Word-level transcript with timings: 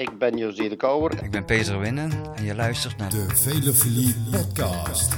Ik 0.00 0.18
ben 0.18 0.36
José 0.36 0.68
de 0.68 0.76
Kouwer. 0.76 1.24
Ik 1.24 1.30
ben 1.30 1.44
Peter 1.44 1.80
Winnen 1.80 2.10
en 2.34 2.44
je 2.44 2.54
luistert 2.54 2.96
naar 2.96 3.10
De 3.10 3.26
Velofilie 3.28 4.14
Podcast. 4.30 5.16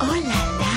Oh 0.00 0.16
là 0.24 0.42
là 0.58 0.70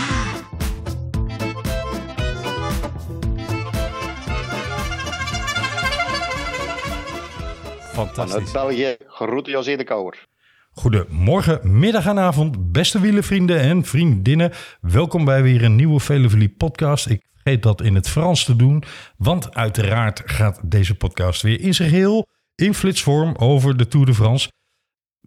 Vanuit. 8.14 8.52
België, 8.52 8.96
groeten 9.08 9.52
José 9.52 9.76
de 9.76 9.84
Kouwer. 9.84 10.28
Goedemorgen, 10.72 11.80
middag 11.80 12.06
en 12.06 12.20
avond, 12.20 12.72
beste 12.72 13.00
wielenvrienden 13.00 13.60
en 13.60 13.84
vriendinnen. 13.84 14.52
Welkom 14.82 15.26
bij 15.26 15.44
weer 15.44 15.64
een 15.64 15.76
nieuwe 15.76 16.00
Velofilie 16.00 16.50
podcast. 16.50 17.10
Ik 17.10 17.22
vergeet 17.44 17.64
dat 17.64 17.82
in 17.82 17.96
het 17.96 18.10
Frans 18.10 18.44
te 18.44 18.56
doen, 18.56 18.84
want 19.18 19.56
uiteraard 19.56 20.22
gaat 20.26 20.60
deze 20.64 20.96
podcast 20.96 21.42
weer 21.42 21.60
in 21.60 21.74
zijn 21.74 21.90
geheel 21.90 22.28
in 22.56 22.74
flitsvorm 22.74 23.36
over 23.36 23.78
de 23.78 23.88
Tour 23.88 24.06
de 24.06 24.14
France. 24.14 24.52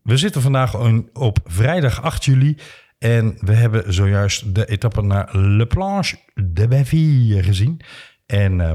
We 0.02 0.16
zitten 0.16 0.42
vandaag 0.42 0.74
op 1.12 1.38
vrijdag 1.44 2.02
8 2.02 2.24
juli 2.24 2.56
en 2.98 3.36
we 3.40 3.52
hebben 3.52 3.92
zojuist 3.94 4.54
de 4.54 4.66
etappe 4.66 5.02
naar 5.02 5.36
Le 5.38 5.66
Planche 5.66 6.16
de 6.34 6.68
Baville 6.68 7.42
gezien. 7.42 7.80
En 8.26 8.60
eh, 8.60 8.72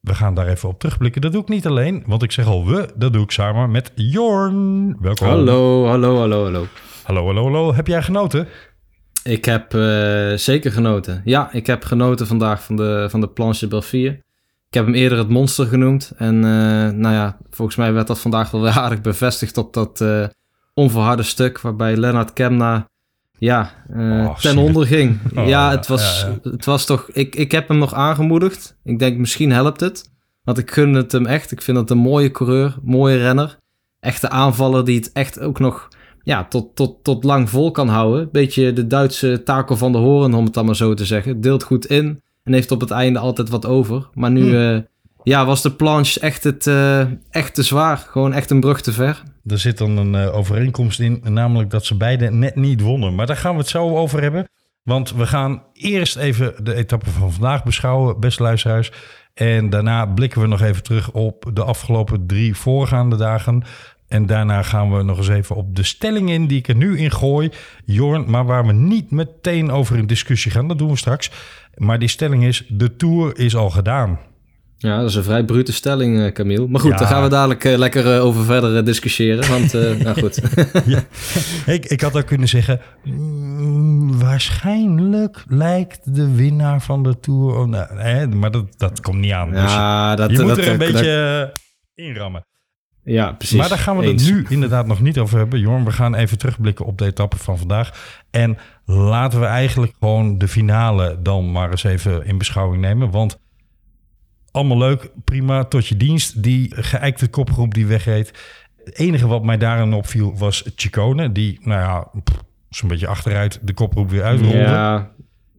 we 0.00 0.14
gaan 0.14 0.34
daar 0.34 0.48
even 0.48 0.68
op 0.68 0.78
terugblikken. 0.78 1.20
Dat 1.20 1.32
doe 1.32 1.42
ik 1.42 1.48
niet 1.48 1.66
alleen, 1.66 2.02
want 2.06 2.22
ik 2.22 2.32
zeg 2.32 2.46
al 2.46 2.66
we, 2.66 2.88
dat 2.96 3.12
doe 3.12 3.22
ik 3.22 3.30
samen 3.30 3.70
met 3.70 3.92
Jorn. 3.94 4.96
Welkom. 5.00 5.26
Hallo, 5.26 5.86
hallo, 5.86 6.18
hallo, 6.18 6.42
hallo. 6.42 6.66
Hallo, 7.02 7.24
hallo, 7.24 7.42
hallo. 7.42 7.74
Heb 7.74 7.86
jij 7.86 8.02
genoten? 8.02 8.48
Ik 9.26 9.44
heb 9.44 9.74
eh, 9.74 10.32
zeker 10.34 10.72
genoten. 10.72 11.22
Ja, 11.24 11.52
ik 11.52 11.66
heb 11.66 11.84
genoten 11.84 12.26
vandaag 12.26 12.62
van 12.62 12.76
de, 12.76 13.06
van 13.10 13.20
de 13.20 13.28
Planche 13.28 13.66
Belfier. 13.66 14.12
Ik 14.68 14.74
heb 14.74 14.84
hem 14.84 14.94
eerder 14.94 15.18
het 15.18 15.28
monster 15.28 15.66
genoemd. 15.66 16.12
En 16.16 16.34
eh, 16.34 16.90
nou 16.98 17.14
ja, 17.14 17.38
volgens 17.50 17.76
mij 17.76 17.92
werd 17.92 18.06
dat 18.06 18.20
vandaag 18.20 18.50
wel 18.50 18.62
weer 18.66 18.70
aardig 18.70 19.00
bevestigd 19.00 19.58
op 19.58 19.72
dat 19.72 20.00
eh, 20.00 20.24
onverharde 20.74 21.22
stuk. 21.22 21.60
Waarbij 21.60 21.96
Lennart 21.96 22.32
Kemna 22.32 22.88
ja, 23.38 23.72
Oh, 23.96 24.38
ten 24.38 24.58
onder 24.58 24.86
ging. 24.86 25.18
Oh, 25.36 25.46
ja, 25.46 25.70
het 25.70 25.86
was, 25.86 26.20
ja, 26.20 26.28
ja. 26.42 26.50
het 26.50 26.64
was 26.64 26.84
toch... 26.84 27.08
Ik, 27.12 27.34
ik 27.34 27.52
heb 27.52 27.68
hem 27.68 27.78
nog 27.78 27.94
aangemoedigd. 27.94 28.76
Ik 28.84 28.98
denk 28.98 29.18
misschien 29.18 29.52
helpt 29.52 29.80
het. 29.80 30.10
Want 30.44 30.58
ik 30.58 30.70
gun 30.70 30.94
het 30.94 31.12
hem 31.12 31.26
echt. 31.26 31.52
Ik 31.52 31.62
vind 31.62 31.76
het 31.78 31.90
een 31.90 31.98
mooie 31.98 32.30
coureur, 32.30 32.76
mooie 32.82 33.16
renner. 33.16 33.58
Echte 34.00 34.28
aanvaller 34.28 34.84
die 34.84 34.98
het 34.98 35.12
echt 35.12 35.40
ook 35.40 35.58
nog 35.58 35.88
ja, 36.26 36.44
tot, 36.44 36.76
tot, 36.76 37.04
tot 37.04 37.24
lang 37.24 37.50
vol 37.50 37.70
kan 37.70 37.88
houden. 37.88 38.28
Beetje 38.32 38.72
de 38.72 38.86
Duitse 38.86 39.42
Taco 39.44 39.76
van 39.76 39.92
de 39.92 39.98
Horen, 39.98 40.34
om 40.34 40.44
het 40.44 40.54
dan 40.54 40.64
maar 40.64 40.76
zo 40.76 40.94
te 40.94 41.04
zeggen. 41.04 41.40
Deelt 41.40 41.62
goed 41.62 41.86
in 41.86 42.22
en 42.42 42.52
heeft 42.52 42.70
op 42.70 42.80
het 42.80 42.90
einde 42.90 43.18
altijd 43.18 43.48
wat 43.48 43.66
over. 43.66 44.08
Maar 44.14 44.30
nu 44.30 44.48
Hm. 44.48 44.54
eh, 44.54 44.82
ja, 45.22 45.44
was 45.44 45.62
de 45.62 45.70
planche 45.70 46.20
echt, 46.20 46.44
het, 46.44 46.66
eh, 46.66 47.00
echt 47.30 47.54
te 47.54 47.62
zwaar. 47.62 47.96
Gewoon 47.96 48.32
echt 48.32 48.50
een 48.50 48.60
brug 48.60 48.80
te 48.80 48.92
ver. 48.92 49.22
Er 49.46 49.58
zit 49.58 49.78
dan 49.78 49.96
een 49.96 50.14
eh, 50.14 50.36
overeenkomst 50.36 51.00
in, 51.00 51.22
namelijk 51.22 51.70
dat 51.70 51.84
ze 51.84 51.96
beide 51.96 52.30
net 52.30 52.56
niet 52.56 52.80
wonnen. 52.80 53.14
Maar 53.14 53.26
daar 53.26 53.36
gaan 53.36 53.52
we 53.52 53.58
het 53.58 53.68
zo 53.68 53.96
over 53.96 54.22
hebben. 54.22 54.48
Want 54.82 55.12
we 55.14 55.26
gaan 55.26 55.62
eerst 55.72 56.16
even 56.16 56.54
de 56.62 56.74
etappe 56.74 57.10
van 57.10 57.32
vandaag 57.32 57.64
beschouwen, 57.64 58.20
beste 58.20 58.42
luisteraars. 58.42 58.92
En 59.34 59.70
daarna 59.70 60.06
blikken 60.06 60.40
we 60.40 60.46
nog 60.46 60.60
even 60.60 60.82
terug 60.82 61.10
op 61.10 61.50
de 61.52 61.64
afgelopen 61.64 62.26
drie 62.26 62.56
voorgaande 62.56 63.16
dagen. 63.16 63.62
En 64.08 64.26
daarna 64.26 64.62
gaan 64.62 64.96
we 64.96 65.02
nog 65.02 65.16
eens 65.18 65.28
even 65.28 65.56
op 65.56 65.76
de 65.76 65.82
stelling 65.82 66.30
in 66.30 66.46
die 66.46 66.58
ik 66.58 66.68
er 66.68 66.74
nu 66.76 66.98
in 66.98 67.10
gooi, 67.10 67.50
Jorn. 67.84 68.30
Maar 68.30 68.44
waar 68.44 68.66
we 68.66 68.72
niet 68.72 69.10
meteen 69.10 69.70
over 69.70 69.96
in 69.96 70.06
discussie 70.06 70.50
gaan, 70.50 70.68
dat 70.68 70.78
doen 70.78 70.90
we 70.90 70.96
straks. 70.96 71.30
Maar 71.74 71.98
die 71.98 72.08
stelling 72.08 72.44
is, 72.44 72.64
de 72.68 72.96
Tour 72.96 73.38
is 73.38 73.56
al 73.56 73.70
gedaan. 73.70 74.18
Ja, 74.78 75.00
dat 75.00 75.08
is 75.08 75.14
een 75.14 75.22
vrij 75.22 75.44
brute 75.44 75.72
stelling, 75.72 76.20
eh, 76.20 76.32
Camille. 76.32 76.66
Maar 76.68 76.80
goed, 76.80 76.90
Ja. 76.90 76.96
daar 76.96 77.06
gaan 77.06 77.22
we 77.22 77.28
dadelijk 77.28 77.64
eh, 77.64 77.76
lekker 77.78 78.14
eh, 78.14 78.24
over 78.24 78.44
verder 78.44 78.84
discussiëren. 78.84 79.48
Want, 79.48 79.72
nou 80.04 80.20
goed. 80.20 80.40
Ja. 80.86 81.02
Ik, 81.66 81.84
ik 81.84 82.00
had 82.00 82.16
ook 82.16 82.26
kunnen 82.26 82.48
zeggen, 82.48 82.80
mm, 83.04 84.18
waarschijnlijk 84.18 85.44
lijkt 85.48 86.14
de 86.14 86.34
winnaar 86.34 86.80
van 86.82 87.02
de 87.02 87.20
Tour... 87.20 87.54
Oh, 87.58 87.66
nou, 87.66 87.98
hè, 87.98 88.26
maar 88.28 88.50
dat, 88.50 88.64
dat 88.76 89.00
komt 89.00 89.18
niet 89.18 89.32
aan. 89.32 89.50
Dus 89.50 89.72
ja, 89.72 90.16
dat, 90.16 90.30
je 90.30 90.38
moet 90.38 90.48
dat, 90.48 90.58
er 90.58 90.68
een 90.72 90.78
dat- 90.78 90.92
beetje 90.92 91.52
inrammen. 91.94 92.44
Ja, 93.08 93.32
precies. 93.32 93.58
maar 93.58 93.68
daar 93.68 93.78
gaan 93.78 93.96
we 93.96 94.04
Eens. 94.04 94.26
het 94.26 94.34
nu 94.34 94.46
inderdaad 94.48 94.86
nog 94.86 95.00
niet 95.00 95.18
over 95.18 95.38
hebben. 95.38 95.60
Jorn, 95.60 95.84
we 95.84 95.92
gaan 95.92 96.14
even 96.14 96.38
terugblikken 96.38 96.84
op 96.84 96.98
de 96.98 97.04
etappe 97.04 97.36
van 97.36 97.58
vandaag. 97.58 98.18
En 98.30 98.58
laten 98.84 99.40
we 99.40 99.46
eigenlijk 99.46 99.92
gewoon 99.98 100.38
de 100.38 100.48
finale 100.48 101.18
dan 101.22 101.52
maar 101.52 101.70
eens 101.70 101.84
even 101.84 102.26
in 102.26 102.38
beschouwing 102.38 102.82
nemen. 102.82 103.10
Want 103.10 103.40
allemaal 104.50 104.78
leuk, 104.78 105.10
prima, 105.24 105.64
tot 105.64 105.86
je 105.86 105.96
dienst. 105.96 106.42
Die 106.42 106.72
geëikte 106.82 107.28
kopgroep 107.28 107.74
die 107.74 107.86
wegreed. 107.86 108.32
Het 108.84 108.98
enige 108.98 109.26
wat 109.26 109.44
mij 109.44 109.56
daarin 109.58 109.92
opviel 109.92 110.36
was 110.38 110.70
Chicone. 110.76 111.32
Die, 111.32 111.58
nou 111.62 111.80
ja, 111.80 112.22
zo'n 112.68 112.88
beetje 112.88 113.06
achteruit 113.06 113.58
de 113.62 113.72
kopgroep 113.74 114.10
weer 114.10 114.22
uitrolde. 114.22 114.56
Ja, 114.58 115.10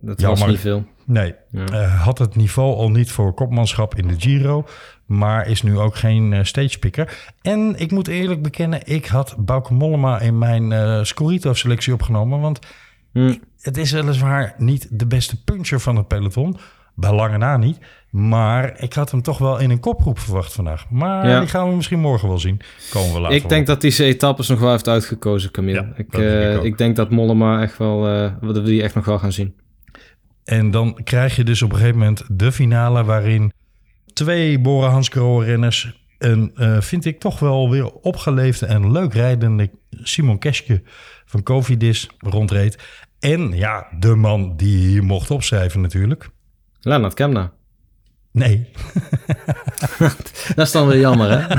dat 0.02 0.22
was 0.22 0.40
maar- 0.40 0.50
niet 0.50 0.60
veel. 0.60 0.86
Nee, 1.06 1.34
Ja. 1.52 1.66
eh, 1.66 2.04
had 2.04 2.18
het 2.18 2.36
niveau 2.36 2.76
al 2.76 2.92
niet 2.92 3.12
voor 3.12 3.34
kopmanschap 3.34 3.96
in 3.96 4.08
de 4.08 4.16
Giro. 4.18 4.66
Maar 5.08 5.48
is 5.48 5.62
nu 5.62 5.78
ook 5.78 5.96
geen 5.96 6.34
eh, 6.34 6.44
stagepicker. 6.44 7.32
En 7.42 7.76
ik 7.78 7.92
moet 7.92 8.08
eerlijk 8.08 8.42
bekennen, 8.42 8.80
ik 8.86 9.06
had 9.06 9.36
Bauke 9.40 9.74
Mollema 9.74 10.20
in 10.20 10.38
mijn 10.38 10.72
eh 10.72 11.04
Scorito-selectie 11.04 11.94
opgenomen. 11.94 12.40
Want 12.40 12.60
Hm. 13.14 13.34
het 13.62 13.78
is 13.78 13.92
weliswaar 13.92 14.54
niet 14.58 14.88
de 14.92 15.06
beste 15.08 15.44
puncher 15.44 15.80
van 15.80 15.96
het 15.96 16.08
peloton. 16.08 16.58
Bij 16.96 17.14
lange 17.14 17.38
na 17.38 17.58
niet. 17.58 17.78
Maar 18.10 18.80
ik 18.82 18.94
had 18.94 19.12
hem 19.12 19.22
toch 19.22 19.38
wel 19.38 19.58
in 19.60 19.70
een 19.70 19.80
kopgroep 19.80 20.20
verwacht 20.20 20.54
vandaag. 20.54 20.90
Maar 20.90 21.28
Ja. 21.28 21.40
die 21.40 21.48
gaan 21.50 21.70
we 21.70 21.76
misschien 21.76 22.00
morgen 22.00 22.28
wel 22.28 22.40
zien. 22.40 22.62
Komen 22.92 23.14
we 23.14 23.20
later 23.20 23.38
Ik 23.38 23.50
denk 23.50 23.68
dat 23.68 23.82
hij 23.82 23.92
zijn 23.92 24.10
etappes 24.10 24.48
nog 24.48 24.60
wel 24.60 24.72
heeft 24.72 24.88
uitgekozen, 24.88 25.52
Camille. 25.52 25.82
Ja, 25.82 25.94
ik, 25.96 26.12
denk 26.12 26.24
eh, 26.24 26.64
ik 26.64 26.78
denk 26.78 26.96
dat 26.96 27.10
Mollema 27.10 27.62
echt 27.62 27.78
wel, 27.78 28.08
eh 28.08 28.32
dat 28.42 28.56
we 28.56 28.62
die 28.64 28.84
echt 28.84 28.96
nog 28.96 29.06
wel 29.06 29.20
gaan 29.20 29.32
zien. 29.32 29.56
En 30.44 30.72
dan 30.72 31.00
krijg 31.04 31.36
je 31.36 31.44
dus 31.44 31.62
op 31.62 31.72
een 31.72 31.78
gegeven 31.78 32.00
moment 32.00 32.24
de 32.28 32.52
finale 32.52 33.04
waarin 33.04 33.52
twee 34.18 34.60
Bora 34.60 34.90
Hansgrohe 34.90 35.46
renners 35.46 36.06
een, 36.18 36.52
eh, 36.56 36.82
vind 36.82 37.06
ik 37.06 37.20
toch 37.20 37.40
wel 37.40 37.70
weer 37.70 37.92
opgeleefde 37.92 38.66
en 38.66 38.92
leuk 38.92 39.14
rijdende 39.14 39.72
Simon 39.90 40.40
Keske 40.40 40.82
van 41.26 41.44
Covidis 41.44 42.10
rondreed. 42.20 42.78
En 43.20 43.52
ja, 43.52 43.88
de 44.00 44.16
man 44.16 44.56
die 44.56 44.88
hier 44.88 45.04
mocht 45.04 45.32
opschrijven 45.32 45.82
natuurlijk. 45.82 46.30
Lennart 46.80 47.14
Kemna. 47.14 47.52
Nee, 48.32 48.70
Dat 50.56 50.66
is 50.66 50.72
dan 50.72 50.88
weer 50.88 51.00
jammer, 51.00 51.30
hè? 51.30 51.56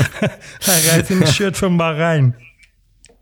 hij 0.70 0.80
rijdt 0.80 1.08
in 1.08 1.20
een 1.20 1.26
shirt 1.26 1.58
van 1.58 1.76
Bahrein. 1.76 2.36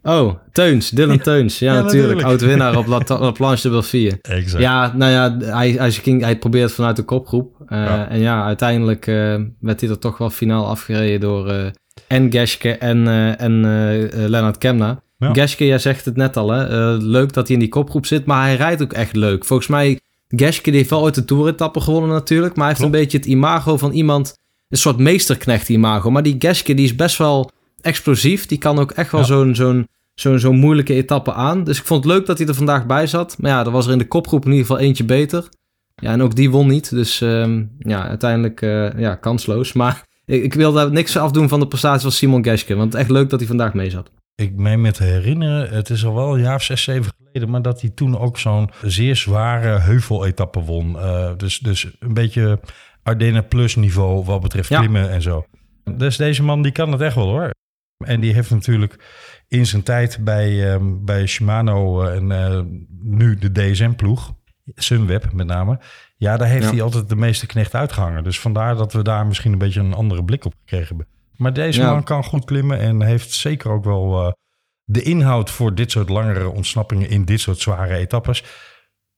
Oh, 0.02 0.34
Teuns, 0.52 0.90
Dylan 0.90 1.18
Teuns. 1.18 1.58
Ja, 1.58 1.72
Ja, 1.74 1.82
natuurlijk. 1.82 2.02
natuurlijk. 2.14 2.28
Oud-winnaar 2.28 2.76
op 2.76 2.86
La, 3.08 3.18
La 3.18 3.30
Planche 3.30 3.62
de 3.62 3.68
Belfier. 3.68 4.18
Exact. 4.22 4.62
Ja, 4.62 4.92
nou 4.96 5.12
ja, 5.12 5.36
hij, 5.56 5.70
hij, 5.70 5.90
ging, 5.90 6.22
hij 6.22 6.38
probeert 6.38 6.64
het 6.64 6.72
vanuit 6.74 6.96
de 6.96 7.02
kopgroep. 7.02 7.54
Eh, 7.66 7.78
Ja. 7.78 8.08
En 8.08 8.18
ja, 8.20 8.44
uiteindelijk 8.44 9.06
eh, 9.06 9.34
werd 9.60 9.80
hij 9.80 9.90
er 9.90 9.98
toch 9.98 10.18
wel 10.18 10.30
finaal 10.30 10.66
afgereden 10.66 11.20
door 11.20 11.48
eh, 11.48 11.66
en 12.06 12.32
Geske 12.32 12.72
en, 12.72 13.08
eh, 13.08 13.40
en 13.40 13.60
Lennart 14.30 14.58
Kemna. 14.58 15.02
Ja. 15.18 15.32
Geske, 15.32 15.66
jij 15.66 15.78
zegt 15.78 16.04
het 16.04 16.16
net 16.16 16.36
al, 16.36 16.50
hè? 16.50 16.92
leuk 16.96 17.32
dat 17.32 17.46
hij 17.46 17.54
in 17.56 17.62
die 17.62 17.68
kopgroep 17.70 18.06
zit, 18.06 18.24
maar 18.24 18.42
hij 18.44 18.56
rijdt 18.56 18.82
ook 18.82 18.92
echt 18.92 19.16
leuk. 19.16 19.44
Volgens 19.44 19.68
mij, 19.68 20.00
Geske 20.28 20.70
heeft 20.70 20.90
wel 20.90 21.00
ooit 21.02 21.14
de 21.14 21.24
toeretappe 21.24 21.80
gewonnen 21.80 22.10
natuurlijk, 22.10 22.54
maar 22.56 22.66
hij 22.66 22.74
heeft 22.74 22.80
Klopt. 22.80 22.94
een 22.94 23.00
beetje 23.00 23.18
het 23.18 23.26
imago 23.26 23.76
van 23.76 23.92
iemand, 23.92 24.34
een 24.68 24.78
soort 24.78 24.98
meesterknecht 24.98 25.68
imago. 25.68 26.10
Maar 26.10 26.22
die 26.22 26.36
Geske 26.38 26.74
die 26.74 26.84
is 26.84 26.94
best 26.96 27.16
wel 27.18 27.50
explosief, 27.82 28.46
die 28.46 28.58
kan 28.58 28.78
ook 28.78 28.90
echt 28.90 29.10
wel 29.12 29.20
Ja. 29.20 29.26
zo'n 29.26 29.54
zo'n 29.54 29.88
zo'n 30.14 30.38
zo'n 30.38 30.56
moeilijke 30.58 30.94
etappe 30.94 31.32
aan. 31.32 31.64
Dus 31.64 31.78
ik 31.78 31.84
vond 31.84 32.04
het 32.04 32.12
leuk 32.12 32.26
dat 32.26 32.38
hij 32.38 32.46
er 32.46 32.54
vandaag 32.54 32.86
bij 32.86 33.06
zat. 33.06 33.36
Maar 33.38 33.50
ja, 33.50 33.64
er 33.64 33.70
was 33.70 33.86
er 33.86 33.92
in 33.92 33.98
de 33.98 34.08
kopgroep 34.08 34.44
in 34.44 34.50
ieder 34.50 34.66
geval 34.66 34.82
eentje 34.82 35.04
beter. 35.04 35.48
Ja, 35.94 36.12
en 36.12 36.22
ook 36.22 36.34
die 36.34 36.50
won 36.50 36.66
niet. 36.66 36.90
Dus 36.90 37.20
ehm, 37.20 37.64
ja, 37.78 38.08
uiteindelijk 38.08 38.62
eh, 38.62 38.98
ja, 38.98 39.14
kansloos. 39.14 39.72
Maar 39.72 40.02
ik, 40.26 40.42
ik 40.42 40.54
wil 40.54 40.72
daar 40.72 40.90
niks 40.92 41.16
afdoen 41.16 41.48
van 41.48 41.60
de 41.60 41.66
prestatie 41.68 42.02
van 42.02 42.12
Simon 42.12 42.44
Geske. 42.44 42.74
Want 42.74 42.94
echt 42.94 43.10
leuk 43.10 43.30
dat 43.30 43.38
hij 43.38 43.48
vandaag 43.48 43.74
mee 43.74 43.90
zat. 43.90 44.10
Ik 44.34 44.56
meen 44.56 44.80
me 44.80 44.92
te 44.92 45.02
herinneren, 45.02 45.70
het 45.70 45.90
is 45.90 46.04
al 46.04 46.14
wel 46.14 46.34
een 46.34 46.40
jaar 46.42 46.54
of 46.54 46.62
zes, 46.62 46.82
zeven 46.82 47.12
geleden, 47.16 47.50
maar 47.50 47.62
dat 47.62 47.80
hij 47.80 47.90
toen 47.90 48.18
ook 48.18 48.38
zo'n 48.38 48.70
zeer 48.82 49.16
zware 49.16 49.78
heuveletappe 49.78 50.60
won. 50.60 50.98
Eh, 50.98 51.30
dus, 51.36 51.58
dus 51.58 51.88
een 51.98 52.14
beetje 52.14 52.60
Ardennen 53.02 53.48
plus 53.48 53.76
niveau 53.76 54.24
wat 54.24 54.40
betreft 54.40 54.68
Ja. 54.68 54.78
klimmen 54.78 55.10
en 55.10 55.22
zo. 55.22 55.44
Dus 55.96 56.16
deze 56.16 56.42
man 56.42 56.62
die 56.62 56.72
kan 56.72 56.92
het 56.92 57.00
echt 57.00 57.14
wel 57.14 57.28
hoor. 57.28 57.50
En 58.06 58.20
die 58.20 58.32
heeft 58.34 58.50
natuurlijk 58.50 59.04
in 59.48 59.66
zijn 59.66 59.82
tijd 59.82 60.18
bij, 60.24 60.72
ehm, 60.72 61.04
bij 61.04 61.26
Shimano 61.26 62.02
eh, 62.02 62.14
en 62.16 62.32
eh, 62.32 62.60
nu 63.02 63.38
de 63.38 63.52
DSM-ploeg, 63.52 64.32
Sunweb 64.74 65.32
met 65.32 65.46
name. 65.46 65.80
Ja, 66.16 66.36
daar 66.36 66.48
heeft 66.48 66.64
Ja. 66.64 66.70
hij 66.70 66.82
altijd 66.82 67.08
de 67.08 67.16
meeste 67.16 67.46
knecht 67.46 67.74
uitgehangen. 67.74 68.24
Dus 68.24 68.40
vandaar 68.40 68.76
dat 68.76 68.92
we 68.92 69.02
daar 69.02 69.26
misschien 69.26 69.52
een 69.52 69.58
beetje 69.58 69.80
een 69.80 69.94
andere 69.94 70.24
blik 70.24 70.44
op 70.44 70.54
gekregen 70.60 70.86
hebben. 70.88 71.06
Maar 71.36 71.52
deze 71.52 71.80
Ja. 71.80 71.90
man 71.90 72.04
kan 72.04 72.24
goed 72.24 72.44
klimmen 72.44 72.78
en 72.78 73.02
heeft 73.02 73.32
zeker 73.32 73.70
ook 73.70 73.84
wel 73.84 74.26
eh, 74.26 74.32
de 74.84 75.02
inhoud 75.02 75.50
voor 75.50 75.74
dit 75.74 75.90
soort 75.90 76.08
langere 76.08 76.48
ontsnappingen 76.48 77.08
in 77.08 77.24
dit 77.24 77.40
soort 77.40 77.58
zware 77.58 77.94
etappes. 77.94 78.44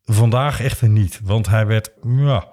Vandaag 0.02 0.61
echter 0.61 0.88
niet, 0.88 1.20
want 1.23 1.46
hij 1.49 1.67
werd 1.67 1.93
ja, 2.02 2.49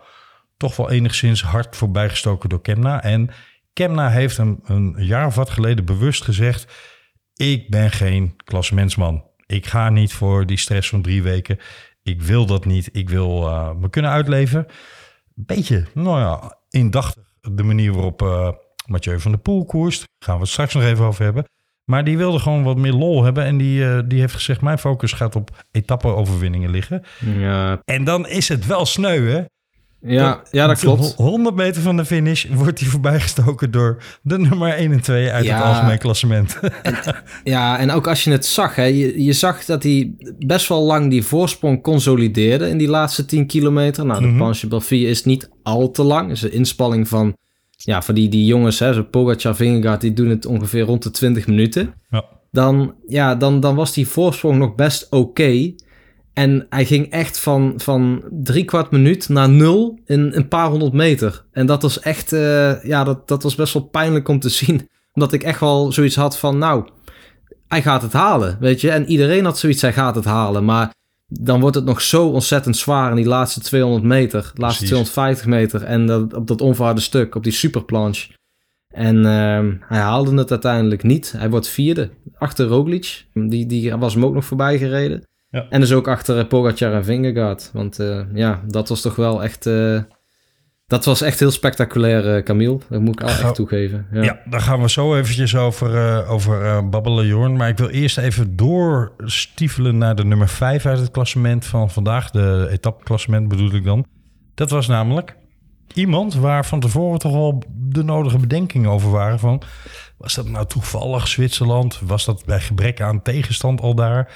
toch 0.58 0.75
wel 0.75 0.90
enigszins 0.92 1.44
hard 1.44 1.75
voorbijgestoken 1.75 2.50
door 2.50 2.62
Kemna. 2.62 3.04
En 3.04 3.30
Kemna 3.74 4.10
heeft 4.10 4.38
hem 4.38 4.60
een 4.63 4.95
jaar 4.98 5.25
of 5.25 5.36
wat 5.36 5.50
geleden 5.50 5.86
bewust 5.86 6.24
gezegd... 6.24 6.74
ik 7.36 7.69
ben 7.69 7.92
geen 7.92 8.36
klassementsman. 8.44 9.27
Ik 9.45 9.66
ga 9.66 9.89
niet 9.89 10.13
voor 10.13 10.45
die 10.45 10.57
stress 10.57 10.89
van 10.89 11.01
drie 11.01 11.24
weken. 11.24 11.60
Ik 12.04 12.21
wil 12.21 12.45
dat 12.45 12.66
niet. 12.66 12.89
Ik 12.92 13.10
wil 13.10 13.48
uh, 13.48 13.71
me 13.74 13.89
kunnen 13.89 14.12
uitleven. 14.12 14.66
Beetje, 15.33 15.86
nou 15.94 16.19
ja, 16.19 16.57
indachtig 16.69 17.24
de 17.42 17.63
manier 17.63 17.94
waarop 17.94 18.21
uh, 18.21 18.51
Mathieu 18.86 19.19
van 19.19 19.31
der 19.31 19.39
Poel 19.39 19.66
koerst. 19.66 20.04
Gaan 20.19 20.36
we 20.36 20.42
het 20.42 20.50
straks 20.50 20.74
nog 20.74 20.83
even 20.83 21.06
over 21.06 21.24
hebben. 21.24 21.45
Maar 21.83 22.04
die 22.04 22.18
wilde 22.18 22.39
gewoon 22.39 22.63
wat 22.63 22.77
meer 22.77 22.94
lol 22.94 23.24
hebben. 23.24 23.44
En 23.44 23.57
die, 23.57 23.80
uh, 23.80 24.00
die 24.06 24.19
heeft 24.19 24.33
gezegd, 24.33 24.62
mijn 24.62 24.80
focus 24.80 25.12
gaat 25.12 25.36
op 25.36 25.65
etappe-overwinningen 25.72 26.69
liggen. 26.69 27.04
Ja. 27.19 27.81
En 27.86 28.04
dan 28.04 28.27
is 28.27 28.48
het 28.50 28.65
wel 28.65 28.86
sneu, 28.86 29.30
hè? 29.30 29.44
Ja, 30.01 30.42
ja, 30.51 30.68
dat 30.68 30.80
klopt. 30.80 31.13
100 31.18 31.56
meter 31.56 31.81
van 31.81 31.98
de 31.98 32.06
finish 32.06 32.46
wordt 32.54 32.80
hij 32.80 32.90
voorbijgestoken 32.90 33.72
door 33.72 34.04
de 34.22 34.38
nummer 34.40 34.74
1 34.74 34.92
en 34.92 35.01
2 35.01 35.31
uit 35.31 35.46
Ja. 35.46 35.56
het 35.56 35.66
algemeen 35.66 35.98
klassement. 35.98 36.60
Ja, 37.44 37.80
en 37.80 37.92
ook 37.92 38.07
als 38.07 38.24
je 38.24 38.31
het 38.31 38.46
zag, 38.46 38.75
hè, 38.75 38.84
je, 38.84 39.24
je 39.24 39.34
zag 39.34 39.66
dat 39.66 39.84
hij 39.84 40.12
best 40.46 40.68
wel 40.68 40.81
lang 40.84 41.10
die 41.10 41.24
voorsprong 41.24 41.81
consolideerde 41.84 42.69
in 42.69 42.78
die 42.78 42.88
laatste 42.88 43.25
10 43.25 43.46
kilometer. 43.48 44.06
Nou, 44.06 44.22
de. 44.22 44.36
Planche 44.36 44.68
Belfier 44.68 45.10
is 45.10 45.24
niet 45.25 45.50
al 45.63 45.92
te 45.92 46.04
lang. 46.04 46.31
is 46.31 46.42
een 46.42 46.51
inspanning 46.51 47.07
van, 47.07 47.36
ja, 47.78 48.01
van 48.01 48.16
die, 48.16 48.30
die 48.30 48.46
jongens, 48.46 48.80
hè, 48.80 48.94
zo 48.94 49.04
Pogacar, 49.04 49.56
Vingegaard, 49.56 50.01
die 50.01 50.13
doen 50.13 50.30
het 50.30 50.46
ongeveer 50.46 50.81
rond 50.84 51.04
de 51.04 51.12
20 51.12 51.48
minuten. 51.48 51.94
Ja. 52.10 52.25
Dan, 52.51 52.96
ja, 53.07 53.36
dan, 53.36 53.60
dan 53.60 53.75
was 53.75 53.94
die 53.94 54.07
voorsprong 54.07 54.57
nog 54.57 54.75
best 54.75 55.07
oké. 55.10 55.74
En 56.39 56.65
hij 56.69 56.86
ging 56.86 57.12
echt 57.12 57.39
van, 57.39 57.74
van 57.77 58.24
drie 58.31 58.65
kwart 58.65 58.91
minuut 58.91 59.30
naar 59.30 59.50
nul 59.50 60.00
in 60.06 60.31
een 60.33 60.47
paar 60.47 60.69
honderd 60.69 60.94
meter. 60.94 61.45
En 61.51 61.65
dat 61.65 61.81
was 61.81 62.00
echt, 62.00 62.33
eh, 62.33 62.83
ja, 62.83 63.03
dat, 63.03 63.27
dat 63.27 63.44
was 63.44 63.56
best 63.56 63.74
wel 63.74 63.83
pijnlijk 63.83 64.27
om 64.27 64.39
te 64.39 64.50
zien. 64.59 64.89
Omdat 65.13 65.33
ik 65.33 65.44
echt 65.44 65.59
wel 65.59 65.91
zoiets 65.91 66.15
had 66.15 66.38
van, 66.38 66.57
nou, 66.57 66.89
hij 67.68 67.81
gaat 67.81 68.01
het 68.01 68.13
halen, 68.13 68.57
weet 68.59 68.81
je. 68.81 68.91
En 68.91 69.06
iedereen 69.06 69.45
had 69.45 69.57
zoiets, 69.57 69.81
hij 69.81 69.94
gaat 69.94 70.15
het 70.15 70.25
halen. 70.25 70.65
Maar 70.65 70.94
dan 71.27 71.59
wordt 71.59 71.75
het 71.75 71.86
nog 71.86 72.01
zo 72.01 72.27
ontzettend 72.27 72.77
zwaar 72.77 73.09
in 73.09 73.15
die 73.15 73.25
laatste 73.25 73.59
200 73.59 74.03
meter. 74.03 74.51
Laatste 74.53 74.86
Precies. 74.86 75.12
250 75.12 75.45
meter. 75.45 75.83
En 75.83 76.06
dat, 76.06 76.33
op 76.33 76.47
dat 76.47 76.62
onverharde 76.62 77.01
stuk, 77.01 77.36
op 77.36 77.44
die 77.44 77.53
superplanche. 77.53 78.31
En 78.88 79.25
ehm, 79.25 79.75
hij 79.80 80.00
haalde 80.00 80.38
het 80.38 80.51
uiteindelijk 80.51 81.03
niet. 81.03 81.33
Hij 81.38 81.50
wordt 81.50 81.68
vierde, 81.68 82.09
achter 82.38 82.65
Roglic. 82.65 83.25
Die, 83.33 83.65
die 83.65 83.95
was 83.95 84.13
hem 84.13 84.25
ook 84.25 84.33
nog 84.33 84.45
voorbij 84.45 84.77
gereden. 84.77 85.27
Ja. 85.51 85.66
En 85.69 85.80
dus 85.80 85.92
ook 85.92 86.07
achter 86.07 86.40
eh, 86.40 86.48
Pogacar 86.48 86.94
en 86.94 87.04
Vingegaard. 87.06 87.69
Want 87.74 88.00
eh, 88.00 88.22
ja, 88.34 88.62
dat 88.68 88.90
was 88.90 89.01
toch 89.01 89.16
wel 89.16 89.44
echt... 89.44 89.66
eh, 89.66 90.01
dat 90.88 91.06
was 91.06 91.22
echt 91.22 91.40
heel 91.40 91.51
spectaculair, 91.51 92.36
eh 92.36 92.44
Camille. 92.44 92.80
Dat 92.90 93.01
moet 93.01 93.22
ik 93.22 93.28
al 93.28 93.30
echt 93.30 93.56
toegeven. 93.56 94.07
Ja. 94.12 94.24
Ja, 94.24 94.40
daar 94.46 94.62
gaan 94.62 94.81
we 94.81 94.90
zo 94.90 95.16
eventjes 95.16 95.56
over, 95.56 96.25
over 96.28 96.90
babbelen, 96.90 97.25
Jorn. 97.28 97.57
Maar 97.57 97.69
ik 97.69 97.78
wil 97.78 97.90
eerst 97.90 98.18
even 98.18 98.56
doorstiefelen 98.56 99.98
naar 99.98 100.16
de 100.16 100.25
nummer 100.25 100.48
5 100.50 100.86
uit 100.86 101.00
het 101.00 101.12
klassement 101.12 101.66
van 101.66 101.90
vandaag. 101.90 102.31
De 102.31 102.68
etappeklassement 102.72 103.48
bedoel 103.48 103.74
ik 103.74 103.84
dan. 103.84 104.06
Dat 104.56 104.69
was 104.69 104.88
namelijk 104.88 105.36
iemand 105.94 106.34
waar 106.34 106.66
van 106.66 106.80
tevoren 106.80 107.19
toch 107.19 107.34
al 107.34 107.63
de 107.75 108.04
nodige 108.04 108.38
bedenkingen 108.38 108.90
over 108.90 109.10
waren. 109.12 109.40
Van, 109.40 109.62
was 110.18 110.36
dat 110.36 110.48
nou 110.48 110.66
toevallig 110.66 111.28
Zwitserland? 111.28 112.00
Was 112.04 112.25
dat 112.25 112.46
bij 112.46 112.60
gebrek 112.60 113.01
aan 113.01 113.22
tegenstand 113.22 113.81
al 113.81 113.96
daar? 113.96 114.31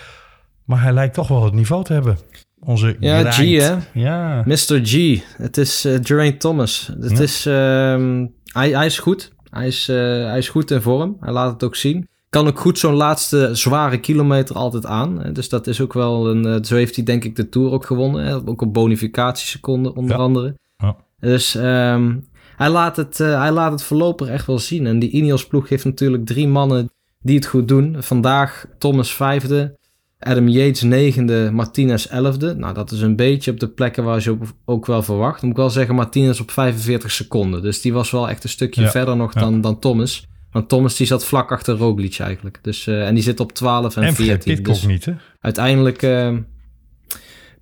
Maar 0.66 0.82
hij 0.82 0.94
lijkt 0.94 1.14
toch 1.14 1.28
wel 1.28 1.44
het 1.44 1.54
niveau 1.54 1.84
te 1.84 1.94
hebben. 1.94 2.18
Onze 2.60 2.96
Ja, 3.00 3.32
G, 3.32 3.38
hè? 3.38 3.76
Ja, 3.94 4.44
Mr. 4.46 4.80
G. 4.84 5.20
Het 5.38 5.58
is 5.58 5.86
eh 5.86 5.98
Geraint 6.02 6.40
Thomas. 6.40 6.92
Het 7.00 7.12
Ja. 7.18 7.20
is, 7.24 7.46
ehm, 7.46 8.26
hij, 8.54 8.70
hij 8.72 8.86
is 8.86 9.00
goed. 9.00 9.32
Hij 9.50 9.68
is, 9.68 9.90
eh, 9.90 9.96
hij 10.26 10.38
is 10.38 10.50
goed 10.50 10.72
in 10.72 10.82
vorm. 10.82 11.18
Hij 11.20 11.34
laat 11.34 11.52
het 11.54 11.64
ook 11.64 11.76
zien. 11.76 12.08
Kan 12.30 12.48
ook 12.48 12.60
goed 12.60 12.80
zo'n 12.80 12.94
laatste 12.94 13.50
zware 13.52 14.00
kilometer 14.00 14.56
altijd 14.56 14.86
aan. 14.86 15.20
hè. 15.22 15.32
Dus 15.32 15.50
dat 15.50 15.68
is 15.68 15.82
ook 15.82 15.94
wel 15.94 16.30
een... 16.30 16.46
eh, 16.46 16.56
zo 16.64 16.76
heeft 16.76 16.96
hij 16.96 17.06
denk 17.06 17.24
ik 17.24 17.36
de 17.36 17.50
Tour 17.50 17.72
ook 17.72 17.86
gewonnen. 17.86 18.26
Hè? 18.26 18.36
Ook 18.48 18.62
op 18.62 18.74
bonificatieseconden 18.74 19.96
onder 19.96 20.16
Ja. 20.18 20.22
andere. 20.24 20.58
Ja. 20.78 20.96
Dus 21.20 21.56
ehm, 21.56 22.16
hij, 22.56 22.70
laat 22.70 22.96
het, 22.96 23.20
eh, 23.20 23.40
hij 23.40 23.52
laat 23.52 23.72
het 23.72 23.84
voorlopig 23.84 24.28
echt 24.28 24.46
wel 24.48 24.60
zien. 24.60 24.86
En 24.88 25.00
die 25.00 25.10
Ineos 25.10 25.48
ploeg 25.48 25.70
heeft 25.70 25.86
natuurlijk 25.86 26.26
drie 26.26 26.48
mannen 26.48 26.90
die 27.20 27.36
het 27.36 27.46
goed 27.46 27.68
doen. 27.68 27.96
Vandaag 28.00 28.66
Thomas 28.78 29.14
vijfde. 29.14 29.78
Adam 30.24 30.48
Yates 30.48 30.82
negende, 30.82 31.50
Martinez 31.54 32.06
elfde. 32.06 32.56
Nou, 32.56 32.74
dat 32.74 32.92
is 32.92 33.02
een 33.02 33.16
beetje 33.16 33.52
op 33.52 33.60
de 33.60 33.68
plekken 33.68 34.04
waar 34.04 34.22
je 34.24 34.38
ook 34.66 34.86
wel 34.86 35.04
verwacht. 35.04 35.42
Moet 35.42 35.52
ik 35.52 35.58
wel 35.58 35.70
zeggen, 35.70 35.96
Martinez 35.96 36.40
op 36.40 36.52
45 36.52 37.12
seconden. 37.12 37.62
Dus 37.62 37.82
die 37.82 37.94
was 37.94 38.12
wel 38.12 38.30
echt 38.30 38.44
een 38.44 38.50
stukje 38.50 38.82
Ja, 38.82 38.90
verder 38.90 39.16
nog 39.16 39.34
ja. 39.34 39.40
dan, 39.40 39.62
dan 39.62 39.80
Thomas. 39.80 40.28
Want 40.52 40.70
Thomas 40.70 40.96
die 40.96 41.08
zat 41.08 41.26
vlak 41.26 41.52
achter 41.52 41.78
Roglic 41.78 42.20
eigenlijk. 42.20 42.60
Dus, 42.62 42.88
eh, 42.88 43.08
en 43.08 43.14
die 43.14 43.24
zit 43.24 43.40
op 43.40 43.52
12 43.52 43.96
en, 43.96 44.04
en 44.04 44.14
vergeet 44.14 44.44
14. 44.44 44.56
Pitcock 44.56 44.74
Dus 44.76 44.86
niet, 44.86 45.06
hè? 45.06 45.14
uiteindelijk... 45.42 46.02
eh 46.02 46.32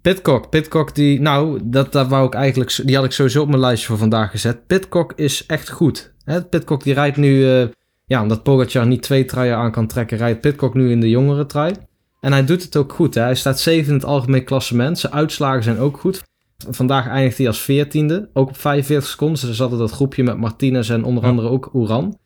Pitcock, 0.02 0.50
Pitcock 0.50 0.96
die... 0.96 1.22
Nou, 1.22 1.60
dat, 1.64 1.92
dat 1.92 2.08
wou 2.08 2.26
ik 2.28 2.34
eigenlijk... 2.34 2.82
Die 2.86 2.96
had 2.96 3.06
ik 3.06 3.12
sowieso 3.12 3.42
op 3.42 3.48
mijn 3.48 3.60
lijstje 3.60 3.88
voor 3.88 3.98
vandaag 3.98 4.32
gezet. 4.32 4.68
Pitcock 4.68 5.14
is 5.16 5.46
echt 5.46 5.70
goed. 5.70 6.14
Hè? 6.24 6.44
Pitcock 6.44 6.84
die 6.84 6.94
rijdt 6.94 7.18
nu... 7.18 7.50
eh, 7.50 7.68
ja, 8.06 8.22
omdat 8.22 8.44
Pogacar 8.44 8.88
niet 8.88 9.02
twee 9.02 9.26
truien 9.26 9.56
aan 9.56 9.72
kan 9.72 9.88
trekken... 9.88 10.18
rijdt 10.18 10.42
Pitcock 10.42 10.74
nu 10.74 10.92
in 10.92 11.00
de 11.00 11.10
jongere 11.10 11.46
trui. 11.46 11.74
En 12.22 12.32
hij 12.32 12.46
doet 12.46 12.64
het 12.64 12.76
ook 12.76 12.94
goed. 12.94 13.14
Hè? 13.16 13.22
Hij 13.22 13.36
staat 13.36 13.60
zeven 13.60 13.88
in 13.88 13.94
het 13.94 14.06
algemeen 14.06 14.44
klassement. 14.44 15.00
Zijn 15.00 15.14
uitslagen 15.14 15.64
zijn 15.64 15.78
ook 15.80 15.98
goed. 16.00 16.24
Vandaag 16.70 17.08
eindigt 17.08 17.38
hij 17.38 17.48
als 17.48 17.62
veertiende. 17.62 18.30
Ook 18.34 18.50
op 18.50 18.58
45 18.58 19.10
seconden. 19.10 19.40
Dus 19.40 19.50
er 19.50 19.56
zat 19.56 19.72
er 19.72 19.78
dat 19.78 19.92
groepje 19.92 20.24
met 20.24 20.38
Martinez 20.38 20.90
en 20.90 21.04
onder 21.04 21.24
Ja. 21.24 21.30
andere 21.30 21.48
ook 21.50 21.74
Oeran. 21.74 22.18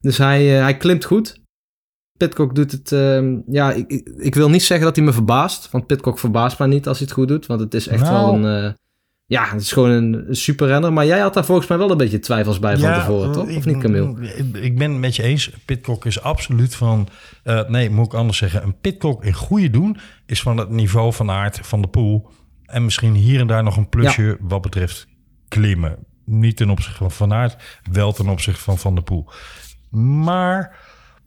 Dus 0.00 0.18
hij, 0.18 0.56
eh, 0.56 0.62
hij 0.62 0.76
klimt 0.76 1.04
goed. 1.04 1.38
Pitcock 2.16 2.54
doet 2.54 2.72
het... 2.72 2.92
ehm, 2.92 3.38
ja, 3.46 3.72
ik, 3.72 3.90
ik, 3.90 4.08
ik 4.16 4.34
wil 4.34 4.50
niet 4.50 4.62
zeggen 4.62 4.86
dat 4.86 4.96
hij 4.96 5.04
me 5.04 5.12
verbaast. 5.12 5.70
Want 5.70 5.86
Pitcock 5.86 6.18
verbaast 6.18 6.58
mij 6.58 6.68
niet 6.68 6.88
als 6.88 6.98
hij 6.98 7.06
het 7.06 7.16
goed 7.16 7.28
doet. 7.28 7.46
Want 7.46 7.60
het 7.60 7.74
is 7.74 7.88
echt 7.88 8.02
Nou. 8.02 8.14
wel 8.14 8.34
een... 8.50 8.64
eh, 8.64 8.72
ja, 9.30 9.48
het 9.50 9.60
is 9.60 9.72
gewoon 9.72 9.90
een, 9.90 10.24
een 10.28 10.36
superrenner. 10.36 10.92
Maar 10.92 11.06
jij 11.06 11.18
had 11.18 11.34
daar 11.34 11.44
volgens 11.44 11.66
mij 11.66 11.78
wel 11.78 11.90
een 11.90 11.96
beetje 11.96 12.18
twijfels 12.18 12.58
bij 12.58 12.78
van 12.78 12.94
tevoren, 12.94 13.32
toch? 13.32 13.56
Of 13.56 13.64
niet, 13.64 13.78
Camille? 13.78 14.34
Ik, 14.52 14.78
ben 14.78 14.90
het 14.90 15.00
met 15.00 15.16
je 15.16 15.22
eens. 15.22 15.50
Pitcock 15.64 16.04
is 16.04 16.22
absoluut 16.22 16.74
van... 16.74 17.08
eh, 17.42 17.68
nee, 17.68 17.90
moet 17.90 18.06
ik 18.06 18.14
anders 18.14 18.38
zeggen. 18.38 18.62
Een 18.62 18.78
Pitcock 18.80 19.24
in 19.24 19.32
goede 19.32 19.70
doen 19.70 19.96
is 20.26 20.42
van 20.42 20.56
het 20.56 20.70
niveau 20.70 21.12
van 21.12 21.30
aard 21.30 21.58
van 21.62 21.80
de 21.80 21.88
pool. 21.88 22.30
En 22.64 22.84
misschien 22.84 23.14
hier 23.14 23.40
en 23.40 23.46
daar 23.46 23.62
nog 23.62 23.76
een 23.76 23.88
plusje 23.88 24.36
wat 24.40 24.62
betreft 24.62 25.06
klimmen. 25.48 25.96
Niet 26.24 26.56
ten 26.56 26.70
opzichte 26.70 26.98
van 26.98 27.10
Van 27.10 27.32
Aert, 27.32 27.80
wel 27.92 28.12
ten 28.12 28.28
opzichte 28.28 28.60
van 28.60 28.78
Van 28.78 28.94
der 28.94 29.04
Poel. 29.04 29.30
Maar 30.24 30.76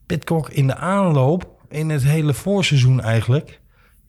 Pitcock 0.05 0.49
in 0.49 0.67
de 0.67 0.75
aanloop, 0.75 1.65
in 1.69 1.89
het 1.89 2.03
hele 2.03 2.33
voorseizoen 2.33 3.01
eigenlijk... 3.01 3.61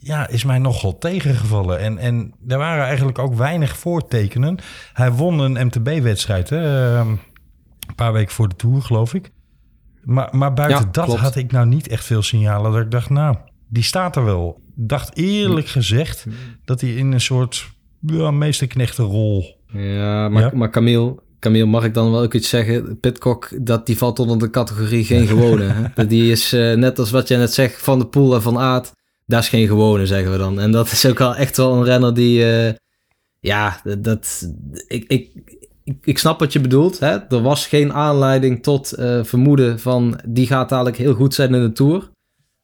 Ja, 0.07 0.29
is 0.29 0.45
mij 0.45 0.59
nogal 0.59 0.99
tegengevallen. 0.99 1.79
En, 1.79 1.99
en 1.99 2.33
er 2.49 2.59
waren 2.59 2.85
eigenlijk 2.85 3.19
ook 3.19 3.35
weinig 3.35 3.77
voortekenen. 3.77 4.59
Hij 4.93 5.13
won 5.13 5.39
een 5.39 5.67
MTB-wedstrijd, 5.67 6.51
hè? 6.51 6.95
ehm, 6.97 7.09
een 7.09 7.95
paar 7.95 8.13
weken 8.13 8.33
voor 8.35 8.49
de 8.49 8.57
Tour, 8.57 8.83
geloof 8.83 9.15
ik. 9.15 9.31
Maar, 10.03 10.29
maar 10.33 10.53
buiten 10.53 10.79
Ja, 10.85 10.89
dat 10.93 11.05
klopt. 11.05 11.21
had 11.21 11.37
ik 11.37 11.53
nou 11.53 11.67
niet 11.67 11.89
echt 11.89 12.05
veel 12.05 12.23
signalen 12.23 12.73
dat 12.73 12.81
ik 12.81 12.91
dacht, 12.91 13.11
nou, 13.11 13.37
die 13.69 13.83
staat 13.83 14.17
er 14.17 14.25
wel. 14.25 14.61
Ik 14.77 14.89
dacht 14.89 15.17
eerlijk 15.17 15.67
gezegd 15.69 16.27
dat 16.65 16.81
hij 16.81 16.91
in 16.91 17.13
een 17.13 17.21
soort 17.21 17.67
ja, 18.01 18.31
meesterknechtenrol... 18.31 19.63
Ja, 19.73 20.29
maar, 20.29 20.43
Ja? 20.43 20.51
maar 20.55 20.71
Camille, 20.71 21.19
Camille, 21.39 21.65
mag 21.65 21.85
ik 21.85 21.95
dan 21.95 22.11
wel 22.11 22.23
ook 22.23 22.35
iets 22.35 22.49
zeggen? 22.49 23.01
Pitcock, 23.01 23.49
dat, 23.67 23.87
die 23.87 23.99
valt 23.99 24.19
onder 24.19 24.39
de 24.39 24.51
categorie 24.51 25.05
geen 25.05 25.27
gewone. 25.27 25.65
hè? 25.95 26.07
Die 26.07 26.31
is 26.31 26.53
eh, 26.53 26.75
net 26.75 26.99
als 26.99 27.11
wat 27.11 27.29
jij 27.29 27.39
net 27.39 27.53
zegt, 27.55 27.83
Van 27.83 27.99
de 27.99 28.07
Poel 28.07 28.35
en 28.35 28.43
Van 28.43 28.59
Aert. 28.59 28.93
Dat 29.27 29.43
is 29.43 29.49
geen 29.49 29.67
gewone, 29.67 30.07
zeggen 30.07 30.33
we 30.33 30.39
dan. 30.39 30.61
En 30.61 30.71
dat 30.71 30.91
is 30.93 31.07
ook 31.07 31.19
wel 31.19 31.35
echt 31.35 31.57
wel 31.57 31.75
een 31.75 31.85
renner 31.85 32.15
die... 32.15 32.53
eh, 32.67 32.75
ja, 33.41 33.81
dat... 33.99 34.49
Ik, 34.87 35.05
ik, 35.09 35.31
ik, 35.85 35.97
ik 36.03 36.19
snap 36.19 36.39
wat 36.39 36.53
je 36.53 36.61
bedoelt. 36.61 36.99
Hè? 36.99 37.19
Er 37.29 37.43
was 37.43 37.67
geen 37.67 37.93
aanleiding 37.93 38.63
tot 38.63 38.93
eh, 38.93 39.25
vermoeden 39.25 39.81
van... 39.81 40.21
die 40.27 40.47
gaat 40.47 40.69
dadelijk 40.69 40.97
heel 40.97 41.15
goed 41.15 41.35
zijn 41.35 41.55
in 41.55 41.63
de 41.63 41.73
Tour. 41.73 42.11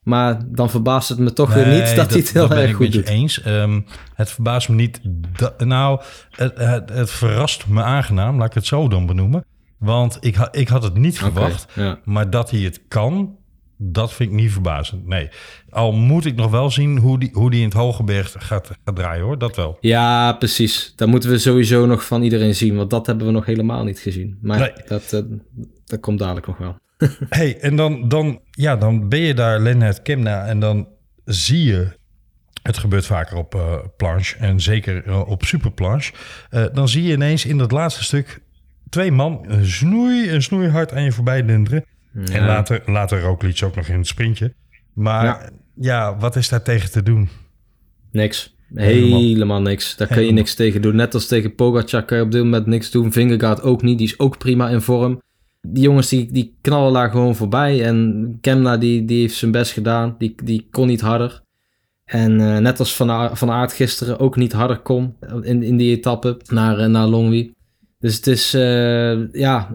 Maar 0.01 0.41
dan 0.47 0.71
verbaast 0.71 1.09
het 1.09 1.19
me 1.19 1.33
toch 1.33 1.55
weer 1.55 1.67
niet 1.67 1.97
dat, 1.97 2.11
hij 2.11 2.19
het 2.21 2.33
heel 2.33 2.51
erg 2.51 2.69
ik 2.71 2.75
goed 2.75 2.85
met 2.87 2.95
je 2.95 3.01
doet. 3.01 3.09
eens. 3.09 3.43
Ehm, 3.43 3.81
het 4.15 4.31
verbaast 4.31 4.69
me 4.69 4.75
niet. 4.75 5.01
nou, 5.59 6.01
het, 6.31 6.59
het, 6.59 6.91
het 6.91 7.11
verrast 7.11 7.67
me 7.67 7.83
aangenaam, 7.83 8.39
laat 8.39 8.47
ik 8.49 8.55
het 8.55 8.67
zo 8.67 8.89
dan 8.89 9.07
benoemen. 9.07 9.45
Want 9.79 10.17
ik, 10.21 10.35
ha- 10.35 10.49
ik 10.53 10.69
had 10.69 10.83
het 10.83 10.95
niet 10.97 11.19
verwacht. 11.19 11.67
Ja. 11.75 11.99
Maar 12.05 12.31
dat 12.31 12.51
hij 12.51 12.61
het 12.61 12.81
kan, 12.89 13.37
dat 13.83 14.13
vind 14.13 14.31
ik 14.31 14.37
niet 14.37 14.53
verbazend. 14.53 15.07
Nee. 15.07 15.29
Al 15.71 15.93
moet 15.93 16.25
ik 16.25 16.35
nog 16.37 16.51
wel 16.51 16.71
zien 16.71 16.99
hoe 16.99 17.19
die, 17.19 17.31
hoe 17.33 17.51
die 17.51 17.61
in 17.61 17.65
het 17.65 17.75
Hogeberg 17.75 18.35
gaat, 18.39 18.71
gaat 18.85 18.97
draaien 18.97 19.25
hoor. 19.25 19.39
Dat 19.39 19.57
wel. 19.57 19.77
Ja, 19.81 20.33
precies. 20.33 20.93
Dat 20.97 21.09
moeten 21.09 21.31
we 21.31 21.39
sowieso 21.39 21.87
nog 21.87 22.05
van 22.05 22.23
iedereen 22.23 22.55
zien, 22.55 22.77
want 22.77 22.91
dat 22.91 23.07
hebben 23.07 23.27
we 23.27 23.33
nog 23.33 23.47
helemaal 23.47 23.85
niet 23.85 23.99
gezien. 23.99 24.39
Maar 24.43 24.59
Nee. 24.59 24.73
dat, 24.87 25.13
eh, 25.13 25.21
dat 25.85 26.01
komt 26.01 26.19
dadelijk 26.19 26.47
nog 26.47 26.59
wel. 26.59 26.79
hey, 27.29 27.59
en 27.61 27.77
dan, 27.77 28.09
dan, 28.09 28.41
ja, 28.51 28.77
dan 28.77 29.09
ben 29.09 29.21
je 29.21 29.35
daar 29.35 29.61
Lennart 29.61 30.03
Kemna 30.03 30.47
en 30.47 30.61
dan 30.61 30.89
zie 31.25 31.65
je 31.65 31.99
Het 32.63 32.79
gebeurt 32.79 33.07
vaker 33.07 33.37
op 33.37 33.55
eh, 33.55 33.79
planche 33.97 34.37
en 34.39 34.61
zeker 34.61 35.07
eh, 35.07 35.29
op 35.29 35.45
superplanche. 35.45 36.13
Dan 36.73 36.89
zie 36.89 37.03
je 37.03 37.13
ineens 37.13 37.45
in 37.45 37.59
dat 37.59 37.71
laatste 37.71 38.05
stuk 38.05 38.41
twee 38.89 39.13
man 39.13 39.45
een 39.49 39.67
snoei 39.67 40.29
en 40.29 40.43
snoeihard 40.43 40.93
aan 40.93 41.03
je 41.03 41.13
voorbij 41.13 41.45
denderen. 41.45 41.85
En 42.15 42.47
later, 42.47 42.83
later 42.87 43.21
Roglic 43.21 43.63
ook 43.65 43.75
nog 43.77 43.87
in 43.87 43.97
het 43.99 44.07
sprintje. 44.07 44.55
Maar 44.95 45.25
ja. 45.25 45.51
Ja. 45.75 46.17
wat 46.19 46.37
is 46.37 46.49
daar 46.49 46.63
tegen 46.63 46.91
te 46.91 47.03
doen? 47.03 47.29
Niks. 48.13 48.55
Helemaal- 48.75 49.21
Helemaal, 49.21 49.61
niks. 49.61 49.97
Daar 49.97 50.09
kun 50.09 50.25
je 50.25 50.33
niks 50.33 50.55
tegen 50.55 50.83
doen. 50.83 50.97
Net 50.97 51.15
als 51.15 51.27
tegen 51.27 51.55
Pogacar 51.55 52.05
kan 52.05 52.17
je 52.19 52.23
op 52.25 52.31
dit 52.33 52.43
moment 52.43 52.67
niks 52.67 52.91
doen. 52.91 53.13
Vingegaard 53.13 53.63
ook 53.63 53.83
niet. 53.83 53.99
Die 53.99 54.07
is 54.07 54.19
ook 54.19 54.39
prima 54.39 54.69
in 54.69 54.81
vorm. 54.81 55.21
Die 55.61 55.83
jongens 55.83 56.09
die, 56.09 56.33
die 56.33 56.57
knallen 56.61 56.93
daar 56.93 57.11
gewoon 57.11 57.37
voorbij. 57.37 57.85
En 57.85 58.39
Kemna 58.41 58.77
die, 58.77 59.05
die 59.05 59.21
heeft 59.21 59.35
zijn 59.35 59.51
best 59.51 59.73
gedaan. 59.73 60.15
Die, 60.19 60.35
die 60.45 60.67
kon 60.71 60.87
niet 60.87 61.01
harder. 61.01 61.43
En 62.05 62.41
eh, 62.41 62.59
net 62.59 62.79
als 62.79 62.97
Van, 62.97 63.11
Aert- 63.11 63.39
van 63.39 63.51
Aert 63.51 63.73
gisteren 63.73 64.19
ook 64.19 64.37
niet 64.37 64.53
harder 64.53 64.79
kon 64.79 65.17
in, 65.43 65.63
in 65.63 65.77
die 65.77 65.97
etappe 65.97 66.41
naar, 66.47 66.79
eh, 66.79 66.87
naar 66.87 67.07
Longwy. 67.07 67.51
Dus 68.01 68.17
het 68.17 68.27
is, 68.27 68.55
eh, 68.55 69.33
ja, 69.33 69.75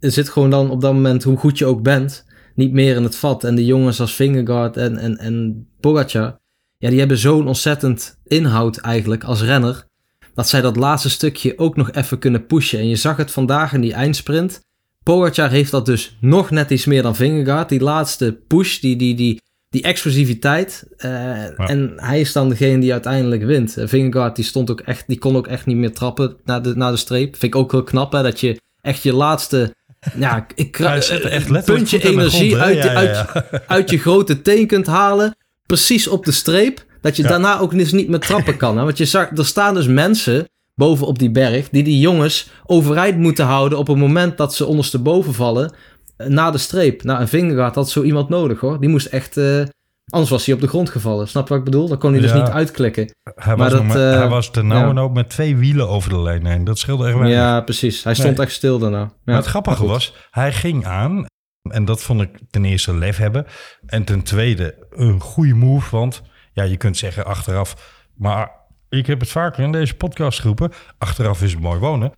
er 0.00 0.10
zit 0.12 0.28
gewoon 0.28 0.50
dan 0.50 0.70
op 0.70 0.80
dat 0.80 0.92
moment, 0.92 1.22
hoe 1.22 1.36
goed 1.36 1.58
je 1.58 1.66
ook 1.66 1.82
bent, 1.82 2.24
niet 2.54 2.72
meer 2.72 2.96
in 2.96 3.02
het 3.02 3.16
vat. 3.16 3.44
En 3.44 3.54
de 3.54 3.64
jongens 3.64 4.00
als 4.00 4.14
Vingegaard 4.14 4.76
en, 4.76 4.96
en, 4.96 5.18
en 5.18 5.66
Pogacar, 5.80 6.38
ja, 6.78 6.90
die 6.90 6.98
hebben 6.98 7.18
zo'n 7.18 7.46
ontzettend 7.46 8.18
inhoud 8.24 8.76
eigenlijk 8.76 9.24
als 9.24 9.42
renner, 9.42 9.86
dat 10.34 10.48
zij 10.48 10.60
dat 10.60 10.76
laatste 10.76 11.10
stukje 11.10 11.58
ook 11.58 11.76
nog 11.76 11.92
even 11.92 12.18
kunnen 12.18 12.46
pushen. 12.46 12.78
En 12.78 12.88
je 12.88 12.96
zag 12.96 13.16
het 13.16 13.30
vandaag 13.30 13.72
in 13.72 13.80
die 13.80 13.92
eindsprint. 13.92 14.60
Pogacar 15.02 15.50
heeft 15.50 15.70
dat 15.70 15.86
dus 15.86 16.16
nog 16.20 16.50
net 16.50 16.70
iets 16.70 16.84
meer 16.84 17.02
dan 17.02 17.16
Vingegaard. 17.16 17.68
Die 17.68 17.80
laatste 17.80 18.40
push, 18.46 18.78
die, 18.78 18.96
die, 18.96 19.14
die, 19.14 19.40
die 19.76 19.84
explosiviteit. 19.84 20.84
eh, 20.96 21.70
En 21.70 21.92
hij 21.96 22.20
is 22.20 22.32
dan 22.32 22.48
degene 22.48 22.78
die 22.80 22.92
uiteindelijk 22.92 23.42
wint. 23.44 23.76
Eh, 23.76 23.86
Vingegaard 23.88 24.36
die 24.36 24.44
stond 24.44 24.70
ook 24.70 24.80
echt, 24.80 25.04
die 25.06 25.18
kon 25.18 25.36
ook 25.36 25.46
echt 25.46 25.66
niet 25.66 25.76
meer 25.76 25.92
trappen 25.94 26.36
naar 26.44 26.62
de, 26.62 26.76
naar 26.76 26.90
de 26.90 26.96
streep. 26.96 27.36
Vind 27.36 27.54
ik 27.54 27.60
ook 27.60 27.72
heel 27.72 27.82
knap 27.82 28.12
hè, 28.12 28.22
dat 28.22 28.40
je 28.40 28.60
echt 28.80 29.02
je 29.02 29.12
laatste... 29.14 29.74
Ja, 30.18 30.46
ik 30.54 30.76
Hij 30.76 31.00
zet 31.00 31.22
echt 31.24 31.64
puntje 31.64 32.02
energie 32.04 32.50
grond, 32.54 32.62
uit, 32.64 32.76
Ja, 32.76 32.84
ja, 32.84 32.92
uit, 32.98 33.10
ja. 33.16 33.48
uit 33.76 33.90
je 33.90 33.98
grote 33.98 34.42
teen 34.42 34.66
kunt 34.66 34.86
halen. 34.86 35.36
Precies 35.66 36.08
op 36.08 36.24
de 36.24 36.32
streep. 36.32 36.84
Dat 37.00 37.16
je 37.16 37.22
Ja. 37.22 37.28
daarna 37.28 37.58
ook 37.58 37.72
eens 37.72 37.92
niet 37.92 38.08
meer 38.08 38.18
trappen 38.20 38.56
kan. 38.56 38.76
Hè? 38.78 38.84
Want 38.84 38.98
je 38.98 39.04
zag, 39.04 39.30
er 39.36 39.46
staan 39.46 39.74
dus 39.74 39.86
mensen 39.86 40.48
boven 40.74 41.06
op 41.06 41.18
die 41.18 41.30
berg. 41.30 41.68
die 41.68 41.82
die 41.82 41.98
jongens 42.00 42.50
overeind 42.66 43.18
moeten 43.18 43.44
houden. 43.44 43.78
op 43.78 43.86
het 43.86 43.96
moment 43.96 44.36
dat 44.36 44.54
ze 44.54 44.66
ondersteboven 44.66 45.34
vallen. 45.34 45.72
Eh, 46.16 46.26
Na 46.26 46.50
de 46.50 46.58
streep. 46.58 47.02
Nou, 47.02 47.20
een 47.20 47.28
vingergaard 47.28 47.74
had 47.74 47.90
zo 47.90 48.02
iemand 48.02 48.28
nodig 48.28 48.60
hoor. 48.60 48.80
Die 48.80 48.88
moest 48.88 49.06
echt. 49.06 49.36
eh, 49.36 49.62
anders 50.08 50.30
was 50.30 50.46
hij 50.46 50.54
op 50.54 50.60
de 50.60 50.68
grond 50.68 50.90
gevallen. 50.90 51.28
Snap 51.28 51.42
je 51.42 51.48
wat 51.48 51.58
ik 51.58 51.64
bedoel? 51.64 51.88
Dan 51.88 51.98
kon 51.98 52.12
hij 52.12 52.20
dus 52.20 52.30
Ja. 52.30 52.36
niet 52.38 52.48
uitklikken. 52.48 53.14
Hij 53.34 53.56
Maar 53.56 53.70
was, 53.70 53.70
dat, 53.70 53.82
maar, 53.84 54.12
eh, 54.12 54.18
hij 54.18 54.28
was 54.28 54.52
de 54.52 54.62
nauwe 54.62 54.86
ja. 54.86 54.92
nood 54.92 55.12
met 55.14 55.28
twee 55.30 55.56
wielen 55.56 55.88
over 55.88 56.10
de 56.10 56.18
lijn 56.20 56.46
heen. 56.46 56.64
Dat 56.64 56.78
scheelde 56.78 57.06
echt 57.06 57.14
weinig. 57.16 57.36
Ja, 57.38 57.60
precies. 57.60 58.04
Hij 58.04 58.14
stond 58.14 58.36
Nee. 58.36 58.46
echt 58.46 58.54
stil 58.54 58.78
daarna. 58.78 58.98
Ja, 59.00 59.10
maar 59.24 59.36
het 59.36 59.46
grappige 59.46 59.82
maar 59.82 59.92
was, 59.92 60.14
hij 60.30 60.52
ging 60.52 60.86
aan. 60.86 61.26
En 61.70 61.84
dat 61.84 62.02
vond 62.02 62.20
ik 62.20 62.38
ten 62.50 62.64
eerste 62.64 62.94
lef 62.96 63.16
hebben. 63.16 63.46
En 63.86 64.04
ten 64.04 64.22
tweede 64.22 64.86
een 64.90 65.20
goede 65.20 65.54
move. 65.54 65.96
Want 65.96 66.22
ja, 66.52 66.62
je 66.62 66.76
kunt 66.76 66.96
zeggen 66.96 67.24
achteraf. 67.24 67.94
Maar 68.14 68.50
ik 68.88 69.06
heb 69.06 69.20
het 69.20 69.28
vaker 69.28 69.62
in 69.64 69.72
deze 69.72 69.94
podcast 69.94 70.40
geroepen. 70.40 70.72
Achteraf 70.98 71.42
is 71.42 71.52
het 71.52 71.60
mooi 71.60 71.78
wonen. 71.78 72.12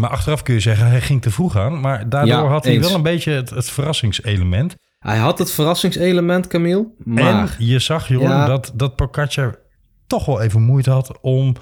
Maar 0.00 0.10
achteraf 0.10 0.42
kun 0.42 0.54
je 0.54 0.60
zeggen, 0.60 0.86
hij 0.86 1.00
ging 1.00 1.22
te 1.22 1.30
vroeg 1.30 1.56
aan. 1.56 1.80
Maar 1.80 2.08
daardoor 2.08 2.34
Ja, 2.34 2.46
had 2.46 2.64
hij 2.64 2.72
eens. 2.74 2.86
wel 2.86 2.94
een 2.96 3.02
beetje 3.02 3.32
het, 3.32 3.50
het 3.50 3.70
verrassingselement. 3.70 4.74
Hij 4.98 5.18
had 5.18 5.38
het 5.38 5.50
verrassingselement, 5.52 6.46
Camille. 6.46 6.86
Maar. 7.04 7.56
En 7.58 7.66
je 7.66 7.78
zag, 7.78 8.08
Ja. 8.08 8.46
dat, 8.46 8.72
dat 8.74 8.96
Pogacar 8.96 9.58
toch 10.06 10.24
wel 10.26 10.40
even 10.40 10.62
moeite 10.62 10.90
had 10.90 11.18
om 11.20 11.54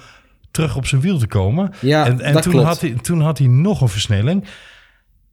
terug 0.51 0.75
op 0.75 0.85
zijn 0.85 1.01
wiel 1.01 1.17
te 1.17 1.27
komen. 1.27 1.71
Ja, 1.81 2.05
en 2.05 2.21
en 2.21 2.33
dat 2.33 2.41
toen, 2.43 2.51
klopt. 2.51 2.67
had 2.67 2.81
hij, 2.81 2.91
toen 3.01 3.21
had 3.21 3.37
hij 3.37 3.47
nog 3.47 3.81
een 3.81 3.87
versnelling. 3.89 4.45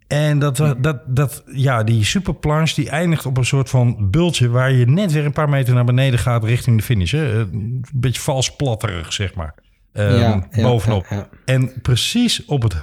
En 0.06 0.38
dat, 0.38 0.56
dat, 0.78 0.96
dat, 1.06 1.42
ja, 1.52 1.82
die 1.84 2.04
superplanche 2.04 2.75
die 2.75 2.90
eindigt 2.90 3.26
op 3.26 3.36
een 3.36 3.44
soort 3.44 3.70
van 3.70 4.10
bultje... 4.10 4.48
waar 4.48 4.72
je 4.72 4.86
net 4.86 5.12
weer 5.12 5.25
een 5.25 5.32
paar 5.32 5.48
meter 5.48 5.75
naar 5.75 5.84
beneden 5.84 6.18
gaat 6.18 6.44
richting 6.44 6.76
de 6.76 6.82
finish. 6.82 7.12
Hè? 7.12 7.32
Eh, 7.32 7.38
Een 7.38 7.84
beetje 7.94 8.20
vals 8.20 8.56
platterig, 8.56 9.12
zeg 9.12 9.34
maar. 9.34 9.54
Ehm, 9.92 10.16
Ja, 10.18 10.46
ja, 10.50 10.62
bovenop. 10.62 11.06
ja. 11.10 11.28
En 11.44 11.72
precies 11.82 12.44
op 12.44 12.62
het 12.62 12.76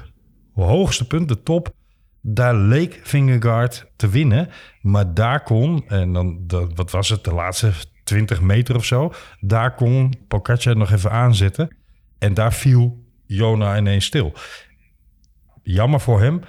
hoogste 0.61 1.07
punt, 1.07 1.27
de 1.27 1.43
top... 1.43 1.73
daar 2.21 2.55
leek 2.55 2.99
Vingegaard 3.03 3.91
te 3.95 4.09
winnen. 4.09 4.49
Maar 4.81 5.13
daar 5.13 5.43
kon, 5.43 5.83
en 5.87 6.13
dan, 6.13 6.47
wat 6.75 6.91
was 6.91 7.09
het, 7.09 7.23
de 7.23 7.33
laatste 7.33 7.71
20 8.03 8.41
meter 8.41 8.75
of 8.75 8.85
zo... 8.85 9.13
daar 9.39 9.75
kon 9.75 10.13
Pogacar 10.27 10.77
nog 10.77 10.91
even 10.91 11.11
aanzetten. 11.11 11.75
En 12.19 12.33
daar 12.33 12.53
viel 12.53 13.03
Jona 13.25 13.77
ineens 13.77 14.05
stil. 14.05 14.33
Jammer 15.63 15.99
voor 15.99 16.21
hem. 16.21 16.41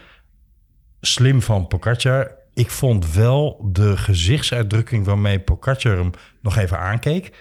Slim 1.01 1.43
van 1.43 1.67
Pogacar. 1.67 2.31
Ik 2.55 2.71
vond 2.71 3.13
wel 3.13 3.69
de 3.73 3.97
gezichtsuitdrukking 3.97 5.07
waarmee 5.07 5.41
Pogacar 5.41 5.97
hem 5.97 6.11
nog 6.41 6.57
even 6.57 6.79
aankeek. 6.79 7.37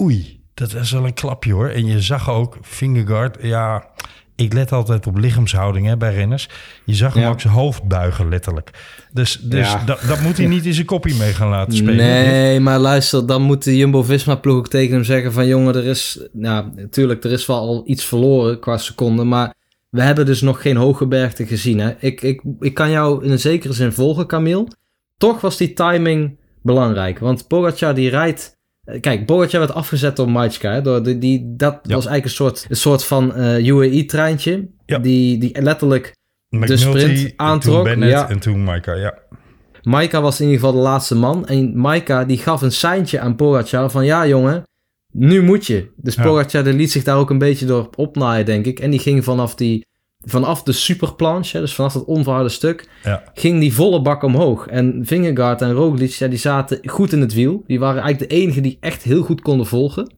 Oei, 0.00 0.44
dat 0.54 0.74
is 0.74 0.90
wel 0.90 1.04
een 1.04 1.14
klapje 1.14 1.52
hoor. 1.52 1.68
En 1.68 1.86
je 1.86 2.02
zag 2.02 2.30
ook 2.30 2.58
Vingegaard, 2.60 3.38
ja, 3.42 3.90
ik 4.38 4.52
let 4.52 4.72
altijd 4.72 5.06
op 5.06 5.16
lichaamshouding 5.16 5.86
hè, 5.86 5.96
bij 5.96 6.14
renners. 6.14 6.48
Je 6.84 6.94
zag 6.94 7.14
hem 7.14 7.22
Ja. 7.22 7.28
ook 7.28 7.40
zijn 7.40 7.52
hoofd 7.52 7.82
buigen 7.82 8.28
letterlijk. 8.28 8.70
Dus, 9.12 9.38
dus 9.42 9.70
Ja. 9.72 9.82
dat, 9.84 10.00
dat 10.08 10.20
moet 10.20 10.36
hij 10.36 10.46
niet 10.46 10.66
in 10.66 10.74
zijn 10.74 10.86
kopie 10.86 11.14
mee 11.14 11.32
gaan 11.32 11.48
laten 11.48 11.76
spelen. 11.76 11.96
Nee, 11.96 12.60
maar 12.60 12.78
luister, 12.78 13.26
dan 13.26 13.42
moet 13.42 13.64
de 13.64 13.76
Jumbo-Visma-ploeg 13.76 14.56
ook 14.56 14.68
tegen 14.68 14.94
hem 14.94 15.04
zeggen 15.04 15.32
van... 15.32 15.46
jongen, 15.46 15.74
er 15.74 15.84
is... 15.84 16.20
Nou, 16.32 16.66
natuurlijk, 16.76 17.24
er 17.24 17.32
is 17.32 17.46
wel 17.46 17.56
al 17.58 17.82
iets 17.86 18.04
verloren 18.04 18.60
qua 18.60 18.76
seconden... 18.76 19.28
maar 19.28 19.54
we 19.88 20.02
hebben 20.02 20.26
dus 20.26 20.40
nog 20.40 20.62
geen 20.62 20.76
hooggebergte 20.76 21.46
gezien. 21.46 21.78
Hè? 21.78 21.90
Ik, 21.98 22.22
ik, 22.22 22.42
ik 22.60 22.74
kan 22.74 22.90
jou 22.90 23.24
in 23.24 23.30
een 23.30 23.38
zekere 23.38 23.72
zin 23.72 23.92
volgen, 23.92 24.26
Camille. 24.26 24.66
Toch 25.16 25.40
was 25.40 25.56
die 25.56 25.72
timing 25.72 26.38
belangrijk. 26.62 27.18
Want 27.18 27.46
Pogacar 27.48 27.94
die 27.94 28.10
rijdt... 28.10 28.56
eh, 28.88 29.00
Kijk, 29.00 29.26
Pogacar 29.26 29.60
werd 29.60 29.72
afgezet 29.74 30.16
door. 30.16 30.70
Hè? 30.70 30.82
Door 30.82 31.02
die, 31.02 31.18
die, 31.18 31.54
dat 31.56 31.78
Ja. 31.82 31.94
was 31.94 32.06
eigenlijk 32.06 32.24
een 32.24 32.30
soort, 32.30 32.66
een 32.68 32.76
soort 32.76 33.04
van 33.04 33.34
eh 33.34 33.66
UAE-treintje. 33.66 34.68
Ja. 34.86 34.98
Die, 34.98 35.38
die 35.38 35.62
letterlijk 35.62 36.16
McNulty, 36.48 36.76
sprint 36.76 37.32
aantrok, 37.36 37.74
Toen 37.74 37.84
Bennett 37.84 38.12
ja. 38.12 38.28
en 38.28 38.38
toen 38.38 38.64
Maika, 38.64 38.94
ja. 38.94 39.18
Maika 39.82 40.20
was 40.20 40.40
in 40.40 40.46
ieder 40.46 40.60
geval 40.60 40.76
de 40.76 40.82
laatste 40.82 41.14
man. 41.14 41.46
En 41.46 41.78
Maika 41.78 42.24
die 42.24 42.38
gaf 42.38 42.62
een 42.62 42.72
seintje 42.72 43.20
aan 43.20 43.36
Pogacar 43.36 43.90
van 43.90 44.04
ja 44.04 44.26
jongen, 44.26 44.62
nu 45.12 45.42
moet 45.42 45.66
je. 45.66 45.90
Dus. 45.96 46.14
Pogacar 46.14 46.62
liet 46.64 46.90
zich 46.92 47.04
daar 47.04 47.16
ook 47.16 47.30
een 47.30 47.38
beetje 47.38 47.66
door 47.66 47.88
opnaaien 47.96 48.46
denk 48.46 48.66
ik. 48.66 48.80
En 48.80 48.90
die 48.90 49.00
ging 49.00 49.24
vanaf, 49.24 49.54
die, 49.54 49.86
vanaf 50.24 50.62
de 50.62 50.72
superplanche, 50.72 51.60
dus 51.60 51.74
vanaf 51.74 51.92
dat 51.92 52.04
onverharde 52.04 52.48
stuk, 52.48 52.88
ja. 53.02 53.22
ging 53.34 53.60
die 53.60 53.74
volle 53.74 54.02
bak 54.02 54.22
omhoog. 54.22 54.66
En 54.66 55.00
Vingegaard 55.06 55.62
en 55.62 55.72
Roglic, 55.72 56.10
ja, 56.10 56.28
die 56.28 56.38
zaten 56.38 56.88
goed 56.88 57.12
in 57.12 57.20
het 57.20 57.34
wiel. 57.34 57.62
Die 57.66 57.78
waren 57.78 58.02
eigenlijk 58.02 58.30
de 58.30 58.36
enigen 58.36 58.62
die 58.62 58.76
echt 58.80 59.02
heel 59.02 59.22
goed 59.22 59.40
konden 59.40 59.66
volgen. 59.66 60.12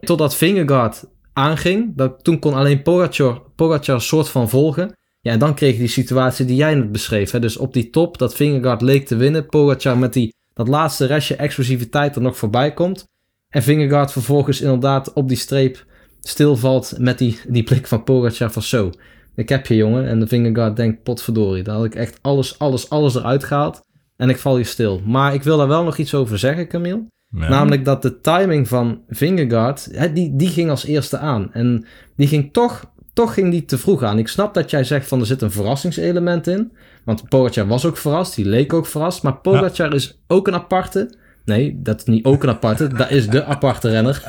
Totdat 0.00 0.36
Vingegaard 0.36 1.04
aanging, 1.32 1.92
dat, 1.96 2.24
toen 2.24 2.38
kon 2.38 2.54
alleen 2.54 2.82
Pogacar, 2.82 3.42
Pogacar 3.54 4.00
soort 4.00 4.28
van 4.28 4.48
volgen. 4.48 4.96
Ja, 5.20 5.32
en 5.32 5.38
dan 5.38 5.54
kreeg 5.54 5.72
je 5.72 5.78
die 5.78 5.88
situatie 5.88 6.46
die 6.46 6.56
jij 6.56 6.74
net 6.74 6.92
beschreef. 6.92 7.30
Hè? 7.30 7.40
Dus 7.40 7.56
op 7.56 7.72
die 7.72 7.90
top, 7.90 8.18
dat 8.18 8.34
Vingegaard 8.34 8.82
leek 8.82 9.06
te 9.06 9.16
winnen. 9.16 9.46
Pogacar 9.46 9.98
met 9.98 10.12
die, 10.12 10.34
dat 10.52 10.68
laatste 10.68 11.06
restje 11.06 11.36
explosiviteit 11.36 12.16
er 12.16 12.22
nog 12.22 12.36
voorbij 12.36 12.72
komt. 12.72 13.06
En 13.48 13.62
Vingegaard 13.62 14.12
vervolgens 14.12 14.60
inderdaad 14.60 15.12
op 15.12 15.28
die 15.28 15.36
streep 15.36 15.84
stilvalt 16.20 16.94
met 16.98 17.18
die, 17.18 17.38
die 17.48 17.62
blik 17.62 17.86
van 17.86 18.04
Pogacar 18.04 18.50
van 18.50 18.62
zo. 18.62 18.90
Ik 19.34 19.48
heb 19.48 19.66
je 19.66 19.76
jongen. 19.76 20.08
En 20.08 20.20
de 20.20 20.26
Vingegaard 20.26 20.76
denkt, 20.76 21.02
potverdorie. 21.02 21.62
Daar 21.62 21.74
had 21.74 21.84
ik 21.84 21.94
echt 21.94 22.18
alles, 22.22 22.58
alles, 22.58 22.90
alles 22.90 23.14
eruit 23.14 23.44
gehaald. 23.44 23.80
En 24.16 24.28
ik 24.28 24.38
val 24.38 24.56
hier 24.56 24.66
stil. 24.66 25.00
Maar 25.04 25.34
ik 25.34 25.42
wil 25.42 25.56
daar 25.56 25.68
wel 25.68 25.84
nog 25.84 25.96
iets 25.96 26.14
over 26.14 26.38
zeggen, 26.38 26.68
Camille. 26.68 27.06
Ja. 27.28 27.48
Namelijk 27.48 27.84
dat 27.84 28.02
de 28.02 28.20
timing 28.20 28.68
van 28.68 29.02
Vingegaard, 29.08 29.88
hè, 29.92 30.12
die, 30.12 30.36
die 30.36 30.48
ging 30.48 30.70
als 30.70 30.84
eerste 30.84 31.18
aan. 31.18 31.52
En 31.52 31.86
die 32.16 32.28
ging 32.28 32.52
toch, 32.52 32.92
toch 33.12 33.34
ging 33.34 33.50
die 33.50 33.64
te 33.64 33.78
vroeg 33.78 34.02
aan. 34.02 34.18
Ik 34.18 34.28
snap 34.28 34.54
dat 34.54 34.70
jij 34.70 34.84
zegt 34.84 35.08
van 35.08 35.20
er 35.20 35.26
zit 35.26 35.42
een 35.42 35.50
verrassingselement 35.50 36.46
in. 36.46 36.72
Want 37.04 37.28
Pogacar 37.28 37.66
was 37.66 37.86
ook 37.86 37.96
verrast, 37.96 38.34
die 38.34 38.44
leek 38.44 38.72
ook 38.72 38.86
verrast. 38.86 39.22
Maar 39.22 39.36
Pogacar 39.36 39.94
is 39.94 40.22
ook 40.26 40.46
een 40.46 40.54
aparte. 40.54 41.22
Nee, 41.44 41.78
dat 41.82 41.98
is 41.98 42.04
niet 42.04 42.24
ook 42.24 42.42
een 42.42 42.48
aparte. 42.48 42.88
dat 42.88 43.10
is 43.10 43.28
de 43.28 43.44
aparte 43.44 43.90
renner. 43.90 44.24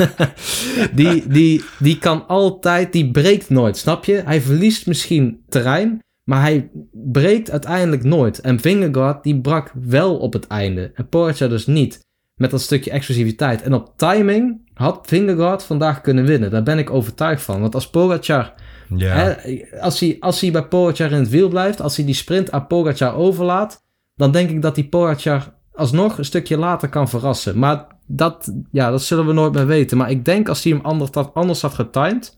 die, 0.95 1.27
die, 1.27 1.63
die 1.79 1.97
kan 1.97 2.27
altijd, 2.27 2.91
die 2.91 3.11
breekt 3.11 3.49
nooit, 3.49 3.77
snap 3.77 4.05
je? 4.05 4.21
Hij 4.25 4.41
verliest 4.41 4.87
misschien 4.87 5.43
terrein, 5.49 6.03
maar 6.23 6.41
hij 6.41 6.69
breekt 6.91 7.51
uiteindelijk 7.51 8.03
nooit. 8.03 8.39
En 8.39 8.59
Vingegaard, 8.59 9.23
die 9.23 9.41
brak 9.41 9.71
wel 9.81 10.17
op 10.17 10.33
het 10.33 10.47
einde. 10.47 10.91
En 10.93 11.09
Pogacar 11.09 11.49
dus 11.49 11.65
niet. 11.65 12.03
Met 12.35 12.51
dat 12.51 12.61
stukje 12.61 12.91
exclusiviteit. 12.91 13.61
En 13.61 13.73
op 13.73 13.93
timing 13.95 14.69
had 14.73 14.99
Vingegaard 15.07 15.63
vandaag 15.63 16.01
kunnen 16.01 16.25
winnen. 16.25 16.51
Daar 16.51 16.63
ben 16.63 16.77
ik 16.77 16.89
overtuigd 16.89 17.41
van. 17.43 17.61
Want 17.61 17.75
als 17.75 17.89
Pogacar... 17.89 18.53
ja. 18.95 19.13
Hè, 19.13 19.59
als, 19.79 19.99
hij, 19.99 20.17
als 20.19 20.41
hij 20.41 20.51
bij 20.51 20.67
Pogacar 20.67 21.11
in 21.11 21.19
het 21.19 21.29
wiel 21.29 21.49
blijft... 21.49 21.81
Als 21.81 21.95
hij 21.95 22.05
die 22.05 22.15
sprint 22.15 22.51
aan 22.51 22.67
Pogacar 22.67 23.15
overlaat... 23.15 23.83
Dan 24.15 24.31
denk 24.31 24.49
ik 24.49 24.61
dat 24.61 24.75
die 24.75 24.87
Pogacar 24.87 25.54
alsnog 25.75 26.17
een 26.17 26.25
stukje 26.25 26.57
later 26.57 26.89
kan 26.89 27.09
verrassen. 27.09 27.59
Maar 27.59 27.87
dat, 28.07 28.53
ja, 28.71 28.91
dat 28.91 29.03
zullen 29.03 29.25
we 29.25 29.33
nooit 29.33 29.53
meer 29.53 29.67
weten. 29.67 29.97
Maar 29.97 30.09
ik 30.09 30.25
denk 30.25 30.49
als 30.49 30.63
hij 30.63 30.73
hem 30.73 30.81
anders 30.85 31.11
had, 31.13 31.33
anders 31.33 31.61
had 31.61 31.73
getimed, 31.73 32.37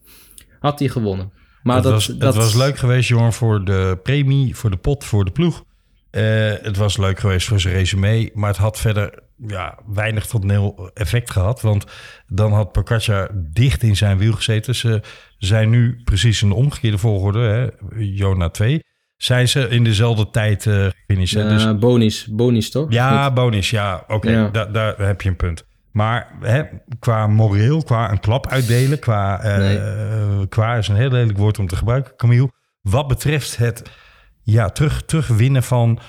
had 0.60 0.80
hij 0.80 0.88
gewonnen. 0.88 1.32
Maar 1.64 1.76
het, 1.76 1.84
dat, 1.84 1.94
was, 1.94 2.06
dat 2.06 2.34
het 2.34 2.44
was 2.44 2.56
leuk 2.56 2.78
geweest, 2.78 3.10
jongen, 3.10 3.34
voor 3.34 3.66
de 3.66 4.00
premie, 4.04 4.56
voor 4.56 4.70
de 4.70 4.78
pot, 4.78 5.04
voor 5.04 5.26
de 5.26 5.32
ploeg. 5.32 5.64
Eh, 6.10 6.24
het 6.62 6.78
was 6.78 6.98
leuk 6.98 7.20
geweest 7.20 7.48
voor 7.48 7.60
zijn 7.60 7.74
resume, 7.74 8.32
maar 8.34 8.50
het 8.50 8.58
had 8.58 8.80
verder 8.80 9.24
ja, 9.48 9.80
weinig 9.88 10.26
tot 10.26 10.44
nul 10.44 10.90
effect 10.94 11.32
gehad. 11.32 11.62
Want 11.62 11.86
dan 12.28 12.54
had 12.54 12.72
Pocaccia 12.72 13.30
dicht 13.34 13.84
in 13.84 13.96
zijn 13.96 14.18
wiel 14.18 14.34
gezeten. 14.34 14.76
Ze 14.76 15.02
zijn 15.38 15.70
nu 15.70 16.02
precies 16.04 16.42
in 16.42 16.50
de 16.50 16.56
omgekeerde 16.56 16.98
volgorde, 16.98 17.40
hè, 17.40 17.68
Jona 17.98 18.50
2. 18.50 18.84
Zijn 19.18 19.48
ze 19.48 19.68
in 19.70 19.84
dezelfde 19.84 20.30
tijd 20.30 20.66
uh, 20.66 20.88
dus, 21.08 21.78
Bonis, 21.80 22.28
Bonis 22.32 22.70
toch? 22.72 22.92
ja, 22.92 23.32
bonus, 23.34 23.70
ja, 23.70 24.04
oké, 24.08 24.30
Ja. 24.30 24.48
da- 24.50 24.66
daar 24.66 24.96
heb 24.98 25.22
je 25.22 25.30
een 25.30 25.36
punt. 25.36 25.66
Maar 25.92 26.28
hè, 26.42 26.64
qua 27.00 27.28
moreel, 27.28 27.84
qua 27.84 28.12
een 28.12 28.20
klap 28.20 28.48
uitdelen, 28.48 29.00
qua, 29.00 29.40
eh, 29.42 29.58
Nee. 29.58 30.48
qua 30.48 30.76
is 30.76 30.88
een 30.88 30.96
heel 30.96 31.10
lelijk 31.12 31.38
woord 31.38 31.60
om 31.60 31.68
te 31.68 31.76
gebruiken, 31.76 32.16
Camille. 32.16 32.52
Wat 32.82 33.08
betreft 33.08 33.58
het 33.58 33.84
ja, 34.44 34.70
terug, 34.70 35.04
terugwinnen 35.06 35.64
van 35.64 36.00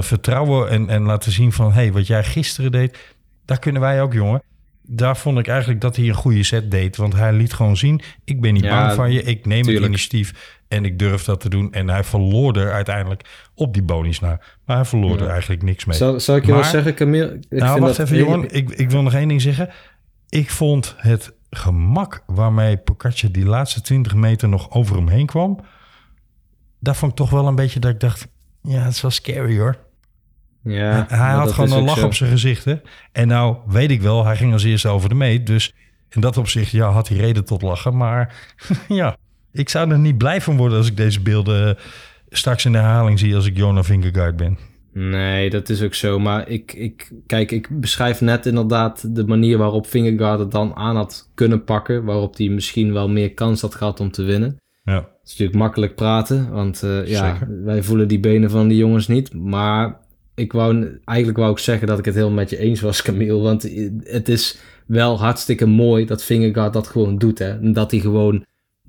vertrouwen 0.00 0.70
en, 0.70 0.88
en 0.88 1.02
laten 1.02 1.32
zien 1.32 1.52
van, 1.52 1.72
hey, 1.72 1.92
wat 1.92 2.06
jij 2.06 2.24
gisteren 2.24 2.72
deed, 2.72 2.98
daar 3.44 3.58
kunnen 3.58 3.80
wij 3.80 4.02
ook, 4.02 4.12
jongen. 4.12 4.42
Daar 4.82 5.16
vond 5.16 5.38
ik 5.38 5.48
eigenlijk 5.48 5.80
dat 5.80 5.96
hij 5.96 6.08
een 6.08 6.14
goede 6.14 6.42
set 6.42 6.70
deed. 6.70 6.96
Want 6.96 7.14
hij 7.14 7.32
liet 7.32 7.52
gewoon 7.52 7.76
zien, 7.76 8.00
ik 8.24 8.40
ben 8.40 8.52
niet 8.52 8.62
Ja, 8.64 8.80
bang 8.80 8.92
van 8.92 9.12
je. 9.12 9.22
Ik 9.22 9.46
neem 9.46 9.66
het 9.66 9.82
initiatief 9.82 10.55
en 10.68 10.84
ik 10.84 10.98
durf 10.98 11.24
dat 11.24 11.40
te 11.40 11.48
doen. 11.48 11.72
En 11.72 11.88
hij 11.88 12.04
verloor 12.04 12.56
er 12.56 12.72
uiteindelijk 12.72 13.48
op 13.54 13.72
die 13.72 13.82
bonus 13.82 14.20
naar. 14.20 14.56
Maar 14.64 14.76
hij 14.76 14.84
verloor 14.84 15.20
er 15.20 15.28
eigenlijk 15.28 15.62
niks 15.62 15.84
mee. 15.84 15.96
Zal, 15.96 16.20
zal 16.20 16.36
ik 16.36 16.44
je 16.44 16.52
wel 16.52 16.60
Maar- 16.60 16.70
zeggen, 16.70 16.94
Camille? 16.94 17.32
Ik 17.34 17.58
nou, 17.58 17.72
vind 17.72 17.84
wacht 17.84 17.96
dat 17.96 18.06
even, 18.06 18.18
Johan. 18.18 18.50
Ik, 18.50 18.70
ik 18.70 18.90
wil 18.90 19.02
nog 19.02 19.14
één 19.14 19.28
ding 19.28 19.42
zeggen. 19.42 19.70
Ik 20.28 20.50
vond 20.50 20.94
het 20.96 21.34
gemak 21.50 22.22
waarmee 22.26 22.76
Pocaccia 22.76 23.28
die 23.28 23.46
laatste 23.46 23.80
20 23.80 24.14
meter 24.14 24.48
nog 24.48 24.70
over 24.70 24.96
hem 24.96 25.08
heen 25.08 25.26
kwam. 25.26 25.60
Daar 26.80 26.96
vond 26.96 27.10
ik 27.10 27.16
toch 27.16 27.30
wel 27.30 27.46
een 27.46 27.54
beetje 27.54 27.80
dat 27.80 27.90
ik 27.90 28.00
dacht... 28.00 28.28
Ja, 28.62 28.78
het 28.82 28.92
is 28.92 29.00
wel 29.02 29.10
scary 29.10 29.58
hoor. 29.58 29.76
Ja, 30.62 31.04
hij 31.08 31.32
had 31.32 31.52
gewoon 31.52 31.72
een 31.72 31.84
lach 31.84 31.98
zo. 31.98 32.06
op 32.06 32.14
zijn 32.14 32.30
gezicht. 32.30 32.64
Hè? 32.64 32.74
En 33.12 33.28
nou 33.28 33.56
weet 33.66 33.90
ik 33.90 34.02
wel, 34.02 34.24
hij 34.24 34.36
ging 34.36 34.52
als 34.52 34.64
eerste 34.64 34.88
over 34.88 35.08
de 35.08 35.14
meet. 35.14 35.46
Dus 35.46 35.74
in 36.08 36.20
dat 36.20 36.36
opzicht 36.36 36.70
ja, 36.70 36.90
had 36.90 37.08
hij 37.08 37.16
reden 37.16 37.44
tot 37.44 37.62
lachen. 37.62 37.96
Maar 37.96 38.34
ja, 38.88 39.16
ik 39.58 39.68
zou 39.68 39.90
er 39.90 39.98
niet 39.98 40.18
blij 40.18 40.40
van 40.40 40.56
worden 40.56 40.78
als 40.78 40.88
ik 40.88 40.96
deze 40.96 41.20
beelden 41.20 41.76
straks 42.28 42.64
in 42.64 42.72
de 42.72 42.78
herhaling 42.78 43.18
zie 43.18 43.34
als 43.34 43.46
ik 43.46 43.56
Jonah 43.56 43.84
Vingegaard 43.84 44.36
ben. 44.36 44.58
Nee, 44.92 45.50
dat 45.50 45.68
is 45.68 45.82
ook 45.82 45.94
zo. 45.94 46.18
Maar 46.18 46.48
ik, 46.48 46.72
ik, 46.72 47.10
kijk, 47.26 47.50
ik 47.50 47.80
beschrijf 47.80 48.20
net 48.20 48.46
inderdaad 48.46 49.14
de 49.14 49.26
manier 49.26 49.58
waarop 49.58 49.86
Vingegaard 49.86 50.38
het 50.38 50.50
dan 50.50 50.74
aan 50.74 50.96
had 50.96 51.30
kunnen 51.34 51.64
pakken. 51.64 52.04
Waarop 52.04 52.36
hij 52.36 52.48
misschien 52.48 52.92
wel 52.92 53.08
meer 53.08 53.34
kans 53.34 53.60
had 53.60 53.74
gehad 53.74 54.00
om 54.00 54.10
te 54.10 54.22
winnen. 54.22 54.56
Ja, 54.82 54.94
Het 54.94 55.04
is 55.24 55.30
natuurlijk 55.30 55.58
makkelijk 55.58 55.94
praten, 55.94 56.50
want 56.50 56.82
eh, 56.82 57.06
ja, 57.06 57.38
wij 57.64 57.82
voelen 57.82 58.08
die 58.08 58.20
benen 58.20 58.50
van 58.50 58.68
die 58.68 58.78
jongens 58.78 59.08
niet. 59.08 59.34
Maar 59.34 60.00
ik 60.34 60.52
wou, 60.52 61.00
eigenlijk 61.04 61.38
wou 61.38 61.50
ik 61.52 61.58
zeggen 61.58 61.86
dat 61.86 61.98
ik 61.98 62.04
het 62.04 62.14
heel 62.14 62.30
met 62.30 62.50
je 62.50 62.58
eens 62.58 62.80
was, 62.80 63.02
Camille. 63.02 63.40
Want 63.40 63.70
het 64.04 64.28
is 64.28 64.58
wel 64.86 65.18
hartstikke 65.18 65.66
mooi 65.66 66.04
dat 66.06 66.22
Vingegaard 66.22 66.72
dat 66.72 66.86
gewoon 66.86 67.18
doet. 67.18 67.38
Hè? 67.38 67.58
En 67.58 67.72
dat 67.72 67.90
hij 67.90 68.00
gewoon 68.00 68.44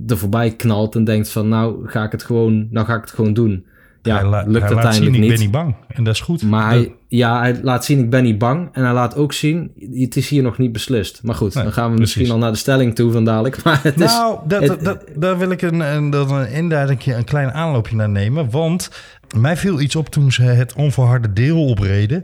er 0.08 0.18
voorbij 0.18 0.52
knalt 0.56 0.96
en 0.96 1.04
denkt 1.04 1.30
van 1.30 1.48
nou 1.48 1.88
ga 1.90 2.04
ik 2.04 2.12
het 2.12 2.24
gewoon, 2.24 2.68
nou 2.72 2.86
ga 2.86 2.96
ik 2.96 3.02
het 3.02 3.12
gewoon 3.12 3.34
doen. 3.34 3.66
Ja, 4.02 4.16
hij, 4.16 4.24
lukt 4.30 4.44
hij 4.44 4.52
laat 4.54 4.62
uiteindelijk 4.62 5.02
zien, 5.02 5.12
niet. 5.12 5.24
ik 5.24 5.30
ben 5.30 5.40
niet 5.40 5.52
bang. 5.52 5.76
En 5.88 6.04
dat 6.04 6.14
is 6.14 6.22
goed. 6.22 6.44
Maar 6.44 6.68
hij, 6.70 6.94
ja, 7.08 7.40
hij 7.40 7.60
laat 7.62 7.86
zien, 7.86 8.00
ik 8.00 8.10
ben 8.10 8.24
niet 8.24 8.38
bang. 8.38 8.70
En 8.72 8.84
hij 8.84 8.94
laat 8.94 9.16
ook 9.16 9.34
zien, 9.34 9.72
het 9.94 10.16
is 10.16 10.30
hier 10.30 10.44
nog 10.44 10.58
niet 10.58 10.72
beslist. 10.72 11.24
Maar 11.24 11.36
goed, 11.36 11.54
Nee, 11.54 11.64
dan 11.64 11.74
gaan 11.74 11.90
we 11.90 11.96
precies. 11.96 12.16
misschien 12.16 12.36
al 12.36 12.42
naar 12.42 12.52
de 12.52 12.58
stelling 12.58 12.96
toe 12.96 13.12
van 13.12 13.26
dadelijk. 13.26 13.62
Maar 13.64 13.80
het 13.84 14.00
is, 14.00 14.12
Nou, 14.12 14.40
dat, 14.48 14.60
het- 14.62 14.68
dat, 14.70 14.84
dat- 14.84 15.04
daar 15.16 15.38
wil 15.38 15.50
ik 15.52 15.62
een, 15.62 15.80
een, 15.80 16.10
dat 16.10 16.32
een 16.32 16.52
induiding, 16.52 17.06
een 17.06 17.24
klein 17.24 17.52
aanloopje 17.52 17.96
naar 17.96 18.10
nemen. 18.10 18.50
Want 18.50 18.90
mij 19.38 19.58
viel 19.58 19.82
iets 19.82 19.96
op 19.96 20.10
toen 20.10 20.32
ze 20.32 20.42
het 20.44 20.74
onverharde 20.74 21.34
deel 21.34 21.66
opreden. 21.66 22.24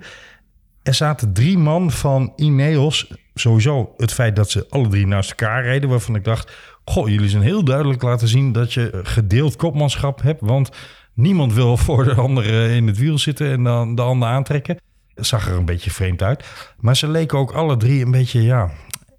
Er 0.84 0.94
zaten 0.94 1.34
drie 1.34 1.58
man 1.58 1.92
van 1.92 2.34
Ineos. 2.36 3.14
Sowieso 3.34 3.94
het 3.98 4.14
feit 4.14 4.36
dat 4.36 4.50
ze 4.50 4.66
alle 4.70 4.88
drie 4.88 5.08
naast 5.08 5.30
elkaar 5.30 5.64
reden. 5.64 5.90
Waarvan 5.90 6.16
ik 6.16 6.24
dacht, 6.24 6.52
goh, 6.86 7.10
jullie 7.10 7.30
zijn 7.30 7.44
heel 7.44 7.64
duidelijk 7.64 8.02
laten 8.02 8.28
zien 8.28 8.52
dat 8.52 8.74
je 8.74 9.00
gedeeld 9.04 9.56
kopmanschap 9.56 10.22
hebt. 10.22 10.42
Want 10.42 10.70
niemand 11.14 11.54
wil 11.54 11.78
voor 11.78 12.04
de 12.04 12.14
andere 12.14 12.76
in 12.76 12.88
het 12.88 12.98
wiel 12.98 13.18
zitten 13.18 13.52
en 13.52 13.64
dan 13.64 13.96
de 13.96 14.02
ander 14.02 14.28
aantrekken. 14.28 14.78
Dat 15.14 15.26
zag 15.26 15.48
er 15.48 15.56
een 15.56 15.66
beetje 15.66 15.92
vreemd 15.92 16.22
uit. 16.22 16.74
Maar 16.78 16.96
ze 16.96 17.08
leken 17.08 17.38
ook 17.38 17.52
alle 17.52 17.78
drie 17.78 18.06
een 18.06 18.12
beetje, 18.12 18.42
ja, 18.42 18.72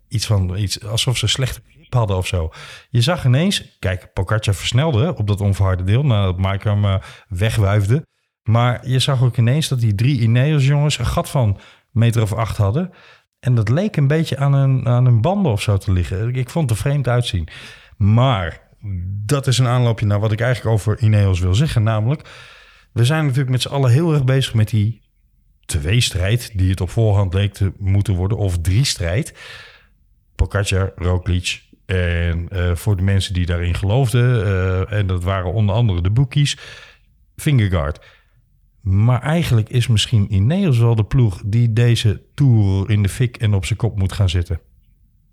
iets 0.08 0.26
van 0.26 0.56
iets 0.56 0.84
alsof 0.84 1.16
ze 1.16 1.26
slechte 1.26 1.60
grip 1.68 1.94
hadden 1.94 2.16
of 2.16 2.26
zo. 2.26 2.50
Je 2.90 3.00
zag 3.00 3.24
ineens, 3.24 3.76
kijk, 3.78 4.12
Pocaccia 4.12 4.54
versnelde 4.54 5.16
op 5.16 5.26
dat 5.26 5.40
onverharde 5.40 5.84
deel 5.84 6.04
nadat 6.04 6.38
Mike 6.38 6.68
hem 6.68 6.84
eh, 6.84 6.94
wegwuifde. 7.28 8.06
Maar 8.42 8.88
je 8.88 8.98
zag 8.98 9.22
ook 9.22 9.36
ineens 9.36 9.68
dat 9.68 9.80
die 9.80 9.94
drie 9.94 10.20
Ineos 10.20 10.66
jongens 10.66 10.98
een 10.98 11.06
gat 11.06 11.30
van 11.30 11.58
meter 11.90 12.22
of 12.22 12.32
acht 12.32 12.56
hadden. 12.56 12.90
En 13.44 13.54
dat 13.54 13.68
leek 13.68 13.96
een 13.96 14.06
beetje 14.06 14.36
aan 14.36 14.52
een, 14.52 14.86
aan 14.86 15.06
een 15.06 15.20
banden 15.20 15.52
of 15.52 15.62
zo 15.62 15.76
te 15.76 15.92
liggen. 15.92 16.34
Ik 16.34 16.50
vond 16.50 16.70
het 16.70 16.78
er 16.78 16.84
vreemd 16.84 17.08
uitzien. 17.08 17.48
Maar 17.96 18.60
dat 19.26 19.46
is 19.46 19.58
een 19.58 19.66
aanloopje 19.66 20.06
naar 20.06 20.20
wat 20.20 20.32
ik 20.32 20.40
eigenlijk 20.40 20.74
over 20.74 20.98
Ineos 20.98 21.40
wil 21.40 21.54
zeggen. 21.54 21.82
Namelijk, 21.82 22.28
we 22.92 23.04
zijn 23.04 23.22
natuurlijk 23.22 23.50
met 23.50 23.62
z'n 23.62 23.68
allen 23.68 23.90
heel 23.90 24.12
erg 24.12 24.24
bezig 24.24 24.54
met 24.54 24.68
die 24.68 25.02
tweestrijd... 25.64 26.50
die 26.58 26.70
het 26.70 26.80
op 26.80 26.90
voorhand 26.90 27.34
leek 27.34 27.54
te 27.54 27.72
moeten 27.78 28.14
worden, 28.14 28.38
of 28.38 28.58
drie 28.58 28.84
strijd. 28.84 29.34
Pogacar, 30.34 30.92
Roglic 30.96 31.62
en 31.86 32.48
eh, 32.48 32.74
voor 32.74 32.96
de 32.96 33.02
mensen 33.02 33.34
die 33.34 33.46
daarin 33.46 33.74
geloofden... 33.74 34.44
eh, 34.44 34.98
en 34.98 35.06
dat 35.06 35.24
waren 35.24 35.52
onder 35.52 35.74
andere 35.74 36.02
de 36.02 36.10
bookies, 36.10 36.58
Vingegaard. 37.36 37.98
Maar 38.84 39.22
eigenlijk 39.22 39.68
is 39.68 39.86
misschien 39.86 40.34
Ineos 40.34 40.78
wel 40.78 40.94
de 40.94 41.04
ploeg... 41.04 41.42
die 41.46 41.72
deze 41.72 42.22
Tour 42.34 42.90
in 42.90 43.02
de 43.02 43.08
fik 43.08 43.36
en 43.36 43.54
op 43.54 43.64
zijn 43.64 43.78
kop 43.78 43.98
moet 43.98 44.12
gaan 44.12 44.28
zitten. 44.28 44.60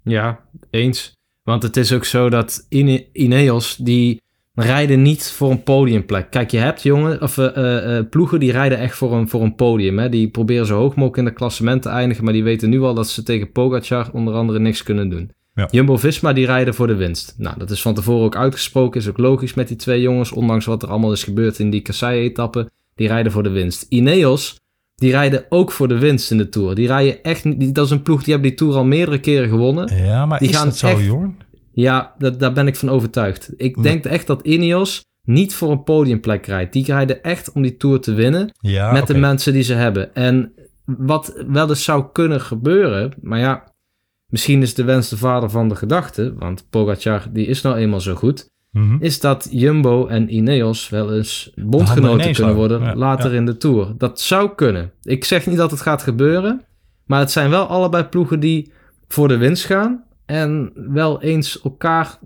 Ja, 0.04 0.40
eens. 0.70 1.12
Want 1.44 1.64
het 1.64 1.78
is 1.78 1.94
ook 1.94 2.06
zo 2.06 2.30
dat 2.30 2.66
Ine- 2.70 3.06
Ineos, 3.14 3.76
die 3.76 4.22
rijden 4.54 5.02
niet 5.02 5.32
voor 5.32 5.52
een 5.52 5.64
podiumplek. 5.64 6.32
Kijk, 6.32 6.52
je 6.52 6.58
hebt 6.58 6.84
jongen, 6.84 7.22
of, 7.22 7.38
eh, 7.38 7.46
eh, 7.46 7.98
eh, 7.98 8.10
ploegen 8.10 8.40
die 8.40 8.52
rijden 8.52 8.78
echt 8.78 8.98
voor 8.98 9.14
een, 9.14 9.30
voor 9.30 9.42
een 9.42 9.56
podium. 9.56 10.00
Hè? 10.00 10.10
Die 10.10 10.30
proberen 10.30 10.66
zo 10.66 10.78
hoog 10.78 10.96
mogelijk 10.96 11.18
in 11.18 11.26
de 11.26 11.34
klassement 11.34 11.82
te 11.82 11.90
eindigen, 11.90 12.24
maar 12.24 12.34
die 12.34 12.44
weten 12.44 12.70
nu 12.70 12.82
al 12.82 12.94
dat 12.94 13.10
ze 13.10 13.24
tegen 13.24 13.52
Pogacar 13.52 14.10
onder 14.14 14.34
andere 14.34 14.60
niks 14.60 14.84
kunnen 14.84 15.10
doen. 15.10 15.32
Ja. 15.56 15.68
Jumbo-Visma, 15.72 16.34
die 16.34 16.46
rijden 16.46 16.74
voor 16.74 16.88
de 16.88 16.96
winst. 16.96 17.36
Nou, 17.38 17.58
dat 17.58 17.70
is 17.70 17.82
van 17.82 17.94
tevoren 17.94 18.26
ook 18.26 18.36
uitgesproken, 18.36 19.00
is 19.00 19.10
ook 19.10 19.18
logisch 19.18 19.54
met 19.54 19.68
die 19.68 19.78
twee 19.78 20.02
jongens, 20.02 20.32
ondanks 20.32 20.66
wat 20.66 20.84
er 20.84 20.90
allemaal 20.90 21.12
is 21.12 21.24
gebeurd 21.24 21.60
in 21.60 21.70
die 21.70 21.82
Kassei-etappe. 21.82 22.70
Die 23.02 23.10
rijden 23.10 23.32
voor 23.32 23.44
de 23.44 23.50
winst. 23.50 23.86
Ineos, 23.90 24.60
die 24.96 25.12
rijden 25.12 25.46
ook 25.50 25.72
voor 25.72 25.88
de 25.88 25.98
winst 25.98 26.32
in 26.32 26.38
de 26.38 26.50
Tour. 26.50 26.76
Die 26.76 26.88
rijden 26.88 27.24
echt, 27.24 27.44
niet- 27.44 27.60
die- 27.60 27.72
dat 27.72 27.86
is 27.86 27.92
een 27.92 28.02
ploeg, 28.02 28.24
die 28.24 28.34
hebben 28.34 28.50
die 28.50 28.58
Tour 28.60 28.76
al 28.76 28.84
meerdere 28.86 29.20
keren 29.20 29.50
gewonnen. 29.50 30.04
Ja, 30.06 30.26
maar 30.26 30.40
Die 30.40 30.50
is 30.50 30.56
gaan 30.56 30.66
dat 30.68 30.78
zo, 30.78 30.88
echt- 30.88 31.04
Jorn? 31.06 31.38
Ja, 31.74 32.16
dat, 32.18 32.40
daar 32.40 32.54
ben 32.54 32.68
ik 32.68 32.76
van 32.76 32.90
overtuigd. 32.90 33.54
Ik 33.58 33.76
Nee. 33.76 33.84
denk 33.84 34.06
echt 34.06 34.28
dat 34.28 34.42
Ineos 34.46 35.06
niet 35.24 35.54
voor 35.54 35.72
een 35.72 35.84
podiumplek 35.84 36.46
rijdt. 36.46 36.74
Die 36.74 36.86
rijden 36.86 37.24
echt 37.24 37.52
om 37.52 37.62
die 37.62 37.78
Tour 37.78 38.00
te 38.00 38.14
winnen 38.14 38.50
Ja, 38.60 38.92
met 38.92 39.08
de 39.08 39.18
mensen 39.18 39.54
die 39.54 39.64
ze 39.64 39.74
hebben. 39.74 40.16
En 40.16 40.54
wat 40.86 41.44
wel 41.48 41.70
eens 41.70 41.84
zou 41.84 42.06
kunnen 42.12 42.42
gebeuren, 42.42 43.14
maar 43.22 43.40
ja, 43.40 43.72
misschien 44.28 44.62
is 44.62 44.74
de 44.74 44.84
wens 44.84 45.10
de 45.10 45.18
vader 45.18 45.50
van 45.50 45.70
de 45.70 45.76
gedachte, 45.76 46.34
want 46.38 46.66
Pogacar 46.70 47.26
die 47.34 47.46
is 47.46 47.62
nou 47.62 47.76
eenmaal 47.76 48.02
zo 48.02 48.16
goed, 48.16 48.50
Mhm. 48.72 48.98
is 49.00 49.20
dat 49.20 49.48
Jumbo 49.52 50.08
en 50.08 50.36
Ineos 50.36 50.90
wel 50.90 51.14
eens 51.16 51.52
bondgenoten 51.56 52.34
kunnen 52.34 52.56
worden 52.56 52.82
Ja, 52.82 52.96
later 52.96 53.32
ja. 53.32 53.38
in 53.38 53.46
de 53.46 53.58
Tour. 53.58 53.94
Dat 53.98 54.20
zou 54.20 54.56
kunnen. 54.56 54.92
Ik 55.04 55.26
zeg 55.26 55.48
niet 55.48 55.58
dat 55.58 55.72
het 55.72 55.82
gaat 55.82 56.04
gebeuren, 56.04 56.66
maar 57.06 57.20
het 57.20 57.32
zijn 57.32 57.50
wel 57.50 57.66
allebei 57.66 58.04
ploegen 58.04 58.40
die 58.40 58.72
voor 59.08 59.28
de 59.28 59.38
winst 59.38 59.66
gaan 59.66 60.04
en 60.26 60.72
wel 60.76 61.22
eens 61.22 61.62
elkaar 61.62 62.20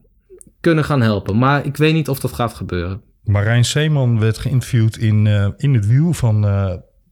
kunnen 0.60 0.84
gaan 0.84 1.02
helpen. 1.02 1.38
Maar 1.38 1.66
ik 1.66 1.78
weet 1.78 1.94
niet 1.94 2.10
of 2.10 2.20
dat 2.20 2.34
gaat 2.34 2.54
gebeuren. 2.54 3.02
Marijn 3.24 3.66
Seeman 3.66 4.20
werd 4.20 4.38
geïnterviewd 4.38 4.98
in, 4.98 5.28
eh, 5.28 5.48
in 5.58 5.74
het 5.74 5.88
wiel 5.88 6.14
van 6.14 6.44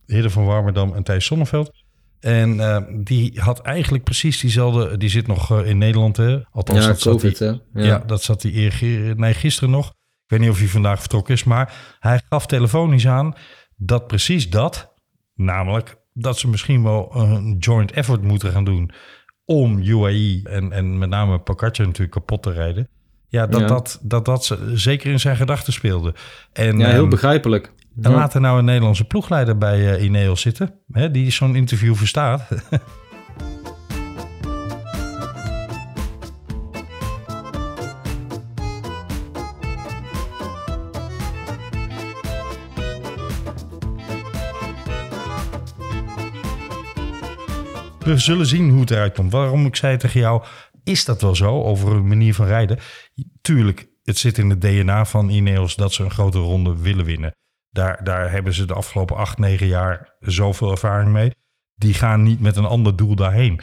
Hidde 0.06 0.30
van 0.30 0.46
Warmerdam 0.46 0.94
en 0.94 1.04
Thijs 1.04 1.26
Sonneveld. 1.26 1.83
En 2.24 2.60
eh, 2.60 2.82
die 3.04 3.40
had 3.42 3.62
eigenlijk 3.62 4.04
precies 4.04 4.40
diezelfde... 4.40 4.98
Die 4.98 5.10
zit 5.10 5.28
nog 5.28 5.52
eh, 5.52 5.70
in 5.70 5.78
Nederland, 5.78 6.18
hè? 6.18 6.40
Althans, 6.52 6.80
ja, 6.80 6.88
dat 6.88 7.00
zat 7.02 7.14
COVID, 7.14 7.40
hij, 7.40 7.62
hè? 7.74 7.84
ja. 7.84 8.04
dat 8.06 8.24
zat 8.24 8.42
hij 8.42 8.54
eer, 8.54 8.80
nee, 9.16 9.34
gisteren 9.34 9.70
nog. 9.70 9.88
Ik 9.88 10.30
weet 10.30 10.40
niet 10.40 10.50
of 10.50 10.58
hij 10.58 10.68
vandaag 10.68 11.00
vertrokken 11.00 11.34
is. 11.34 11.44
Maar 11.44 11.98
hij 12.00 12.22
gaf 12.30 12.46
telefonisch 12.46 13.08
aan 13.08 13.34
dat 13.76 14.08
precies 14.08 14.50
dat... 14.50 14.92
Namelijk 15.36 15.98
dat 16.14 16.38
ze 16.38 16.48
misschien 16.48 16.84
wel 16.84 17.16
een 17.16 17.58
joint 17.60 17.92
effort 17.92 18.22
moeten 18.22 18.52
gaan 18.52 18.64
doen... 18.64 18.92
om 19.46 19.80
UAE 19.80 20.42
en, 20.44 20.72
en 20.72 20.98
met 20.98 21.10
name 21.10 21.40
Pogacar 21.40 21.86
natuurlijk 21.86 22.12
kapot 22.12 22.44
te 22.44 22.52
rijden. 22.52 22.88
Ja, 23.28 23.48
dat 23.48 23.60
Ja. 23.60 23.68
Dat, 23.68 24.00
dat, 24.02 24.26
dat 24.26 24.46
ze 24.46 24.72
zeker 24.74 25.12
in 25.12 25.20
zijn 25.20 25.36
gedachten 25.36 25.74
speelde. 25.74 26.14
En, 26.54 26.78
Ja, 26.78 26.88
heel 26.88 27.02
ehm, 27.02 27.10
begrijpelijk. 27.10 27.74
En 28.02 28.12
laat 28.12 28.34
er 28.34 28.42
nou 28.42 28.60
een 28.60 28.66
Nederlandse 28.66 29.06
ploegleider 29.06 29.58
bij 29.58 29.96
eh, 29.96 30.04
Ineos 30.04 30.42
zitten, 30.42 30.80
hè, 30.92 31.12
die 31.12 31.32
zo'n 31.32 31.56
interview 31.56 31.96
verstaat. 31.96 32.48
We 48.04 48.18
zullen 48.18 48.46
zien 48.46 48.70
hoe 48.70 48.80
het 48.80 48.92
eruit 48.92 49.14
komt. 49.14 49.32
Waarom 49.32 49.66
ik 49.66 49.76
zei 49.76 49.98
tegen 49.98 50.20
jou, 50.20 50.44
is 50.84 51.06
dat 51.06 51.22
wel 51.22 51.36
zo 51.36 51.64
over 51.64 51.92
hun 51.92 52.08
manier 52.08 52.34
van 52.34 52.46
rijden? 52.46 52.80
Tuurlijk, 53.42 53.88
het 54.04 54.18
zit 54.18 54.38
in 54.38 54.50
het 54.50 54.62
DNA 54.62 55.06
van 55.06 55.30
Ineos 55.30 55.76
dat 55.76 55.94
ze 55.94 56.04
een 56.04 56.12
grote 56.12 56.40
ronde 56.40 56.82
willen 56.82 57.06
winnen. 57.06 57.36
Daar, 57.74 58.04
daar 58.04 58.32
hebben 58.32 58.54
ze 58.54 58.66
de 58.66 58.74
afgelopen 58.74 59.16
acht, 59.16 59.38
negen 59.38 59.68
jaar 59.68 60.16
zoveel 60.20 60.72
ervaring 60.72 61.12
mee. 61.12 61.32
Die 61.76 61.94
gaan 61.94 62.24
niet 62.24 62.40
met 62.40 62.56
een 62.58 62.66
ander 62.66 62.96
doel 62.96 63.16
daarheen. 63.16 63.60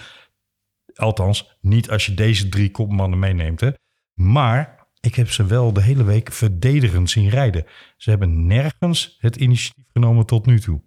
Althans, 0.94 1.58
niet 1.60 1.90
als 1.90 2.06
je 2.06 2.14
deze 2.14 2.48
drie 2.48 2.70
kopmannen 2.70 3.18
meeneemt. 3.18 3.60
Hè. 3.60 3.70
Maar 4.14 4.86
ik 5.00 5.14
heb 5.14 5.30
ze 5.30 5.46
wel 5.46 5.72
de 5.72 5.82
hele 5.82 6.04
week 6.04 6.32
verdedigend 6.32 7.10
zien 7.10 7.28
rijden. 7.28 7.64
Ze 7.96 8.10
hebben 8.10 8.46
nergens 8.46 9.16
het 9.18 9.36
initiatief 9.36 9.84
genomen 9.92 10.26
tot 10.26 10.46
nu 10.46 10.60
toe. 10.60 10.82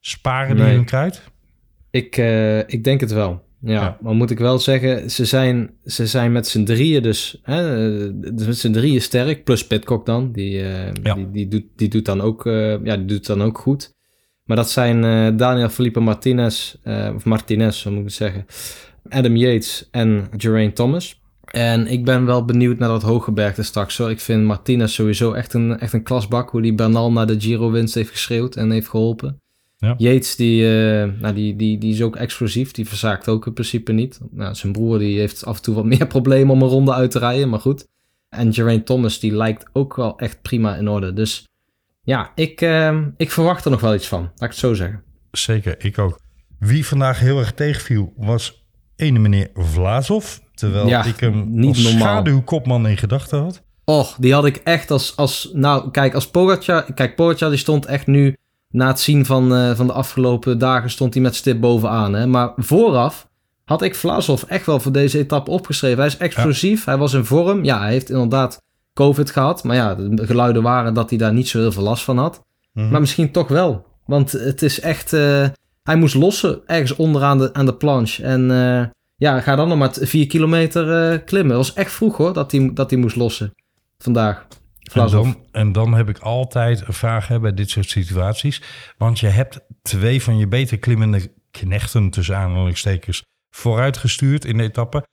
Sparen 0.00 0.56
die 0.56 0.64
Nee. 0.64 0.74
hun 0.74 0.84
kruid? 0.84 1.30
Ik, 1.90 2.16
eh, 2.16 2.58
ik 2.58 2.84
denk 2.84 3.00
het 3.00 3.10
wel. 3.12 3.47
Ja, 3.60 3.72
Ja. 3.72 3.98
maar 4.00 4.14
moet 4.14 4.30
ik 4.30 4.38
wel 4.38 4.58
zeggen, 4.58 5.10
ze 5.10 5.24
zijn, 5.24 5.70
ze 5.84 6.06
zijn 6.06 6.32
met 6.32 6.46
z'n 6.46 6.64
drieën 6.64 7.02
dus, 7.02 7.38
hè, 7.42 7.96
eh, 8.06 8.10
dus 8.14 8.46
met 8.46 8.58
z'n 8.58 8.72
drieën 8.72 9.00
sterk, 9.00 9.44
plus 9.44 9.66
Pitcock 9.66 10.06
dan, 10.06 10.32
die, 10.32 10.62
eh, 10.62 10.92
Ja. 11.02 11.14
die, 11.14 11.30
die, 11.30 11.48
doet, 11.48 11.64
die, 11.76 11.88
doet 11.88 12.04
dan 12.04 12.20
ook, 12.20 12.46
eh, 12.46 12.84
ja, 12.84 12.96
die 12.96 13.04
doet 13.04 13.26
dan 13.26 13.42
ook 13.42 13.58
goed. 13.58 13.94
Maar 14.44 14.56
dat 14.56 14.70
zijn 14.70 15.36
Daniel 15.36 15.68
Felipe 15.68 16.00
Martinez, 16.00 16.74
of 17.14 17.24
Martinez, 17.24 17.80
zo 17.80 17.90
moet 17.90 18.02
ik 18.04 18.10
zeggen, 18.10 18.46
Adam 19.08 19.36
Yates 19.36 19.88
en 19.90 20.26
Geraint 20.36 20.74
Thomas. 20.76 21.20
En 21.44 21.86
ik 21.86 22.04
ben 22.04 22.26
wel 22.26 22.44
benieuwd 22.44 22.78
naar 22.78 22.88
dat 22.88 23.02
Hogebergte 23.02 23.62
straks. 23.62 23.96
Hoor. 23.98 24.10
Ik 24.10 24.20
vind 24.20 24.44
Martinez 24.44 24.92
sowieso 24.94 25.32
echt 25.32 25.52
een, 25.54 25.78
echt 25.78 25.92
een 25.92 26.02
klasbak, 26.02 26.50
hoe 26.50 26.62
die 26.62 26.74
Bernal 26.74 27.12
naar 27.12 27.26
de 27.26 27.40
Giro-winst 27.40 27.94
heeft 27.94 28.10
geschreeuwd 28.10 28.56
en 28.56 28.70
heeft 28.70 28.88
geholpen. 28.88 29.40
Ja. 29.80 29.94
Yates, 29.98 30.36
die, 30.36 30.64
eh, 30.66 31.08
nou, 31.20 31.34
die, 31.34 31.56
die, 31.56 31.78
die 31.78 31.92
is 31.92 32.02
ook 32.02 32.16
explosief. 32.16 32.70
Die 32.72 32.88
verzaakt 32.88 33.28
ook 33.28 33.46
in 33.46 33.52
principe 33.52 33.92
niet. 33.92 34.20
Nou, 34.30 34.54
zijn 34.54 34.72
broer 34.72 34.98
die 34.98 35.18
heeft 35.18 35.44
af 35.44 35.56
en 35.56 35.62
toe 35.62 35.74
wat 35.74 35.84
meer 35.84 36.06
problemen 36.16 36.54
om 36.54 36.62
een 36.62 36.68
ronde 36.68 36.92
uit 36.92 37.10
te 37.10 37.18
rijden, 37.18 37.48
maar 37.48 37.60
goed. 37.60 37.86
En 38.28 38.54
Geraint 38.54 38.86
Thomas, 38.86 39.20
die 39.20 39.32
lijkt 39.32 39.66
ook 39.72 39.96
wel 39.96 40.18
echt 40.18 40.42
prima 40.42 40.76
in 40.76 40.88
orde. 40.88 41.12
Dus 41.12 41.44
ja, 42.02 42.32
ik, 42.34 42.60
eh, 42.60 42.98
ik 43.16 43.30
verwacht 43.30 43.64
er 43.64 43.70
nog 43.70 43.80
wel 43.80 43.94
iets 43.94 44.08
van. 44.08 44.20
Laat 44.20 44.32
ik 44.34 44.48
het 44.48 44.56
zo 44.56 44.74
zeggen. 44.74 45.02
Zeker, 45.30 45.84
ik 45.84 45.98
ook. 45.98 46.20
Wie 46.58 46.86
vandaag 46.86 47.18
heel 47.20 47.38
erg 47.38 47.52
tegenviel 47.52 48.12
was 48.16 48.66
ene 48.96 49.18
meneer 49.18 49.50
Vlaasov. 49.54 50.36
Terwijl 50.54 50.86
Ja, 50.86 51.04
ik 51.04 51.20
hem 51.20 51.44
niet 51.50 51.68
als 51.74 51.82
normaal. 51.82 52.00
schaduwkopman 52.00 52.86
in 52.88 52.96
gedachten 52.96 53.38
had. 53.40 53.62
Och, 53.84 54.16
die 54.20 54.32
had 54.32 54.44
ik 54.46 54.56
echt 54.56 54.90
als, 54.90 55.16
als 55.16 55.50
nou 55.52 55.90
kijk, 55.90 56.14
als 56.14 56.30
Pogacar, 56.30 56.92
kijk, 56.94 57.16
Pogacar 57.16 57.48
die 57.50 57.58
stond 57.58 57.86
echt 57.86 58.06
nu, 58.06 58.36
na 58.70 58.86
het 58.86 59.00
zien 59.00 59.26
van, 59.26 59.54
eh, 59.54 59.74
van 59.74 59.86
de 59.86 59.92
afgelopen 59.92 60.58
dagen, 60.58 60.90
stond 60.90 61.14
hij 61.14 61.22
met 61.22 61.34
stip 61.34 61.60
bovenaan. 61.60 62.14
Hè? 62.14 62.26
Maar 62.26 62.52
vooraf 62.56 63.28
had 63.64 63.82
ik 63.82 63.94
Vlasov 63.94 64.42
echt 64.42 64.66
wel 64.66 64.80
voor 64.80 64.92
deze 64.92 65.18
etappe 65.18 65.50
opgeschreven. 65.50 65.98
Hij 65.98 66.06
is 66.06 66.16
explosief, 66.16 66.84
hij 66.84 66.96
was 66.96 67.12
in 67.12 67.24
vorm. 67.24 67.64
Ja, 67.64 67.80
hij 67.80 67.90
heeft 67.90 68.10
inderdaad 68.10 68.62
COVID 68.94 69.30
gehad. 69.30 69.64
Maar 69.64 69.76
ja, 69.76 69.94
de 69.94 70.26
geluiden 70.26 70.62
waren 70.62 70.94
dat 70.94 71.08
hij 71.08 71.18
daar 71.18 71.32
niet 71.32 71.48
zo 71.48 71.58
heel 71.58 71.72
veel 71.72 71.82
last 71.82 72.04
van 72.04 72.18
had. 72.18 72.44
Mhm. 72.72 72.90
Maar 72.90 73.00
misschien 73.00 73.30
toch 73.30 73.48
wel. 73.48 73.86
Want 74.06 74.32
het 74.32 74.62
is 74.62 74.80
echt, 74.80 75.12
eh, 75.12 75.46
hij 75.82 75.96
moest 75.96 76.14
lossen 76.14 76.60
ergens 76.66 76.96
onderaan 76.96 77.38
de, 77.38 77.54
aan 77.54 77.66
de 77.66 77.74
planche. 77.74 78.22
En 78.22 78.50
eh, 78.50 78.86
ja, 79.16 79.40
ga 79.40 79.56
dan 79.56 79.68
nog 79.68 79.78
maar 79.78 79.96
vier 80.00 80.26
kilometer 80.26 81.18
klimmen. 81.20 81.56
Het 81.56 81.66
was 81.66 81.76
echt 81.76 81.92
vroeg 81.92 82.16
hoor, 82.16 82.32
dat 82.32 82.52
hij, 82.52 82.70
dat 82.74 82.90
hij 82.90 82.98
moest 82.98 83.16
lossen. 83.16 83.54
Vandaag. 83.98 84.46
En 84.92 85.10
dan, 85.10 85.44
en 85.52 85.72
dan 85.72 85.94
heb 85.94 86.08
ik 86.08 86.18
altijd 86.18 86.86
een 86.86 86.92
vraag 86.92 87.28
hè, 87.28 87.40
bij 87.40 87.54
dit 87.54 87.70
soort 87.70 87.90
situaties. 87.90 88.62
Want 88.96 89.18
je 89.20 89.26
hebt 89.26 89.60
twee 89.82 90.22
van 90.22 90.38
je 90.38 90.48
beter 90.48 90.78
klimmende 90.78 91.32
knechten, 91.50 92.10
tussen 92.10 92.36
aanhalingstekens, 92.36 93.22
vooruitgestuurd 93.50 94.44
in 94.44 94.56
de 94.56 94.62
etappe. 94.62 95.06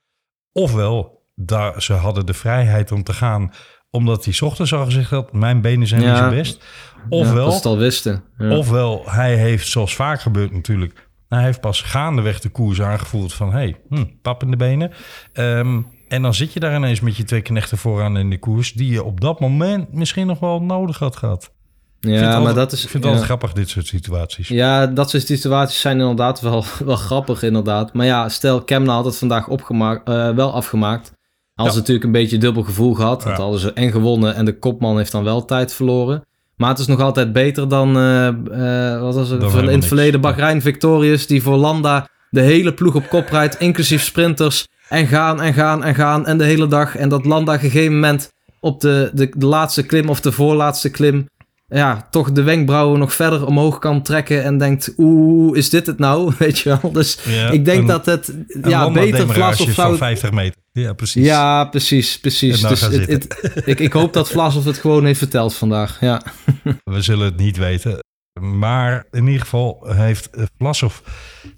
Ofwel, 0.51 1.27
daar, 1.35 1.81
ze 1.81 1.93
hadden 1.93 2.25
de 2.25 2.33
vrijheid 2.33 2.91
om 2.91 3.03
te 3.03 3.13
gaan, 3.13 3.51
omdat 3.89 4.25
hij 4.25 4.33
ochtends 4.39 4.73
al 4.73 4.85
gezegd 4.85 5.09
had, 5.09 5.33
mijn 5.33 5.61
benen 5.61 5.87
zijn 5.87 6.01
niet 6.01 6.09
Ja. 6.09 6.29
zo 6.29 6.35
best. 6.35 6.63
Ja, 6.95 7.17
Ofwel, 7.17 7.61
al 7.63 7.77
wisten. 7.77 8.23
Ja. 8.37 8.57
Ofwel, 8.57 9.03
hij 9.05 9.35
heeft, 9.35 9.67
zoals 9.67 9.95
vaak 9.95 10.21
gebeurt 10.21 10.51
natuurlijk, 10.51 11.09
hij 11.27 11.43
heeft 11.43 11.61
pas 11.61 11.81
gaandeweg 11.81 12.39
de 12.39 12.49
koers 12.49 12.81
aangevoeld 12.81 13.33
van, 13.33 13.51
hey, 13.51 13.81
hm, 13.89 14.05
pap 14.21 14.43
in 14.43 14.51
de 14.51 14.57
benen. 14.57 14.91
Ehm, 15.33 15.81
en 16.07 16.21
dan 16.21 16.33
zit 16.33 16.53
je 16.53 16.59
daar 16.59 16.75
ineens 16.75 16.99
met 16.99 17.17
je 17.17 17.23
twee 17.23 17.41
knechten 17.41 17.77
vooraan 17.77 18.17
in 18.17 18.29
de 18.29 18.39
koers, 18.39 18.73
die 18.73 18.91
je 18.91 19.03
op 19.03 19.21
dat 19.21 19.39
moment 19.39 19.93
misschien 19.93 20.27
nog 20.27 20.39
wel 20.39 20.61
nodig 20.61 20.99
had 20.99 21.15
gehad. 21.15 21.43
Ik 21.43 22.11
vind 22.11 22.15
het 22.15 22.23
ja, 22.23 22.29
maar 22.29 22.37
altijd- 22.47 22.55
dat 22.55 22.71
is... 22.71 22.83
Ik 22.83 22.89
vind 22.89 23.03
het 23.03 23.13
ja. 23.13 23.19
altijd 23.19 23.25
grappig, 23.39 23.53
dit 23.53 23.69
soort 23.69 23.87
situaties. 23.87 24.47
Ja, 24.47 24.87
dat 24.87 25.09
soort 25.09 25.25
situaties 25.25 25.79
zijn 25.81 25.99
inderdaad 25.99 26.41
wel, 26.41 26.63
wel 26.85 26.95
grappig, 26.95 27.43
inderdaad. 27.43 27.93
Maar 27.93 28.05
ja, 28.05 28.29
stel, 28.29 28.61
Kemna 28.63 28.93
had 28.93 29.05
het 29.05 29.17
vandaag 29.17 29.47
opgemaakt, 29.47 30.07
eh, 30.09 30.29
wel 30.29 30.53
afgemaakt. 30.53 31.11
Hadden 31.53 31.73
ze 31.73 31.79
natuurlijk 31.79 32.05
een 32.05 32.11
beetje 32.11 32.37
dubbel 32.37 32.63
gevoel 32.63 32.93
gehad. 32.93 33.23
Want 33.23 33.35
Ja. 33.37 33.41
hadden 33.43 33.59
ze 33.59 33.73
en 33.73 33.91
gewonnen 33.91 34.35
en 34.35 34.45
de 34.45 34.59
kopman 34.59 34.97
heeft 34.97 35.11
dan 35.11 35.23
wel 35.23 35.45
tijd 35.45 35.73
verloren. 35.73 36.23
Maar 36.55 36.69
het 36.69 36.79
is 36.79 36.85
nog 36.87 36.99
altijd 37.01 37.33
beter 37.33 37.67
dan, 37.69 37.97
eh, 37.97 38.27
eh, 38.27 39.01
wat 39.01 39.15
was 39.15 39.29
het, 39.29 39.41
Dan 39.41 39.69
in 39.69 39.77
het 39.79 39.85
verleden. 39.85 40.21
Bahrein 40.21 40.61
Victorious, 40.61 41.27
die 41.27 41.41
voor 41.41 41.55
Landa 41.55 42.07
de 42.29 42.41
hele 42.41 42.73
ploeg 42.73 42.95
op 42.95 43.07
kop 43.09 43.29
rijdt, 43.29 43.59
inclusief 43.59 44.03
sprinters. 44.03 44.67
En 44.89 45.07
gaan 45.07 45.41
en 45.41 45.53
gaan 45.53 45.83
en 45.83 45.95
gaan 45.95 46.25
en 46.25 46.37
de 46.37 46.43
hele 46.43 46.67
dag. 46.67 46.95
En 46.95 47.09
dat 47.09 47.25
Landa 47.25 47.53
op 47.55 47.63
een 47.63 47.69
gegeven 47.69 47.93
moment 47.93 48.31
op 48.59 48.81
de, 48.81 49.11
de, 49.13 49.31
de 49.37 49.45
laatste 49.45 49.83
klim 49.83 50.09
of 50.09 50.21
de 50.21 50.31
voorlaatste 50.31 50.89
klim 50.89 51.27
ja, 51.67 52.07
toch 52.11 52.31
de 52.31 52.43
wenkbrauwen 52.43 52.99
nog 52.99 53.13
verder 53.13 53.45
omhoog 53.45 53.79
kan 53.79 54.01
trekken 54.01 54.43
en 54.43 54.57
denkt, 54.57 54.93
oeh, 54.97 55.57
is 55.57 55.69
dit 55.69 55.85
het 55.87 55.97
nou? 55.99 56.33
Weet 56.39 56.59
je 56.59 56.77
wel? 56.81 56.91
Dus 56.91 57.17
Ja, 57.23 57.49
ik 57.49 57.65
denk 57.65 57.79
een- 57.79 57.85
dat 57.85 58.05
het, 58.05 58.33
ja, 58.63 58.91
beter 58.91 59.29
Vlas 59.29 59.61
of 59.61 59.71
zou... 59.73 59.97
50 59.97 60.31
meter. 60.31 60.61
Ja, 60.71 60.93
precies. 60.93 61.25
Ja, 61.25 61.65
precies, 61.65 62.19
precies. 62.19 62.61
Nou 62.61 62.73
Dus 62.73 62.81
gaan 62.83 62.91
het, 62.91 63.09
het- 63.09 63.61
ik, 63.65 63.79
ik 63.79 63.93
hoop 63.93 64.13
dat 64.13 64.29
Vlas 64.29 64.55
of 64.55 64.65
het 64.65 64.77
gewoon 64.77 65.05
heeft 65.05 65.17
verteld 65.19 65.55
vandaag. 65.55 65.97
Ja, 65.99 66.21
We 66.83 67.01
zullen 67.01 67.25
het 67.25 67.37
niet 67.37 67.57
weten. 67.57 67.99
Maar 68.41 69.05
in 69.11 69.25
ieder 69.25 69.41
geval 69.41 69.85
heeft 69.87 70.29
Vlasov 70.57 70.99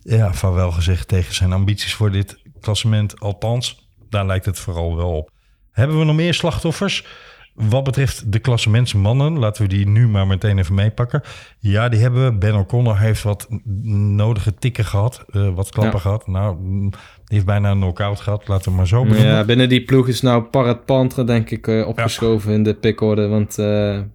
ja, 0.01 0.33
van 0.33 0.53
wel 0.53 0.71
gezegd 0.71 1.07
tegen 1.07 1.33
zijn 1.35 1.53
ambities 1.53 1.93
voor 1.93 2.11
dit 2.11 2.37
klassement. 2.67 3.19
Althans, 3.19 3.89
daar 4.09 4.25
lijkt 4.25 4.45
het 4.45 4.59
vooral 4.59 4.95
wel 4.95 5.11
op. 5.11 5.31
Hebben 5.71 5.99
we 5.99 6.05
nog 6.05 6.15
meer 6.15 6.33
slachtoffers? 6.33 7.05
Wat 7.53 7.83
betreft 7.83 8.31
de 8.31 8.39
klassementsmannen, 8.39 9.39
laten 9.39 9.61
we 9.61 9.67
die 9.67 9.87
nu 9.87 10.07
maar 10.07 10.27
meteen 10.27 10.57
even 10.57 10.75
meepakken. 10.75 11.21
Ja, 11.59 11.89
die 11.89 11.99
hebben 11.99 12.25
we. 12.25 12.37
Ben 12.37 12.55
O'Connor 12.55 12.97
heeft 12.99 13.23
wat 13.23 13.47
nodige 13.83 14.53
tikken 14.53 14.85
gehad, 14.85 15.25
eh, 15.31 15.49
wat 15.55 15.69
klappen 15.69 15.95
Ja. 15.95 15.99
gehad. 15.99 16.27
Nou, 16.27 16.57
mm, 16.59 16.89
die 16.89 16.99
heeft 17.25 17.45
bijna 17.45 17.71
een 17.71 17.77
knock-out 17.79 18.19
gehad, 18.19 18.47
laten 18.47 18.71
we 18.71 18.77
maar 18.77 18.87
zo 18.87 19.03
benoemen. 19.03 19.25
ja 19.27 19.43
binnen 19.43 19.69
die 19.69 19.83
ploeg 19.83 20.07
is 20.07 20.21
nou 20.21 20.43
Parat 20.43 20.85
Pantre, 20.85 21.23
denk 21.23 21.49
ik, 21.49 21.67
eh, 21.67 21.87
opgeschoven 21.87 22.53
in 22.53 22.63
de 22.63 22.73
pickorde. 22.73 23.27
Want 23.27 23.57
eh 23.59 23.65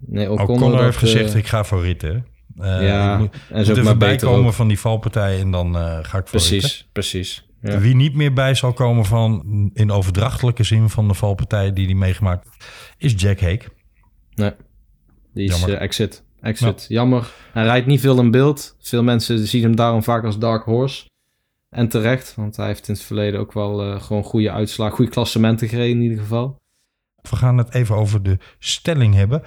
nee, 0.06 0.30
O'Connor... 0.30 0.54
O'Connor 0.54 0.70
dat, 0.70 0.80
heeft 0.84 0.96
gezegd, 0.98 1.34
ik 1.34 1.46
ga 1.46 1.64
voor 1.64 1.82
ritten. 1.82 2.26
Eh, 2.62 2.86
ja, 2.86 3.18
moet, 3.18 3.34
en 3.50 3.66
voorbij 3.66 3.96
beter 3.96 4.28
komen 4.28 4.46
ook. 4.46 4.52
van 4.52 4.68
die 4.68 4.78
valpartij 4.78 5.40
en 5.40 5.50
dan 5.50 5.76
eh, 5.76 5.82
ga 5.82 6.18
ik 6.18 6.28
voor. 6.28 6.40
Precies, 6.40 6.88
precies. 6.92 7.46
Ja. 7.60 7.78
Wie 7.78 7.94
niet 7.94 8.14
meer 8.14 8.32
bij 8.32 8.54
zal 8.54 8.72
komen 8.72 9.04
van, 9.04 9.70
in 9.74 9.90
overdrachtelijke 9.90 10.62
zin 10.62 10.88
van 10.88 11.08
de 11.08 11.14
valpartij 11.14 11.72
die 11.72 11.84
hij 11.86 11.94
meegemaakt 11.94 12.44
heeft, 12.44 12.64
is 12.96 13.22
Jack 13.22 13.40
Hake. 13.40 13.64
Nee, 14.34 14.52
die 15.34 15.48
is 15.48 15.64
eh, 15.64 15.80
exit. 15.80 16.24
Exit. 16.40 16.84
Jammer. 16.88 17.30
Hij 17.52 17.64
rijdt 17.64 17.86
niet 17.86 18.00
veel 18.00 18.20
in 18.20 18.30
beeld. 18.30 18.76
Veel 18.80 19.02
mensen 19.02 19.46
zien 19.46 19.62
hem 19.62 19.76
daarom 19.76 20.02
vaak 20.02 20.24
als 20.24 20.38
Dark 20.38 20.64
Horse. 20.64 21.10
En 21.70 21.88
terecht, 21.88 22.34
want 22.36 22.56
hij 22.56 22.66
heeft 22.66 22.88
in 22.88 22.94
het 22.94 23.02
verleden 23.02 23.40
ook 23.40 23.52
wel 23.52 24.00
gewoon 24.00 24.24
goede 24.24 24.50
uitslagen, 24.50 24.96
goede 24.96 25.10
klassementen 25.10 25.68
gereden 25.68 25.96
in 25.96 26.02
ieder 26.02 26.18
geval. 26.18 26.60
We 27.30 27.36
gaan 27.36 27.58
het 27.58 27.74
even 27.74 27.96
over 27.96 28.22
de 28.22 28.38
stelling 28.58 29.14
hebben. 29.14 29.42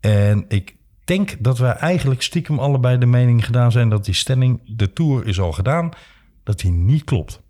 En 0.00 0.44
ik 0.48 0.76
denk 1.04 1.36
dat 1.38 1.58
wij 1.58 1.72
eigenlijk 1.72 2.22
stiekem 2.22 2.58
allebei 2.58 2.98
de 2.98 3.06
mening 3.06 3.44
gedaan 3.44 3.72
zijn 3.72 3.88
dat 3.88 4.04
die 4.04 4.14
stelling, 4.14 4.60
de 4.66 4.92
Tour 4.92 5.26
is 5.26 5.40
al 5.40 5.52
gedaan, 5.52 5.88
dat 6.42 6.58
die 6.60 6.70
niet 6.70 7.04
klopt. 7.04 7.42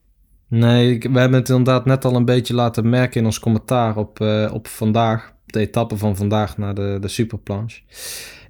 Nee, 0.48 0.98
we 0.98 1.18
hebben 1.18 1.38
het 1.38 1.48
inderdaad 1.48 1.84
net 1.84 2.04
al 2.04 2.16
een 2.16 2.24
beetje 2.24 2.54
laten 2.54 2.88
merken 2.88 3.20
in 3.20 3.26
ons 3.26 3.38
commentaar 3.38 3.96
op, 3.96 4.20
eh, 4.20 4.50
op 4.52 4.66
vandaag. 4.68 5.32
De 5.46 5.60
etappe 5.60 5.96
van 5.96 6.16
vandaag 6.16 6.58
naar 6.58 6.74
de, 6.74 6.98
de 7.00 7.08
superplanche. 7.08 7.80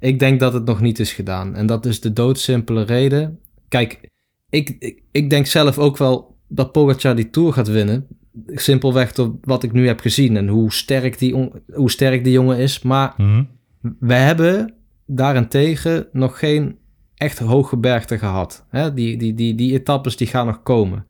Ik 0.00 0.18
denk 0.18 0.40
dat 0.40 0.52
het 0.52 0.64
nog 0.64 0.80
niet 0.80 0.98
is 0.98 1.12
gedaan. 1.12 1.54
En 1.54 1.66
dat 1.66 1.86
is 1.86 2.00
de 2.00 2.12
doodsimpele 2.12 2.82
reden. 2.82 3.38
Kijk, 3.68 4.00
ik, 4.50 4.76
ik, 4.78 5.02
ik 5.12 5.30
denk 5.30 5.46
zelf 5.46 5.78
ook 5.78 5.96
wel 5.96 6.36
dat 6.48 6.72
Pogacar 6.72 7.16
die 7.16 7.30
Tour 7.30 7.52
gaat 7.52 7.68
winnen. 7.68 8.06
Simpelweg 8.46 9.12
door 9.12 9.34
wat 9.40 9.62
ik 9.62 9.72
nu 9.72 9.86
heb 9.86 10.00
gezien 10.00 10.36
en 10.36 10.48
hoe 10.48 10.72
sterk 10.72 11.18
die, 11.18 11.50
hoe 11.72 11.90
sterk 11.90 12.24
die 12.24 12.32
jongen 12.32 12.58
is. 12.58 12.82
Maar 12.82 13.14
Mhm. 13.16 13.44
we 13.98 14.14
hebben 14.14 14.74
daarentegen 15.06 16.08
nog 16.12 16.38
geen 16.38 16.78
echt 17.14 17.38
hoge 17.38 17.76
bergte 17.76 18.18
gehad. 18.18 18.66
Hè? 18.68 18.94
Die, 18.94 19.16
die, 19.16 19.34
die, 19.34 19.54
die 19.54 19.72
etappes 19.72 20.16
die 20.16 20.26
gaan 20.26 20.46
nog 20.46 20.62
komen. 20.62 21.06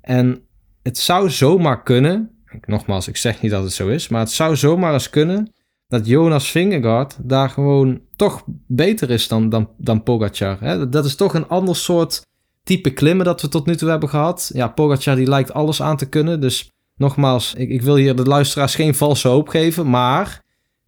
En 0.00 0.42
het 0.82 0.98
zou 0.98 1.30
zomaar 1.30 1.82
kunnen, 1.82 2.30
nogmaals, 2.66 3.08
ik 3.08 3.16
zeg 3.16 3.42
niet 3.42 3.50
dat 3.50 3.62
het 3.62 3.72
zo 3.72 3.88
is, 3.88 4.08
maar 4.08 4.20
het 4.20 4.30
zou 4.30 4.56
zomaar 4.56 4.92
eens 4.92 5.10
kunnen 5.10 5.52
dat 5.88 6.06
Jonas 6.06 6.50
Vingegaard 6.50 7.18
daar 7.22 7.50
gewoon 7.50 8.00
toch 8.16 8.44
beter 8.66 9.10
is 9.10 9.28
dan, 9.28 9.48
dan, 9.48 9.70
dan 9.76 10.02
Pogacar. 10.02 10.60
Hè? 10.60 10.88
Dat 10.88 11.04
is 11.04 11.14
toch 11.16 11.34
een 11.34 11.48
ander 11.48 11.76
soort 11.76 12.26
type 12.62 12.90
klimmen 12.90 13.24
dat 13.24 13.40
we 13.40 13.48
tot 13.48 13.66
nu 13.66 13.76
toe 13.76 13.88
hebben 13.88 14.08
gehad. 14.08 14.50
Ja, 14.54 14.68
Pogacar 14.68 15.16
die 15.16 15.28
lijkt 15.28 15.52
alles 15.52 15.82
aan 15.82 15.96
te 15.96 16.08
kunnen. 16.08 16.40
Dus 16.40 16.70
nogmaals, 16.96 17.54
ik, 17.54 17.68
ik 17.68 17.82
wil 17.82 17.96
hier 17.96 18.16
de 18.16 18.24
luisteraars 18.24 18.74
geen 18.74 18.94
valse 18.94 19.28
hoop 19.28 19.48
geven. 19.48 19.90
Maar 19.90 20.42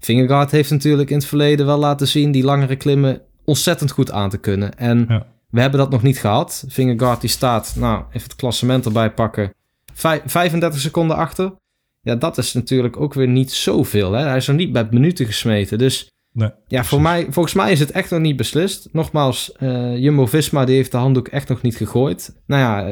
Vingegaard 0.06 0.50
heeft 0.50 0.70
natuurlijk 0.70 1.10
in 1.10 1.16
het 1.16 1.26
verleden 1.26 1.66
wel 1.66 1.78
laten 1.78 2.08
zien... 2.08 2.30
die 2.30 2.44
langere 2.44 2.76
klimmen 2.76 3.20
ontzettend 3.44 3.90
goed 3.90 4.10
aan 4.12 4.30
te 4.30 4.38
kunnen. 4.38 4.78
En 4.78 5.04
Ja. 5.08 5.26
we 5.50 5.60
hebben 5.60 5.80
dat 5.80 5.90
nog 5.90 6.02
niet 6.02 6.18
gehad. 6.18 6.64
Vingegaard 6.68 7.20
die 7.20 7.30
staat, 7.30 7.74
nou, 7.78 8.02
even 8.08 8.22
het 8.22 8.36
klassement 8.36 8.84
erbij 8.84 9.10
pakken... 9.12 9.52
Vij- 9.94 10.22
35 10.26 10.80
seconden 10.80 11.16
achter. 11.16 11.52
Ja, 12.00 12.14
dat 12.14 12.38
is 12.38 12.52
natuurlijk 12.52 13.00
ook 13.00 13.14
weer 13.14 13.28
niet 13.28 13.52
zoveel. 13.52 14.12
Hè? 14.12 14.24
Hij 14.26 14.36
is 14.36 14.46
nog 14.46 14.56
niet 14.56 14.72
met 14.72 14.90
minuten 14.92 15.26
gesmeten. 15.26 15.78
Dus 15.78 16.10
Nee, 16.34 16.50
ja, 16.66 16.84
voor 16.84 17.00
mij, 17.00 17.26
volgens 17.30 17.54
mij 17.54 17.72
is 17.72 17.80
het 17.80 17.90
echt 17.90 18.10
nog 18.10 18.20
niet 18.20 18.36
beslist. 18.36 18.88
Nogmaals, 18.92 19.52
eh, 19.52 19.96
Jumbo-Visma 19.98 20.64
die 20.64 20.76
heeft 20.76 20.90
de 20.90 20.96
handdoek 20.96 21.28
echt 21.28 21.48
nog 21.48 21.62
niet 21.62 21.76
gegooid. 21.76 22.40
Nou 22.46 22.60
ja, 22.62 22.86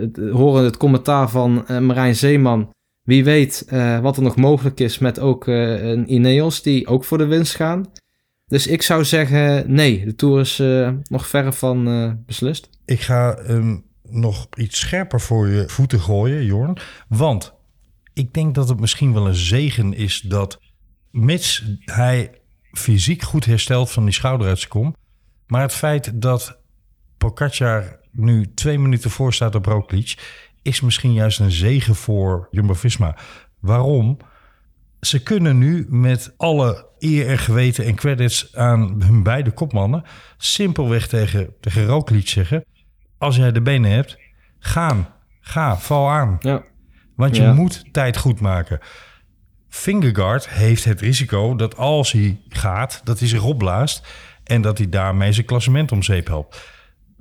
het, 0.00 0.30
horen 0.32 0.64
het 0.64 0.76
commentaar 0.76 1.28
van 1.30 1.66
eh, 1.66 1.78
Marijn 1.78 2.14
Zeeman. 2.16 2.70
Wie 3.10 3.24
weet 3.24 3.64
eh, 3.66 4.00
wat 4.00 4.16
er 4.16 4.22
nog 4.22 4.36
mogelijk 4.36 4.80
is 4.80 4.98
met 4.98 5.18
ook 5.18 5.48
eh, 5.48 5.82
een 5.82 6.12
Ineos 6.12 6.62
die 6.62 6.86
ook 6.86 7.04
voor 7.04 7.18
de 7.18 7.26
winst 7.26 7.54
gaan. 7.54 7.86
Dus 8.46 8.66
ik 8.66 8.82
zou 8.82 9.04
zeggen, 9.04 9.72
nee, 9.72 10.04
de 10.04 10.14
Tour 10.14 10.40
is 10.40 10.58
eh, 10.58 10.90
nog 11.04 11.26
verre 11.26 11.52
van 11.52 11.84
beslist. 12.26 12.68
Ik 12.84 13.00
ga 13.00 13.38
hem 13.42 13.84
nog 14.02 14.48
iets 14.56 14.78
scherper 14.78 15.20
voor 15.20 15.48
je 15.48 15.68
voeten 15.68 16.00
gooien, 16.00 16.44
Jorn. 16.44 16.76
Want 17.08 17.54
ik 18.12 18.34
denk 18.34 18.54
dat 18.54 18.68
het 18.68 18.80
misschien 18.80 19.12
wel 19.12 19.26
een 19.26 19.34
zegen 19.34 19.94
is 19.94 20.20
dat, 20.20 20.60
mits 21.10 21.64
hij 21.84 22.30
fysiek 22.72 23.22
goed 23.22 23.44
herstelt 23.44 23.90
van 23.90 24.04
die 24.04 24.14
schouder 24.14 24.48
uit 24.48 24.68
maar 25.46 25.62
het 25.62 25.74
feit 25.74 26.22
dat 26.22 26.58
Pogacar 27.18 28.00
nu 28.12 28.54
twee 28.54 28.78
minuten 28.78 29.10
voor 29.10 29.34
staat 29.34 29.54
op 29.54 29.66
Roglic, 29.66 30.14
is 30.62 30.80
misschien 30.80 31.12
juist 31.12 31.40
een 31.40 31.50
zegen 31.50 31.94
voor 31.94 32.48
Jumbo-Visma. 32.50 33.16
Waarom? 33.60 34.16
Ze 35.00 35.22
kunnen 35.22 35.58
nu 35.58 35.86
met 35.88 36.34
alle 36.36 36.86
eer 36.98 37.28
en 37.28 37.38
geweten 37.38 37.84
en 37.84 37.94
credits 37.94 38.56
aan 38.56 39.02
hun 39.02 39.22
beide 39.22 39.50
kopmannen 39.50 40.02
simpelweg 40.36 41.08
tegen, 41.08 41.54
tegen 41.60 41.86
Roglic 41.86 42.28
zeggen: 42.28 42.64
als 43.18 43.36
jij 43.36 43.52
de 43.52 43.62
benen 43.62 43.90
hebt, 43.90 44.18
gaan, 44.58 45.08
ga, 45.40 45.76
val 45.78 46.10
aan. 46.10 46.36
Ja, 46.40 46.62
Want 47.16 47.36
je 47.36 47.42
Ja. 47.42 47.52
moet 47.52 47.84
tijd 47.92 48.16
goed 48.16 48.40
maken. 48.40 48.78
Fingerguard 49.68 50.48
heeft 50.48 50.84
het 50.84 51.00
risico 51.00 51.54
dat 51.56 51.76
als 51.76 52.12
hij 52.12 52.40
gaat, 52.48 53.00
dat 53.04 53.18
hij 53.18 53.28
zich 53.28 53.42
opblaast 53.42 54.08
en 54.44 54.62
dat 54.62 54.78
hij 54.78 54.88
daarmee 54.88 55.32
zijn 55.32 55.46
klassement 55.46 55.92
om 55.92 56.02
zeep 56.02 56.26
helpt. 56.26 56.68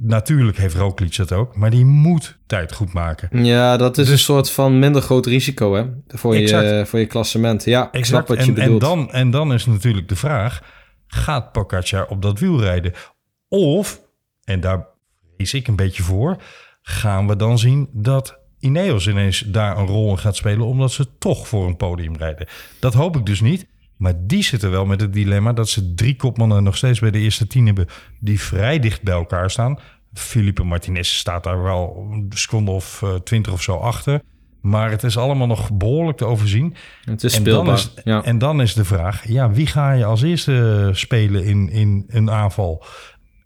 Natuurlijk 0.02 0.58
heeft 0.58 0.76
Roglic 0.76 1.16
dat 1.16 1.32
ook, 1.32 1.56
maar 1.56 1.70
die 1.70 1.86
moet 1.86 2.38
tijd 2.46 2.74
goed 2.74 2.94
maken. 2.94 3.44
ja 3.46 3.78
dat 3.78 3.98
is 3.98 4.10
een 4.10 4.20
soort 4.20 4.52
van 4.52 4.80
minder 4.80 5.02
groot 5.02 5.26
risico 5.26 5.74
hè, 5.74 5.86
voor, 6.08 6.36
je, 6.36 6.84
voor 6.86 7.00
je 7.00 7.06
klassement. 7.06 7.64
Ja, 7.64 7.92
ik 7.92 8.06
snap 8.06 8.28
wat 8.28 8.38
je 8.38 8.44
En, 8.46 8.54
bedoelt. 8.54 8.82
en, 8.82 8.88
dan, 8.88 9.12
en 9.12 9.32
dan 9.32 9.54
is 9.54 9.66
natuurlijk 9.66 10.10
de 10.10 10.16
vraag: 10.16 10.62
gaat 11.08 11.52
Pogacar 11.52 12.08
op 12.08 12.22
dat 12.22 12.40
wiel 12.40 12.62
rijden? 12.62 12.94
Of, 13.48 14.02
en 14.44 14.60
daar 14.60 14.88
vrees 15.36 15.54
ik 15.54 15.68
een 15.68 15.76
beetje 15.76 16.04
voor, 16.04 16.42
gaan 16.82 17.28
we 17.28 17.36
dan 17.36 17.58
zien 17.58 17.90
dat 17.92 18.40
Ineos 18.60 19.08
ineens 19.08 19.40
daar 19.40 19.78
een 19.78 19.86
rol 19.86 20.10
in 20.10 20.18
gaat 20.18 20.36
spelen, 20.36 20.66
omdat 20.66 20.92
ze 20.92 21.18
toch 21.18 21.48
voor 21.48 21.68
een 21.68 21.78
podium 21.78 22.16
rijden? 22.16 22.48
Dat 22.80 22.94
hoop 22.94 23.18
ik 23.18 23.26
dus 23.26 23.42
niet. 23.42 23.68
Maar 24.00 24.14
die 24.18 24.44
zitten 24.44 24.72
wel 24.72 24.86
met 24.86 25.02
het 25.02 25.14
dilemma 25.14 25.54
dat 25.54 25.70
ze 25.70 25.94
drie 25.94 26.16
kopmannen 26.16 26.64
nog 26.64 26.78
steeds 26.78 27.00
bij 27.00 27.12
de 27.12 27.20
eerste 27.20 27.48
tien 27.48 27.66
hebben 27.66 27.88
die 28.20 28.40
vrij 28.40 28.80
dicht 28.80 29.02
bij 29.02 29.14
elkaar 29.14 29.52
staan. 29.52 29.80
Felipe 30.14 30.64
Martinez 30.64 31.10
staat 31.10 31.44
daar 31.44 31.64
wel 31.64 32.08
een 32.12 32.26
seconde 32.30 32.72
of 32.72 33.02
eh, 33.02 33.16
twintig 33.16 33.54
of 33.54 33.62
zo 33.62 33.76
achter. 33.76 34.22
Maar 34.62 34.92
het 34.92 35.04
is 35.04 35.18
allemaal 35.18 35.48
nog 35.48 35.72
behoorlijk 35.72 36.18
te 36.18 36.26
overzien. 36.26 36.76
Het 37.04 37.24
is 37.24 37.36
En 37.36 37.44
dan, 37.44 37.54
speelbaar. 37.54 37.76
is, 37.76 37.92
ja. 38.04 38.24
en 38.24 38.38
dan 38.38 38.62
is 38.62 38.74
de 38.74 38.86
vraag, 38.86 39.28
ja, 39.28 39.52
wie 39.52 39.68
ga 39.68 39.92
je 39.92 40.06
als 40.06 40.22
eerste 40.22 40.90
spelen 40.94 41.44
in, 41.44 41.70
in 41.70 42.06
een 42.08 42.32
aanval? 42.32 42.84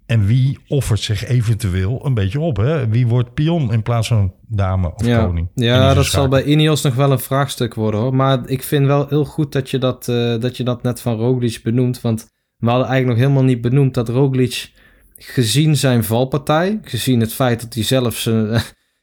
En 0.05 0.25
wie 0.25 0.59
offert 0.67 0.99
zich 0.99 1.25
eventueel 1.25 2.05
een 2.05 2.13
beetje 2.13 2.39
op? 2.39 2.57
Hè? 2.57 2.87
Wie 2.87 3.07
wordt 3.07 3.33
pion 3.33 3.73
in 3.73 3.83
plaats 3.83 4.07
van 4.07 4.33
dame 4.47 4.93
of 4.95 5.05
ja. 5.05 5.25
koning? 5.25 5.49
in 5.55 5.63
Ja, 5.63 5.93
dat 5.93 6.05
zal 6.05 6.05
schaak? 6.05 6.29
bij 6.29 6.43
Ineos 6.43 6.81
nog 6.81 6.95
wel 6.95 7.11
een 7.11 7.19
vraagstuk 7.19 7.73
worden 7.73 7.99
hoor. 7.99 8.15
Maar 8.15 8.49
ik 8.49 8.63
vind 8.63 8.85
wel 8.85 9.07
heel 9.07 9.25
goed 9.25 9.51
dat 9.51 9.69
je 9.69 9.77
dat, 9.77 10.07
eh, 10.07 10.39
dat, 10.39 10.57
je 10.57 10.63
dat 10.63 10.83
net 10.83 11.01
van 11.01 11.15
Roglic 11.15 11.59
benoemt. 11.63 12.01
Want 12.01 12.27
we 12.57 12.69
hadden 12.69 12.87
eigenlijk 12.87 13.19
nog 13.19 13.27
helemaal 13.27 13.49
niet 13.53 13.61
benoemd 13.61 13.93
dat 13.93 14.09
Roglic, 14.09 14.71
gezien 15.15 15.77
zijn 15.77 16.03
valpartij, 16.03 16.79
gezien 16.81 17.19
het 17.19 17.33
feit 17.33 17.61
dat 17.61 17.73
hij 17.73 17.83
zelf 17.83 18.17
zijn, 18.17 18.47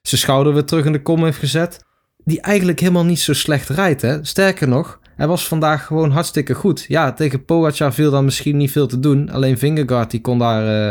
zijn 0.08 0.20
schouder 0.20 0.52
weer 0.52 0.64
terug 0.64 0.84
in 0.84 0.92
de 0.92 1.02
kom 1.02 1.24
heeft 1.24 1.38
gezet, 1.38 1.84
die 2.24 2.40
eigenlijk 2.40 2.80
helemaal 2.80 3.04
niet 3.04 3.20
zo 3.20 3.32
slecht 3.32 3.68
rijdt. 3.68 4.02
Hè? 4.02 4.24
Sterker 4.24 4.68
nog, 4.68 4.99
hij 5.20 5.28
was 5.28 5.48
vandaag 5.48 5.86
gewoon 5.86 6.10
hartstikke 6.10 6.54
goed. 6.54 6.84
Ja, 6.88 7.12
tegen 7.12 7.44
Pogacar 7.44 7.94
viel 7.94 8.10
dan 8.10 8.24
misschien 8.24 8.56
niet 8.56 8.70
veel 8.70 8.86
te 8.86 9.00
doen. 9.00 9.30
Alleen 9.30 9.58
Vingegaard 9.58 10.10
die 10.10 10.20
kon 10.20 10.38
daar, 10.38 10.66
eh, 10.66 10.88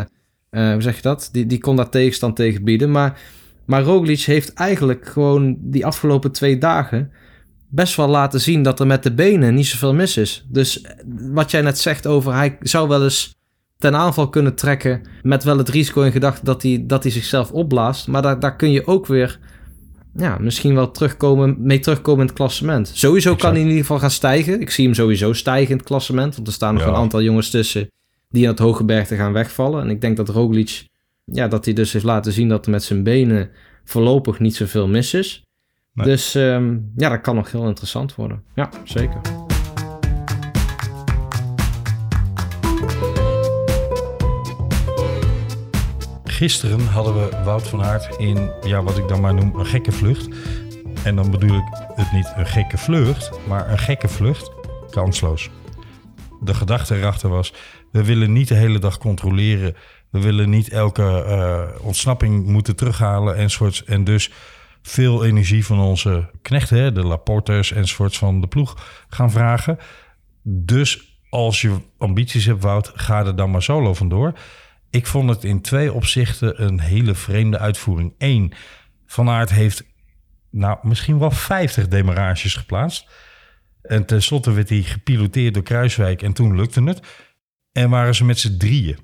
eh, 0.50 0.74
hoe 0.74 0.82
zeg 0.82 0.96
je 0.96 1.02
dat? 1.02 1.30
Die, 1.32 1.46
die 1.46 1.60
kon 1.60 1.76
daar 1.76 1.89
tegenstand 1.89 2.36
tegen 2.36 2.63
bieden. 2.63 2.92
Maar 2.92 3.20
maar 3.65 3.84
Roglic 3.84 4.20
heeft 4.20 4.54
eigenlijk 4.54 5.08
gewoon 5.08 5.58
die 5.60 5.86
afgelopen 5.86 6.32
twee 6.32 6.58
dagen 6.58 7.12
best 7.70 7.96
wel 7.96 8.08
laten 8.08 8.42
zien 8.42 8.63
dat 8.63 8.80
er 8.80 8.88
met 8.88 9.04
de 9.04 9.13
benen 9.13 9.54
niet 9.54 9.68
zoveel 9.68 9.94
mis 9.94 10.18
is. 10.18 10.46
Dus 10.48 10.82
eh, 10.82 10.92
wat 11.32 11.52
jij 11.52 11.62
net 11.62 11.80
zegt 11.80 12.08
over 12.08 12.34
hij 12.34 12.58
zou 12.62 12.88
wel 12.88 13.04
eens 13.04 13.36
ten 13.78 13.96
aanval 13.96 14.30
kunnen 14.30 14.56
trekken 14.56 15.02
met 15.22 15.44
wel 15.44 15.58
het 15.58 15.70
risico 15.70 16.02
in 16.02 16.12
gedachten 16.12 16.46
dat 16.46 16.62
hij, 16.62 16.84
dat 16.88 17.04
hij 17.04 17.12
zichzelf 17.12 17.52
opblaast. 17.52 18.08
Maar 18.08 18.22
daar, 18.22 18.39
daar 18.39 18.56
kun 18.56 18.72
je 18.72 18.88
ook 18.88 19.06
weer 19.06 19.39
ja, 20.15 20.38
misschien 20.39 20.76
wel 20.76 20.91
terugkomen, 20.91 21.56
mee 21.60 21.80
terugkomen 21.80 22.22
in 22.22 22.28
het 22.28 22.36
klassement. 22.36 22.91
Sowieso 22.93 23.36
kan 23.36 23.52
hij 23.52 23.60
in 23.60 23.65
ieder 23.67 23.82
geval 23.82 24.00
gaan 24.00 24.12
stijgen. 24.12 24.62
Ik 24.62 24.69
zie 24.69 24.86
hem 24.86 24.93
sowieso 24.93 25.34
stijgen 25.34 25.69
in 25.72 25.78
het 25.78 25.86
klassement. 25.86 26.36
Want 26.36 26.48
er 26.48 26.54
staan 26.54 26.74
nog 26.74 26.84
Ja. 26.84 26.89
een 26.89 26.95
aantal 26.95 27.22
jongens 27.22 27.50
tussen 27.50 27.91
die 28.30 28.43
aan 28.45 28.52
het 28.52 28.60
hoge 28.60 28.84
bergte 28.84 29.15
gaan 29.15 29.34
wegvallen. 29.34 29.82
En 29.84 29.89
ik 29.89 30.02
denk 30.02 30.17
dat 30.17 30.30
Roglic, 30.30 30.86
ja, 31.26 31.48
dat 31.48 31.65
hij 31.65 31.74
dus 31.74 31.93
heeft 31.93 32.06
laten 32.06 32.32
zien 32.32 32.50
dat 32.50 32.65
er 32.65 32.72
met 32.72 32.84
zijn 32.84 33.04
benen 33.04 33.50
voorlopig 33.84 34.39
niet 34.39 34.56
zoveel 34.56 34.88
mis 34.88 35.13
is. 35.13 35.43
Nee. 35.93 36.06
Dus 36.06 36.36
ehm, 36.36 36.78
ja, 36.95 37.10
dat 37.10 37.22
kan 37.22 37.36
nog 37.36 37.52
heel 37.52 37.67
interessant 37.67 38.15
worden. 38.15 38.43
Ja, 38.56 38.69
zeker. 38.84 39.22
Gisteren 46.39 46.88
hadden 46.88 47.15
we 47.15 47.43
Wout 47.43 47.67
van 47.67 47.84
Aert 47.84 48.15
in, 48.17 48.52
ja, 48.62 48.84
wat 48.84 48.97
ik 48.97 49.08
dan 49.08 49.21
maar 49.21 49.34
noem, 49.34 49.56
een 49.56 49.65
gekke 49.65 49.91
vlucht. 49.91 50.28
En 51.04 51.15
dan 51.15 51.32
bedoel 51.32 51.58
ik 51.58 51.63
het 51.95 52.12
niet 52.12 52.34
een 52.36 52.47
gekke 52.47 52.78
vlucht, 52.78 53.32
maar 53.47 53.71
een 53.71 53.78
gekke 53.78 54.08
vlucht. 54.08 54.52
Kansloos. 54.89 55.49
De 56.41 56.54
gedachte 56.54 56.97
erachter 56.97 57.30
was, 57.30 57.54
we 57.91 58.04
willen 58.04 58.34
niet 58.34 58.47
de 58.47 58.56
hele 58.56 58.80
dag 58.80 58.97
controleren. 58.97 59.75
We 60.10 60.19
willen 60.19 60.49
niet 60.49 60.69
elke 60.69 61.23
eh, 61.23 61.86
ontsnapping 61.86 62.45
moeten 62.45 62.75
terughalen 62.75 63.36
enzovoorts. 63.36 63.84
En 63.84 64.04
dus 64.04 64.32
veel 64.82 65.25
energie 65.25 65.65
van 65.65 65.80
onze 65.80 66.30
knechten, 66.41 66.78
hè, 66.78 66.91
de 66.91 67.06
Laportes 67.06 67.71
enzovoorts 67.71 68.17
van 68.17 68.41
de 68.41 68.47
ploeg, 68.47 69.06
gaan 69.10 69.32
vragen. 69.32 69.78
Dus 70.43 71.19
als 71.30 71.62
je 71.62 71.78
ambities 71.97 72.45
hebt, 72.45 72.63
Wout, 72.63 72.91
ga 72.95 73.25
er 73.25 73.36
dan 73.36 73.52
maar 73.52 73.63
solo 73.63 73.93
vandoor. 73.93 74.34
Ik 74.89 75.08
vond 75.08 75.30
het 75.30 75.43
in 75.43 75.62
twee 75.62 75.93
opzichten 75.93 76.63
een 76.63 76.80
hele 76.80 77.15
vreemde 77.15 77.60
uitvoering. 77.60 78.13
Eén, 78.17 78.54
Van 79.06 79.30
Aert 79.30 79.49
heeft 79.49 79.84
nou, 80.52 80.78
misschien 80.82 81.19
wel 81.19 81.32
50 81.32 81.88
demarages 81.88 82.56
geplaatst. 82.56 83.08
En 83.82 84.06
tenslotte 84.06 84.52
werd 84.52 84.69
hij 84.69 84.82
gepiloteerd 84.82 85.54
door 85.54 85.63
Kruiswijk 85.63 86.21
en 86.21 86.34
toen 86.34 86.56
lukte 86.56 86.84
het. 86.84 87.02
En 87.71 87.89
waren 87.89 88.15
ze 88.15 88.25
met 88.25 88.39
z'n 88.39 88.58
drieën. 88.58 88.97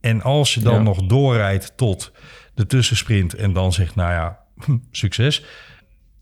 En 0.00 0.22
als 0.22 0.54
je 0.54 0.60
dan 0.60 0.74
Ja. 0.74 0.80
nog 0.82 1.02
doorrijdt 1.06 1.76
tot 1.76 2.12
de 2.54 2.66
tussensprint 2.66 3.34
en 3.34 3.52
dan 3.52 3.72
zegt, 3.72 3.94
nou 3.94 4.12
ja, 4.12 4.38
hm, 4.56 4.76
succes. 4.90 5.44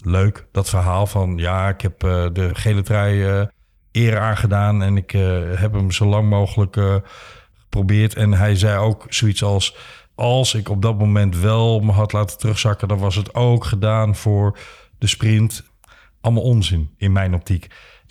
Leuk, 0.05 0.47
dat 0.53 0.69
verhaal 0.69 1.07
van, 1.07 1.37
ja, 1.37 1.69
ik 1.69 1.81
heb 1.81 2.05
eh, 2.05 2.27
de 2.33 2.55
gele 2.55 2.83
trui 2.83 3.25
eh 3.25 3.47
eer 3.93 4.19
aangedaan 4.19 4.83
en 4.83 4.97
ik 4.97 5.13
eh, 5.13 5.41
heb 5.55 5.73
hem 5.73 5.91
zo 5.91 6.07
lang 6.07 6.29
mogelijk 6.29 6.77
geprobeerd. 7.69 8.15
En 8.15 8.33
hij 8.33 8.57
zei 8.57 8.79
ook 8.79 9.07
zoiets 9.09 9.43
als, 9.43 9.77
als 10.15 10.55
ik 10.55 10.69
op 10.69 10.83
dat 10.83 10.99
moment 10.99 11.37
wel 11.37 11.81
me 11.81 11.93
had 11.93 12.13
laten 12.13 12.39
terugzakken, 12.39 12.89
dan 12.89 12.99
was 12.99 13.15
het 13.15 13.35
ook 13.35 13.65
gedaan 13.65 14.17
voor 14.17 14.59
de 14.99 15.07
sprint. 15.07 15.67
Allemaal 16.21 16.43
onzin 16.43 16.91
in 16.97 17.13
mijn 17.13 17.35
optiek. 17.35 17.67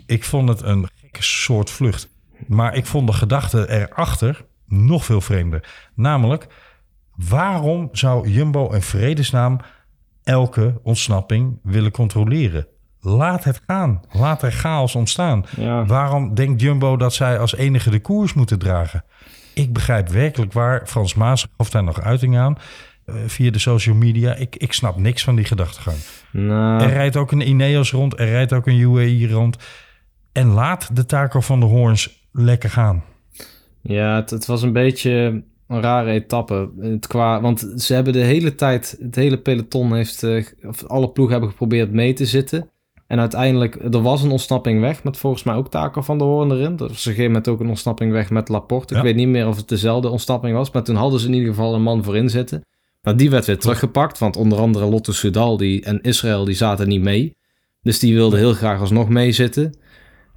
Ik 0.06 0.24
vond 0.24 0.50
het 0.50 0.62
een 0.62 0.90
gekke 0.96 1.24
soort 1.24 1.70
vlucht. 1.70 2.10
Maar 2.48 2.76
ik 2.76 2.86
vond 2.86 3.08
de 3.08 3.14
gedachte 3.14 3.70
erachter 3.70 4.46
nog 4.66 5.06
veel 5.06 5.22
vreemder. 5.22 5.90
Namelijk, 5.94 6.48
waarom 7.16 7.90
zou 7.92 8.30
Jumbo 8.30 8.72
in 8.72 8.82
vredesnaam 8.82 9.60
elke 10.24 10.80
ontsnapping 10.84 11.60
willen 11.64 11.92
controleren? 11.92 12.68
Laat 13.00 13.44
het 13.44 13.62
gaan. 13.68 14.02
Laat 14.12 14.44
er 14.44 14.52
chaos 14.52 14.96
ontstaan. 14.96 15.46
Ja. 15.58 15.86
Waarom 15.86 16.36
denkt 16.36 16.62
Jumbo 16.62 16.98
dat 16.98 17.14
zij 17.14 17.40
als 17.40 17.56
enige 17.56 17.90
de 17.90 18.00
koers 18.00 18.34
moeten 18.34 18.60
dragen? 18.60 19.04
Ik 19.58 19.74
begrijp 19.74 20.10
werkelijk 20.10 20.54
waar 20.54 20.88
Frans 20.88 21.14
Maas 21.14 21.48
of 21.58 21.70
daar 21.70 21.84
nog 21.84 22.02
uiting 22.02 22.38
aan. 22.38 22.56
eh, 23.06 23.16
via 23.28 23.52
de 23.52 23.60
social 23.60 23.96
media. 23.96 24.36
Ik, 24.36 24.56
ik 24.56 24.74
snap 24.74 24.98
niks 24.98 25.24
van 25.24 25.36
die 25.36 25.46
gedachtegang. 25.46 25.98
Nou, 26.32 26.82
Er 26.84 26.90
rijdt 26.90 27.16
ook 27.16 27.32
een 27.32 27.48
Ineos 27.48 27.92
rond, 27.92 28.20
er 28.20 28.28
rijdt 28.30 28.54
ook 28.54 28.68
een 28.68 28.78
UAE 28.80 29.28
rond. 29.32 29.58
En 30.32 30.48
laat 30.48 30.96
de 30.96 31.06
Taco 31.06 31.40
van 31.40 31.60
de 31.60 31.66
Hoorns 31.66 32.28
lekker 32.32 32.70
gaan. 32.70 33.04
Ja, 33.82 34.16
het, 34.16 34.30
het 34.30 34.46
was 34.46 34.62
een 34.62 34.74
beetje 34.74 35.44
een 35.68 35.82
rare 35.82 36.12
etappe. 36.12 36.70
Het 36.80 37.08
qua, 37.08 37.42
want 37.42 37.74
ze 37.78 37.94
hebben 37.94 38.14
de 38.14 38.20
hele 38.24 38.56
tijd, 38.56 38.98
het 39.02 39.16
hele 39.16 39.38
peloton 39.38 39.96
heeft, 39.96 40.24
eh, 40.24 40.46
of 40.62 40.84
alle 40.86 41.10
ploegen 41.10 41.34
hebben 41.34 41.52
geprobeerd 41.52 41.92
mee 41.92 42.14
te 42.14 42.26
zitten. 42.26 42.70
En 43.08 43.20
uiteindelijk, 43.20 43.76
er 43.76 44.02
was 44.02 44.24
een 44.24 44.32
ontsnapping 44.32 44.82
weg 44.82 45.04
met 45.04 45.18
volgens 45.18 45.44
mij 45.44 45.56
ook 45.56 45.70
Taco 45.70 46.02
van 46.02 46.18
der 46.18 46.28
Hoorn 46.28 46.52
erin. 46.52 46.72
Er 46.72 46.78
was 46.78 46.88
op 46.88 46.90
een 46.90 46.98
gegeven 46.98 47.26
moment 47.26 47.48
ook 47.48 47.60
een 47.60 47.70
ontsnapping 47.70 48.12
weg 48.12 48.30
met 48.30 48.50
Laporte. 48.50 48.96
Ik 48.96 49.02
weet 49.02 49.16
niet 49.16 49.28
meer 49.28 49.48
of 49.48 49.56
het 49.56 49.68
dezelfde 49.68 50.10
ontsnapping 50.10 50.56
was, 50.56 50.72
maar 50.72 50.84
toen 50.84 50.96
hadden 50.96 51.20
ze 51.20 51.28
in 51.28 51.34
ieder 51.34 51.50
geval 51.50 51.74
een 51.74 51.82
man 51.82 52.04
voorin 52.04 52.30
zitten. 52.30 52.66
Nou, 53.02 53.18
die 53.18 53.30
werd 53.30 53.46
weer 53.46 53.58
teruggepakt, 53.58 54.18
want 54.18 54.36
onder 54.36 54.60
andere 54.60 54.86
Lotto 54.86 55.12
Soudal 55.12 55.58
die, 55.58 55.84
en 55.84 56.02
Israël 56.02 56.46
die 56.46 56.56
zaten 56.56 56.88
niet 56.88 57.02
mee. 57.02 57.36
Dus 57.82 58.00
die 58.00 58.14
wilden 58.14 58.40
heel 58.40 58.54
graag 58.54 58.80
alsnog 58.80 59.10
meezitten. 59.10 59.78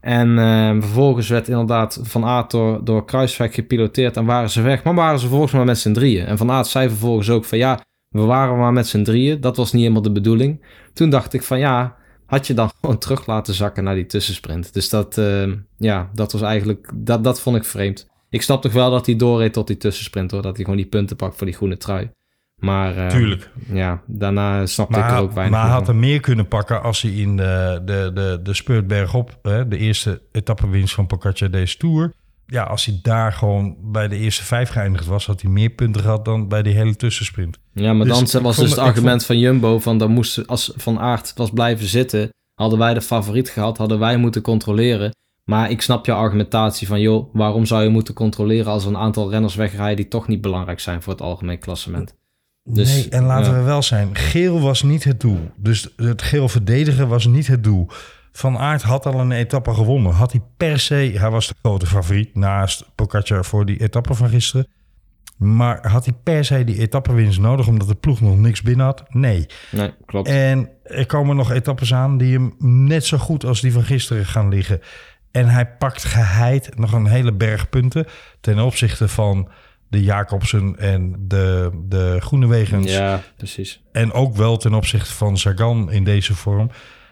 En 0.00 0.38
eh, 0.38 0.70
vervolgens 0.70 1.28
werd 1.28 1.48
inderdaad 1.48 2.00
Van 2.02 2.24
Aert 2.24 2.50
door, 2.50 2.84
door 2.84 3.04
Kruiswijk 3.04 3.54
gepiloteerd 3.54 4.16
en 4.16 4.24
waren 4.24 4.50
ze 4.50 4.62
weg. 4.62 4.84
Maar 4.84 4.94
waren 4.94 5.18
ze 5.18 5.20
vervolgens 5.20 5.52
maar 5.52 5.64
met 5.64 5.78
z'n 5.78 5.92
drieën. 5.92 6.26
En 6.26 6.38
Van 6.38 6.50
Aert 6.50 6.66
zei 6.66 6.88
vervolgens 6.88 7.30
ook 7.30 7.44
van 7.44 7.58
ja, 7.58 7.80
we 8.08 8.20
waren 8.20 8.58
maar 8.58 8.72
met 8.72 8.86
z'n 8.86 9.02
drieën. 9.02 9.40
Dat 9.40 9.56
was 9.56 9.72
niet 9.72 9.82
helemaal 9.82 10.02
de 10.02 10.12
bedoeling. 10.12 10.64
Toen 10.92 11.10
dacht 11.10 11.32
ik 11.32 11.42
van 11.42 11.58
ja, 11.58 11.96
had 12.30 12.46
je 12.46 12.54
dan 12.54 12.70
gewoon 12.80 12.98
terug 12.98 13.26
laten 13.26 13.54
zakken 13.54 13.84
naar 13.84 13.94
die 13.94 14.06
tussensprint. 14.06 14.74
Dus 14.74 14.88
dat, 14.88 15.18
eh, 15.18 15.52
ja, 15.76 16.10
dat 16.14 16.32
was 16.32 16.42
eigenlijk, 16.42 16.90
dat, 16.94 17.24
dat 17.24 17.40
vond 17.40 17.56
ik 17.56 17.64
vreemd. 17.64 18.08
Ik 18.28 18.42
snap 18.42 18.62
toch 18.62 18.72
wel 18.72 18.90
dat 18.90 19.06
hij 19.06 19.16
doorreed 19.16 19.52
tot 19.52 19.66
die 19.66 19.76
tussensprint 19.76 20.30
hoor. 20.30 20.42
Dat 20.42 20.54
hij 20.54 20.64
gewoon 20.64 20.80
die 20.80 20.88
punten 20.88 21.16
pakt 21.16 21.36
voor 21.36 21.46
die 21.46 21.54
groene 21.54 21.76
trui. 21.76 22.10
Maar 22.56 22.96
eh, 22.96 23.06
Tuurlijk. 23.06 23.50
ja, 23.72 24.02
daarna 24.06 24.66
snapte 24.66 24.98
ik 24.98 25.04
er 25.04 25.18
ook 25.18 25.32
weinig 25.32 25.56
maar 25.56 25.66
hij 25.66 25.76
had 25.76 25.88
er 25.88 25.96
meer 25.96 26.20
kunnen 26.20 26.48
pakken 26.48 26.82
als 26.82 27.02
hij 27.02 27.10
in 27.10 27.36
de, 27.36 27.82
de, 27.84 28.10
de, 28.14 28.40
de 28.42 28.54
Speurtberg 28.54 29.14
op, 29.14 29.38
hè, 29.42 29.68
de 29.68 29.76
eerste 29.76 30.22
etappenwinst 30.32 30.94
van 30.94 31.06
Pocaccia 31.06 31.48
deze 31.48 31.76
Tour. 31.76 32.12
Ja, 32.50 32.62
als 32.62 32.84
hij 32.84 32.98
daar 33.02 33.32
gewoon 33.32 33.76
bij 33.82 34.08
de 34.08 34.16
eerste 34.16 34.44
vijf 34.44 34.68
geëindigd 34.68 35.06
was, 35.06 35.26
had 35.26 35.40
hij 35.42 35.50
meer 35.50 35.70
punten 35.70 36.00
gehad 36.02 36.24
dan 36.24 36.48
bij 36.48 36.62
die 36.62 36.74
hele 36.74 36.96
tussensprint. 36.96 37.58
Ja, 37.72 37.92
maar 37.92 38.06
Dus 38.06 38.30
dan 38.30 38.42
was 38.42 38.56
dus 38.56 38.70
het- 38.70 38.78
argument 38.78 39.24
van 39.24 39.38
Jumbo 39.38 39.78
van 39.78 39.98
dan 39.98 40.10
moest 40.10 40.46
als 40.46 40.72
Van 40.76 40.98
Aert 40.98 41.32
was 41.36 41.50
blijven 41.50 41.86
zitten, 41.86 42.28
hadden 42.54 42.78
wij 42.78 42.94
de 42.94 43.00
favoriet 43.00 43.48
gehad, 43.48 43.78
hadden 43.78 43.98
wij 43.98 44.16
moeten 44.16 44.42
controleren. 44.42 45.14
Maar 45.44 45.70
ik 45.70 45.82
snap 45.82 46.06
jouw 46.06 46.16
argumentatie 46.16 46.86
van 46.86 47.00
joh, 47.00 47.34
waarom 47.34 47.66
zou 47.66 47.82
je 47.82 47.88
moeten 47.88 48.14
controleren 48.14 48.72
als 48.72 48.82
er 48.84 48.88
een 48.90 48.96
aantal 48.96 49.30
renners 49.30 49.54
wegrijden 49.54 49.96
die 49.96 50.08
toch 50.08 50.28
niet 50.28 50.40
belangrijk 50.40 50.80
zijn 50.80 51.02
voor 51.02 51.12
het 51.12 51.22
algemeen 51.22 51.58
klassement. 51.58 52.14
Dus, 52.62 52.94
nee, 52.94 53.08
en 53.08 53.24
laten 53.24 53.52
ja. 53.52 53.58
we 53.58 53.64
wel 53.64 53.82
zijn, 53.82 54.16
geel 54.16 54.60
was 54.60 54.82
niet 54.82 55.04
het 55.04 55.20
doel. 55.20 55.50
Dus 55.56 55.88
het 55.96 56.22
geel 56.22 56.48
verdedigen 56.48 57.08
was 57.08 57.26
niet 57.26 57.46
het 57.46 57.64
doel. 57.64 57.88
Van 58.32 58.58
Aert 58.58 58.82
had 58.82 59.06
al 59.06 59.20
een 59.20 59.32
etappe 59.32 59.74
gewonnen. 59.74 60.12
Had 60.12 60.32
hij 60.32 60.42
per 60.56 60.78
se, 60.78 60.94
hij 60.94 61.30
was 61.30 61.48
de 61.48 61.54
grote 61.62 61.86
favoriet 61.86 62.34
naast 62.34 62.90
Pocaccia 62.94 63.42
voor 63.42 63.66
die 63.66 63.80
etappe 63.80 64.14
van 64.14 64.28
gisteren. 64.28 64.66
Maar 65.36 65.88
had 65.88 66.04
hij 66.04 66.14
per 66.22 66.44
se 66.44 66.64
die 66.64 66.78
etappenwinst 66.78 67.40
nodig 67.40 67.66
omdat 67.66 67.88
de 67.88 67.94
ploeg 67.94 68.20
nog 68.20 68.38
niks 68.38 68.62
binnen 68.62 68.86
had? 68.86 69.04
Nee. 69.08 69.46
Nee, 69.70 69.94
klopt. 70.06 70.28
En 70.28 70.70
er 70.82 71.06
komen 71.06 71.36
nog 71.36 71.50
etappes 71.50 71.94
aan 71.94 72.18
die 72.18 72.32
hem 72.32 72.54
net 72.58 73.04
zo 73.04 73.18
goed 73.18 73.44
als 73.44 73.60
die 73.60 73.72
van 73.72 73.82
gisteren 73.82 74.26
gaan 74.26 74.48
liggen. 74.48 74.80
En 75.30 75.48
hij 75.48 75.66
pakt 75.66 76.04
geheid 76.04 76.76
nog 76.76 76.92
een 76.92 77.06
hele 77.06 77.32
berg 77.32 77.68
punten 77.68 78.06
ten 78.40 78.58
opzichte 78.58 79.08
van 79.08 79.48
de 79.88 80.02
Jacobsen 80.02 80.78
en 80.78 81.14
de, 81.18 81.70
de 81.88 82.16
Groenewegens. 82.20 82.92
ja, 82.92 83.22
precies. 83.36 83.82
En 83.92 84.12
ook 84.12 84.36
wel 84.36 84.56
ten 84.56 84.74
opzichte 84.74 85.12
van 85.12 85.38
Sagan 85.38 85.92
in 85.92 86.04
deze 86.04 86.34
vorm. 86.34 86.70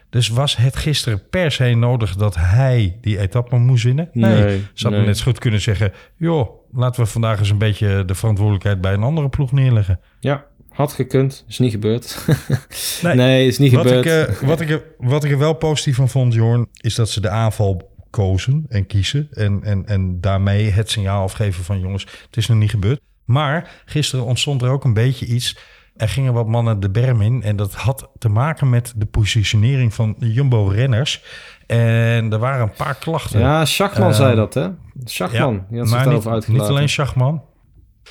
Dus 0.09 0.27
was 0.27 0.57
het 0.57 0.75
gisteren 0.75 1.29
per 1.29 1.51
se 1.51 1.73
nodig 1.73 2.15
dat 2.15 2.35
hij 2.35 2.97
die 3.01 3.19
etappe 3.19 3.57
moest 3.57 3.83
winnen? 3.83 4.09
Nee. 4.13 4.43
Nee, 4.43 4.57
Ze 4.73 4.83
hadden 4.83 4.99
nee. 4.99 5.09
net 5.09 5.17
zo 5.17 5.23
goed 5.23 5.39
kunnen 5.39 5.61
zeggen... 5.61 5.91
joh, 6.15 6.49
laten 6.71 7.03
we 7.03 7.09
vandaag 7.09 7.39
eens 7.39 7.49
een 7.49 7.57
beetje 7.57 8.05
de 8.05 8.15
verantwoordelijkheid 8.15 8.81
bij 8.81 8.93
een 8.93 9.03
andere 9.03 9.29
ploeg 9.29 9.51
neerleggen. 9.51 9.99
Ja, 10.19 10.45
had 10.69 10.93
gekund, 10.93 11.45
is 11.47 11.59
niet 11.59 11.71
gebeurd. 11.71 12.17
Nee. 13.01 13.15
nee, 13.15 13.47
is 13.47 13.57
niet 13.57 13.71
Wat 13.73 13.87
gebeurd. 13.87 14.05
ik, 14.05 14.41
eh, 14.41 14.47
wat, 14.47 14.61
ik 14.61 14.69
er, 14.69 14.83
wat 14.97 15.23
ik 15.23 15.31
er 15.31 15.37
wel 15.37 15.53
positief 15.53 15.95
van 15.95 16.09
vond, 16.09 16.33
Jorn, 16.33 16.67
is 16.81 16.95
dat 16.95 17.09
ze 17.09 17.21
de 17.21 17.29
aanval 17.29 17.91
kozen 18.09 18.65
en 18.69 18.85
kiezen. 18.85 19.27
En, 19.31 19.63
en, 19.63 19.85
en 19.85 20.21
daarmee 20.21 20.69
het 20.69 20.89
signaal 20.89 21.23
afgeven 21.23 21.63
van 21.63 21.79
jongens, 21.79 22.03
het 22.25 22.37
is 22.37 22.47
nog 22.47 22.57
niet 22.57 22.69
gebeurd. 22.69 22.99
Maar 23.25 23.81
gisteren 23.85 24.25
ontstond 24.25 24.61
er 24.61 24.69
ook 24.69 24.83
een 24.83 24.93
beetje 24.93 25.25
iets. 25.25 25.57
Er 25.99 26.09
gingen 26.09 26.33
wat 26.33 26.47
mannen 26.47 26.79
de 26.79 26.89
berm 26.89 27.21
in. 27.21 27.43
En 27.43 27.55
dat 27.55 27.73
had 27.73 28.09
te 28.17 28.29
maken 28.29 28.69
met 28.69 28.93
de 28.95 29.05
positionering 29.05 29.93
van 29.93 30.15
Jumbo-renners. 30.19 31.23
En 31.67 32.31
er 32.31 32.39
waren 32.39 32.61
een 32.61 32.75
paar 32.77 32.95
klachten. 32.95 33.39
ja, 33.39 33.65
Schachman 33.65 34.13
zei 34.13 34.35
dat 34.35 34.53
hè. 34.53 34.69
Schachman, 35.03 35.65
die 35.69 35.79
had 35.79 35.89
zich 35.89 36.05
maar 36.05 36.33
niet, 36.33 36.47
niet 36.47 36.61
alleen 36.61 36.89
Schachman. 36.89 37.43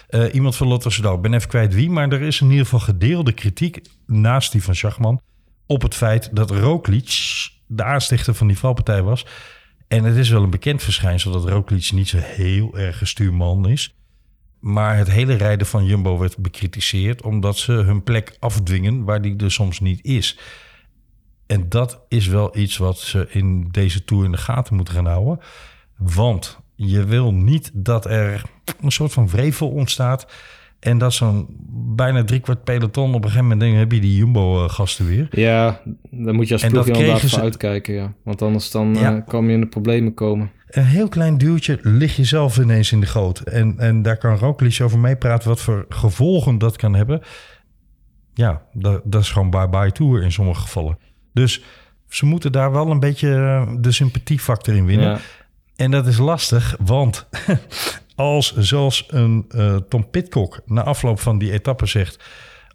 Eh, 0.08 0.34
iemand 0.34 0.56
van 0.56 0.66
Lotto 0.66 0.90
Soudal. 0.90 1.14
Ik 1.14 1.20
ben 1.20 1.34
even 1.34 1.48
kwijt 1.48 1.74
wie. 1.74 1.90
Maar 1.90 2.08
er 2.08 2.22
is 2.22 2.40
in 2.40 2.50
ieder 2.50 2.64
geval 2.64 2.80
gedeelde 2.80 3.32
kritiek 3.32 3.82
naast 4.06 4.52
die 4.52 4.62
van 4.62 4.74
Schachman... 4.74 5.20
op 5.66 5.82
het 5.82 5.94
feit 5.94 6.30
dat 6.32 6.50
Roglic 6.50 7.16
de 7.66 7.84
aanstichter 7.84 8.34
van 8.34 8.46
die 8.46 8.58
valpartij 8.58 9.02
was. 9.02 9.26
En 9.86 10.04
het 10.04 10.16
is 10.16 10.28
wel 10.28 10.42
een 10.42 10.50
bekend 10.50 10.82
verschijnsel 10.82 11.32
dat 11.32 11.48
Roglic 11.48 11.92
niet 11.92 12.08
zo 12.08 12.18
heel 12.20 12.78
erg 12.78 13.00
een 13.00 13.06
stuurman 13.06 13.68
is. 13.68 13.94
Maar 14.60 14.96
het 14.96 15.10
hele 15.10 15.34
rijden 15.34 15.66
van 15.66 15.84
Jumbo 15.84 16.18
werd 16.18 16.36
bekritiseerd... 16.38 17.22
omdat 17.22 17.56
ze 17.56 17.72
hun 17.72 18.02
plek 18.02 18.36
afdwingen 18.38 19.04
waar 19.04 19.22
die 19.22 19.36
er 19.36 19.52
soms 19.52 19.80
niet 19.80 20.04
is. 20.04 20.38
En 21.46 21.68
dat 21.68 22.00
is 22.08 22.26
wel 22.26 22.56
iets 22.58 22.76
wat 22.76 22.98
ze 22.98 23.26
in 23.30 23.68
deze 23.70 24.04
Tour 24.04 24.24
in 24.24 24.30
de 24.30 24.36
gaten 24.36 24.76
moeten 24.76 24.94
gaan 24.94 25.06
houden. 25.06 25.38
Want 25.96 26.58
je 26.74 27.04
wil 27.04 27.32
niet 27.34 27.70
dat 27.74 28.04
er 28.04 28.42
een 28.82 28.90
soort 28.92 29.12
van 29.12 29.28
wrevel 29.28 29.68
ontstaat... 29.68 30.26
en 30.80 30.98
dat 30.98 31.12
zo'n 31.12 31.46
bijna 31.96 32.24
driekwart 32.24 32.64
peloton 32.64 33.08
op 33.08 33.14
een 33.14 33.22
gegeven 33.30 33.42
moment 33.42 33.60
denkt... 33.60 33.78
heb 33.78 33.92
je 33.92 34.00
die 34.00 34.16
Jumbo-gasten 34.16 35.06
weer. 35.06 35.28
Ja, 35.30 35.80
daar 36.10 36.34
moet 36.34 36.48
je 36.48 36.54
als 36.54 36.66
ploeg 36.66 36.86
inderdaad 36.86 37.20
ze- 37.20 37.40
uitkijken, 37.40 37.94
ja. 37.94 38.12
Want 38.24 38.42
anders 38.42 38.70
dan 38.70 38.94
Ja. 38.94 39.16
eh, 39.16 39.22
kan 39.26 39.46
je 39.46 39.52
in 39.52 39.60
de 39.60 39.66
problemen 39.66 40.14
komen. 40.14 40.50
Een 40.68 40.84
heel 40.84 41.08
klein 41.08 41.38
duwtje 41.38 41.78
lig 41.82 42.16
je 42.16 42.24
zelf 42.24 42.58
ineens 42.58 42.92
in 42.92 43.00
de 43.00 43.06
goot. 43.06 43.40
En, 43.40 43.78
en 43.78 44.02
daar 44.02 44.16
kan 44.16 44.36
Roglic 44.36 44.80
over 44.82 44.98
meepraten 44.98 45.48
wat 45.48 45.60
voor 45.60 45.86
gevolgen 45.88 46.58
dat 46.58 46.76
kan 46.76 46.94
hebben. 46.94 47.20
Ja, 48.34 48.62
dat, 48.72 49.02
dat 49.04 49.22
is 49.22 49.30
gewoon 49.30 49.50
bye-bye 49.50 49.92
tour 49.92 50.22
in 50.22 50.32
sommige 50.32 50.60
gevallen. 50.60 50.98
Dus 51.32 51.62
ze 52.08 52.26
moeten 52.26 52.52
daar 52.52 52.72
wel 52.72 52.90
een 52.90 53.00
beetje 53.00 53.34
eh, 53.34 53.72
de 53.78 53.92
sympathiefactor 53.92 54.74
in 54.74 54.86
winnen. 54.86 55.08
Ja. 55.08 55.18
En 55.76 55.90
dat 55.90 56.06
is 56.06 56.18
lastig, 56.18 56.76
want 56.84 57.28
als 58.14 58.56
zoals 58.56 59.06
een 59.08 59.44
eh, 59.48 59.76
Tom 59.76 60.10
Pitcock 60.10 60.60
na 60.66 60.82
afloop 60.82 61.20
van 61.20 61.38
die 61.38 61.52
etappe 61.52 61.86
zegt 61.86 62.24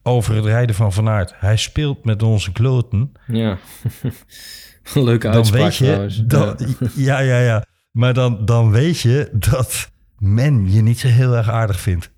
over 0.03 0.35
het 0.35 0.45
rijden 0.45 0.75
van 0.75 0.93
Van 0.93 1.09
Aert, 1.09 1.33
hij 1.35 1.57
speelt 1.57 2.05
met 2.05 2.23
onze 2.23 2.51
kloten, 2.51 3.11
Ja. 3.27 3.57
Leuke 4.93 5.27
dan 5.27 5.35
uitspraak 5.35 5.73
weet 5.73 6.15
je 6.15 6.91
ja, 6.95 7.19
ja, 7.19 7.39
ja, 7.39 7.65
maar 7.93 8.13
dan, 8.13 8.45
dan 8.45 8.71
weet 8.71 8.99
je 8.99 9.29
dat 9.33 9.91
men 10.17 10.71
je 10.71 10.81
niet 10.81 10.99
zo 10.99 11.07
heel 11.07 11.35
erg 11.35 11.49
aardig 11.49 11.79
vindt. 11.79 12.11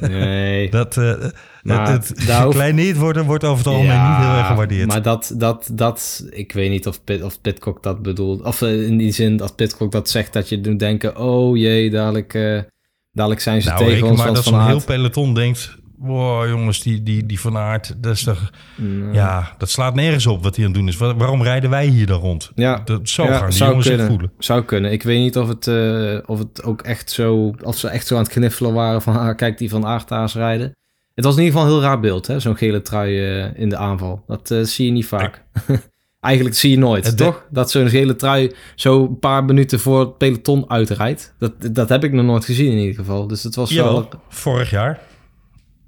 Nee. 0.00 0.70
Dat 0.78 0.96
uh, 0.96 1.14
Maar 1.62 1.90
het, 1.90 2.08
het 2.08 2.18
gekleineerd 2.18 2.96
worden 2.96 3.24
wordt 3.24 3.44
over 3.44 3.58
het 3.58 3.66
algemeen 3.66 3.92
Ja, 3.92 4.18
niet 4.18 4.26
heel 4.26 4.36
erg 4.36 4.46
gewaardeerd. 4.46 4.88
Maar 4.88 5.02
dat, 5.02 5.34
dat, 5.36 5.70
dat, 5.72 6.26
ik 6.30 6.52
weet 6.52 6.70
niet 6.70 6.86
of, 6.86 7.04
Pit, 7.04 7.22
of 7.22 7.40
Pitcock 7.40 7.82
dat 7.82 8.02
bedoelt. 8.02 8.42
Of 8.42 8.62
eh, 8.62 8.86
in 8.86 8.96
die 8.96 9.12
zin, 9.12 9.40
als 9.40 9.54
Pitcock 9.54 9.92
dat 9.92 10.08
zegt, 10.08 10.32
dat 10.32 10.48
je 10.48 10.60
doet 10.60 10.78
denken: 10.78 11.16
oh 11.16 11.56
jee, 11.56 11.90
dadelijk, 11.90 12.34
eh, 12.34 12.60
dadelijk 13.12 13.40
zijn 13.40 13.62
ze 13.62 13.68
nou, 13.68 13.84
tegen 13.84 14.06
ons. 14.06 14.18
maar 14.18 14.34
dat 14.34 14.44
zo'n 14.44 14.66
heel 14.66 14.84
peloton 14.84 15.34
denkt... 15.34 15.78
Wow, 16.02 16.48
jongens, 16.48 16.80
die, 16.82 17.02
die, 17.02 17.26
die 17.26 17.40
Van 17.40 17.56
Aert, 17.56 17.94
dat 18.02 18.12
is 18.14 18.22
toch... 18.22 18.50
Ja, 19.12 19.54
dat 19.58 19.70
slaat 19.70 19.94
nergens 19.94 20.26
op 20.26 20.42
wat 20.42 20.56
hij 20.56 20.64
aan 20.64 20.70
het 20.70 20.80
doen 20.80 20.88
is. 20.88 20.96
Wa- 20.96 21.16
waarom 21.16 21.42
rijden 21.42 21.70
wij 21.70 21.86
hier 21.86 22.06
dan 22.06 22.20
rond? 22.20 22.50
Ja, 22.54 22.80
Dat, 22.84 23.08
zo 23.08 23.24
ja, 23.24 23.38
gaan 23.38 23.48
die 23.48 23.56
zou 23.56 23.74
zich 23.74 23.84
kunnen. 23.90 24.06
voelen. 24.06 24.32
Zou 24.38 24.62
kunnen. 24.64 24.92
Ik 24.92 25.02
weet 25.02 25.18
niet 25.18 25.36
of 25.38 25.48
het, 25.48 25.66
eh, 25.66 26.16
of 26.26 26.38
het 26.38 26.62
ook 26.64 26.82
echt 26.82 27.10
zo... 27.10 27.54
Of 27.62 27.76
ze 27.78 27.88
echt 27.88 28.06
zo 28.06 28.16
aan 28.16 28.22
het 28.22 28.32
kniffelen 28.32 28.72
waren 28.72 29.02
van... 29.02 29.18
Ah, 29.20 29.36
kijk, 29.36 29.58
die 29.58 29.68
van 29.70 29.84
Aertaas 29.84 30.34
rijden. 30.34 30.76
Het 31.14 31.24
was 31.24 31.36
in 31.36 31.42
ieder 31.42 31.58
geval 31.58 31.72
een 31.74 31.80
heel 31.80 31.88
raar 31.88 32.00
beeld, 32.00 32.26
hè? 32.26 32.40
Zo'n 32.40 32.56
gele 32.56 32.82
trui 32.82 33.18
eh, 33.40 33.60
in 33.60 33.68
de 33.68 33.76
aanval. 33.76 34.22
Dat 34.26 34.50
eh, 34.50 34.60
zie 34.62 34.86
je 34.86 34.92
niet 34.92 35.06
vaak. 35.06 35.42
Eigenlijk 36.20 36.56
zie 36.56 36.70
je 36.70 36.78
nooit, 36.78 37.06
Het 37.06 37.18
de- 37.18 37.24
toch? 37.24 37.46
Dat 37.50 37.70
zo'n 37.70 37.88
gele 37.88 38.16
trui 38.16 38.52
zo 38.74 39.02
een 39.06 39.18
paar 39.18 39.44
minuten 39.44 39.80
voor 39.80 40.00
het 40.00 40.18
peloton 40.18 40.70
uitrijdt. 40.70 41.34
Dat, 41.38 41.52
dat 41.74 41.88
heb 41.88 42.04
ik 42.04 42.12
nog 42.12 42.24
nooit 42.24 42.44
gezien 42.44 42.72
in 42.72 42.78
ieder 42.78 42.94
geval. 42.94 43.26
Dus 43.26 43.42
het 43.42 43.54
was 43.54 43.70
Jawel, 43.70 43.92
wel... 43.94 44.08
vorig 44.28 44.70
jaar. 44.70 44.98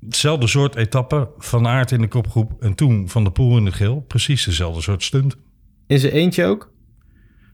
Hetzelfde 0.04 0.46
soort 0.46 0.74
etappe. 0.76 1.28
Van 1.38 1.66
Aert 1.66 1.90
in 1.90 2.00
de 2.00 2.08
kopgroep 2.08 2.62
en 2.62 2.74
toen 2.74 3.08
Van 3.08 3.22
der 3.22 3.32
Poel 3.32 3.56
in 3.56 3.64
het 3.64 3.74
geel. 3.74 4.00
Precies 4.00 4.44
dezelfde 4.44 4.80
soort 4.82 5.02
stunt. 5.02 5.36
Is 5.86 6.02
er 6.02 6.12
eentje 6.12 6.44
ook? 6.44 6.70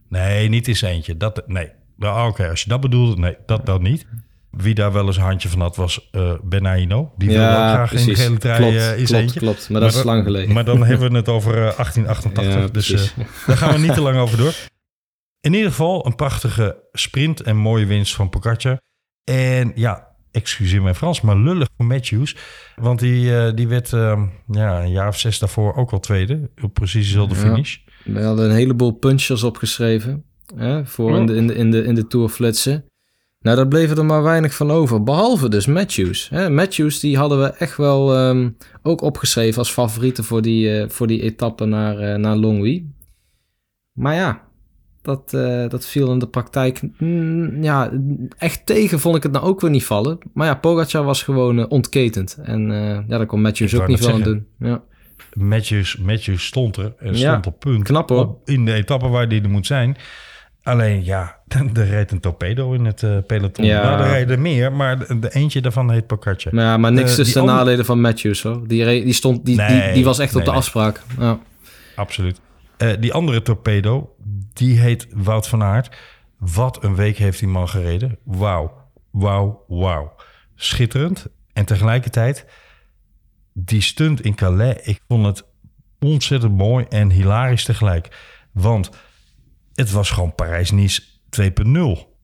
Nee, 0.09 0.49
niet 0.49 0.69
eens 0.69 0.83
eentje. 0.83 1.17
Dat, 1.17 1.43
nee. 1.47 1.71
Nou, 1.97 2.29
Oké, 2.29 2.49
als 2.49 2.63
je 2.63 2.69
dat 2.69 2.81
bedoelt, 2.81 3.19
nee, 3.19 3.37
dat 3.47 3.67
dan 3.67 3.83
niet. 3.83 4.07
wie 4.51 4.75
daar 4.75 4.93
wel 4.93 5.07
eens 5.07 5.17
een 5.17 5.23
handje 5.23 5.49
van 5.49 5.61
had, 5.61 5.77
was 5.77 6.09
eh 6.11 6.33
Benaino. 6.43 7.13
Die 7.17 7.29
wilde 7.29 7.43
ook 7.45 7.53
graag 7.53 7.93
in 7.93 8.07
de 8.07 8.15
gele 8.15 8.39
trui 8.39 8.59
klopt, 8.59 8.77
eh, 8.77 8.89
in 8.89 8.95
klopt, 8.95 9.09
zijn 9.09 9.23
eentje. 9.23 9.41
klopt. 9.41 9.69
Maar 9.71 9.81
dat 9.81 9.95
is 9.95 10.03
lang 10.03 10.25
geleden. 10.25 10.55
Maar 10.55 10.65
dan 10.65 10.85
hebben 10.85 11.11
we 11.11 11.17
het 11.17 11.29
over 11.29 11.53
eh, 11.55 11.77
1888. 11.77 12.55
Ja, 12.63 12.67
dus 12.69 13.15
eh, 13.15 13.25
daar 13.47 13.57
gaan 13.57 13.73
we 13.73 13.79
niet 13.79 13.95
te 13.95 14.01
lang 14.01 14.17
over 14.17 14.39
door. 14.39 14.55
In 15.41 15.53
ieder 15.55 15.71
geval 15.71 16.07
een 16.07 16.15
prachtige 16.15 16.83
sprint 16.93 17.41
en 17.43 17.57
mooie 17.57 17.87
winst 17.87 18.15
van 18.15 18.29
Pogacar. 18.29 18.81
En 19.25 19.73
ja, 19.75 20.08
excuseer 20.41 20.83
mijn 20.83 20.95
Frans, 20.95 21.21
maar 21.21 21.37
lullig 21.37 21.69
voor 21.77 21.87
Matthews. 21.87 22.37
Want 22.77 22.99
die, 22.99 23.37
eh, 23.37 23.55
die 23.55 23.69
werd 23.69 23.93
eh, 23.93 24.23
ja, 24.51 24.83
een 24.83 24.91
jaar 24.91 25.09
of 25.09 25.19
zes 25.19 25.39
daarvoor 25.39 25.75
ook 25.75 25.91
al 25.91 26.01
tweede. 26.01 26.51
Op 26.63 26.75
precies 26.75 27.07
dezelfde 27.07 27.35
Ja. 27.35 27.41
finish. 27.41 27.77
We 28.05 28.23
hadden 28.23 28.45
een 28.51 28.57
heleboel 28.57 28.91
punchers 28.93 29.43
opgeschreven 29.43 30.25
hè, 30.57 30.87
voor 30.87 31.17
in, 31.17 31.27
de, 31.27 31.35
in, 31.35 31.47
de, 31.47 31.55
in, 31.55 31.71
de, 31.71 31.85
in 31.85 31.95
de 31.95 32.07
Tour 32.07 32.29
flitsen. 32.29 32.85
Nou, 33.41 33.57
daar 33.57 33.69
bleven 33.69 33.97
er 33.97 34.05
maar 34.05 34.23
weinig 34.23 34.55
van 34.55 34.71
over. 34.71 35.03
Behalve 35.03 35.49
dus 35.49 35.67
Matthews. 35.67 36.29
Hè. 36.29 36.51
Matthews, 36.51 37.01
die 37.01 37.17
hadden 37.17 37.41
we 37.41 37.47
echt 37.47 37.77
wel 37.77 38.15
ehm, 38.15 38.51
ook 38.83 39.01
opgeschreven 39.01 39.59
als 39.59 39.71
favorieten 39.71 40.25
voor 40.25 40.43
die, 40.43 40.79
eh, 40.81 40.89
voor 40.89 41.07
die 41.07 41.23
etappe 41.23 41.65
naar, 41.65 41.99
eh, 41.99 42.19
naar 42.19 42.37
Longwy. 42.37 42.85
Maar 43.93 44.15
ja, 44.15 44.48
dat, 45.09 45.33
eh, 45.35 45.69
dat 45.69 45.87
viel 45.87 46.13
in 46.13 46.19
de 46.19 46.27
praktijk. 46.27 46.81
mm, 46.99 47.63
ja, 47.63 47.91
echt 48.39 48.67
tegen 48.67 49.01
vond 49.01 49.17
ik 49.17 49.23
het 49.23 49.33
nou 49.33 49.45
ook 49.45 49.61
weer 49.61 49.71
niet 49.71 49.85
vallen. 49.85 50.19
Maar 50.35 50.47
ja, 50.47 50.55
Pogacar 50.55 51.05
was 51.05 51.23
gewoon 51.23 51.59
eh, 51.59 51.65
ontketend. 51.69 52.39
En 52.43 52.71
eh, 52.71 53.09
ja, 53.09 53.19
daar 53.19 53.27
kon 53.27 53.41
Matthews 53.41 53.75
ook 53.75 53.87
niet 53.87 53.99
veel 53.99 54.13
aan 54.13 54.23
doen. 54.23 54.47
Ja. 54.59 54.83
Matthews, 55.33 55.97
Matthews 55.97 56.47
stond 56.47 56.77
er 56.77 56.95
en 56.99 57.17
Ja, 57.17 57.29
stond 57.31 57.47
op 57.47 57.61
punt. 57.61 57.83
knap, 57.83 58.09
hoor. 58.09 58.19
Op- 58.19 58.49
in 58.49 58.65
de 58.65 58.73
etappe 58.73 59.09
waar 59.09 59.29
die 59.29 59.43
er 59.43 59.51
moet 59.51 59.67
zijn. 59.67 59.97
Alleen 60.63 61.05
ja, 61.05 61.37
er 61.75 61.87
reed 61.87 62.11
een 62.11 62.21
torpedo 62.21 62.73
in 62.73 62.85
het 62.85 63.27
peloton. 63.27 63.65
Ja. 63.65 63.83
Nou, 63.83 64.01
er 64.01 64.09
rijden 64.09 64.37
er 64.37 64.43
meer, 64.43 64.73
maar 64.73 64.99
de, 64.99 65.19
de 65.19 65.35
eentje 65.35 65.61
daarvan 65.61 65.91
heet. 65.91 66.11
Maar, 66.51 66.65
ja, 66.65 66.77
maar 66.77 66.93
niks 66.93 67.15
tussen 67.15 67.41
de 67.41 67.53
nadelen 67.53 67.85
van 67.85 68.01
Matthews 68.01 68.43
hoor. 68.43 68.69
Die, 68.69 68.85
die, 69.05 69.13
stond, 69.13 69.45
die, 69.45 69.57
die, 69.57 69.67
Nee, 69.67 69.93
die 69.93 70.05
was 70.05 70.19
echt 70.19 70.33
nee, 70.33 70.41
op 70.41 70.45
de 70.45 70.51
nee. 70.51 70.61
afspraak. 70.61 71.03
Ja. 71.19 71.39
Absoluut. 71.95 72.41
Die 73.01 73.13
andere 73.13 73.43
torpedo, 73.43 74.15
die 74.59 74.79
heet 74.79 75.07
Wout 75.11 75.49
van 75.49 75.63
Aert. 75.63 75.97
Wat 76.39 76.83
een 76.85 76.95
week 76.95 77.17
heeft 77.17 77.39
die 77.39 77.49
man 77.49 77.69
gereden. 77.69 78.19
Wauw, 78.25 78.91
wauw, 79.11 79.65
wauw. 79.69 80.15
Schitterend. 80.55 81.27
En 81.53 81.65
tegelijkertijd, 81.65 82.47
die 83.53 83.81
stunt 83.81 84.21
in 84.21 84.35
Calais, 84.35 84.77
ik 84.83 85.01
vond 85.09 85.27
het 85.27 85.45
ontzettend 86.01 86.57
mooi 86.57 86.85
en 86.89 87.11
hilarisch 87.11 87.65
tegelijk. 87.65 88.17
Want 88.53 88.91
het 89.75 89.91
was 89.91 90.11
gewoon 90.11 90.35
Parijs-Nice 90.35 91.03
2.0. 91.41 91.49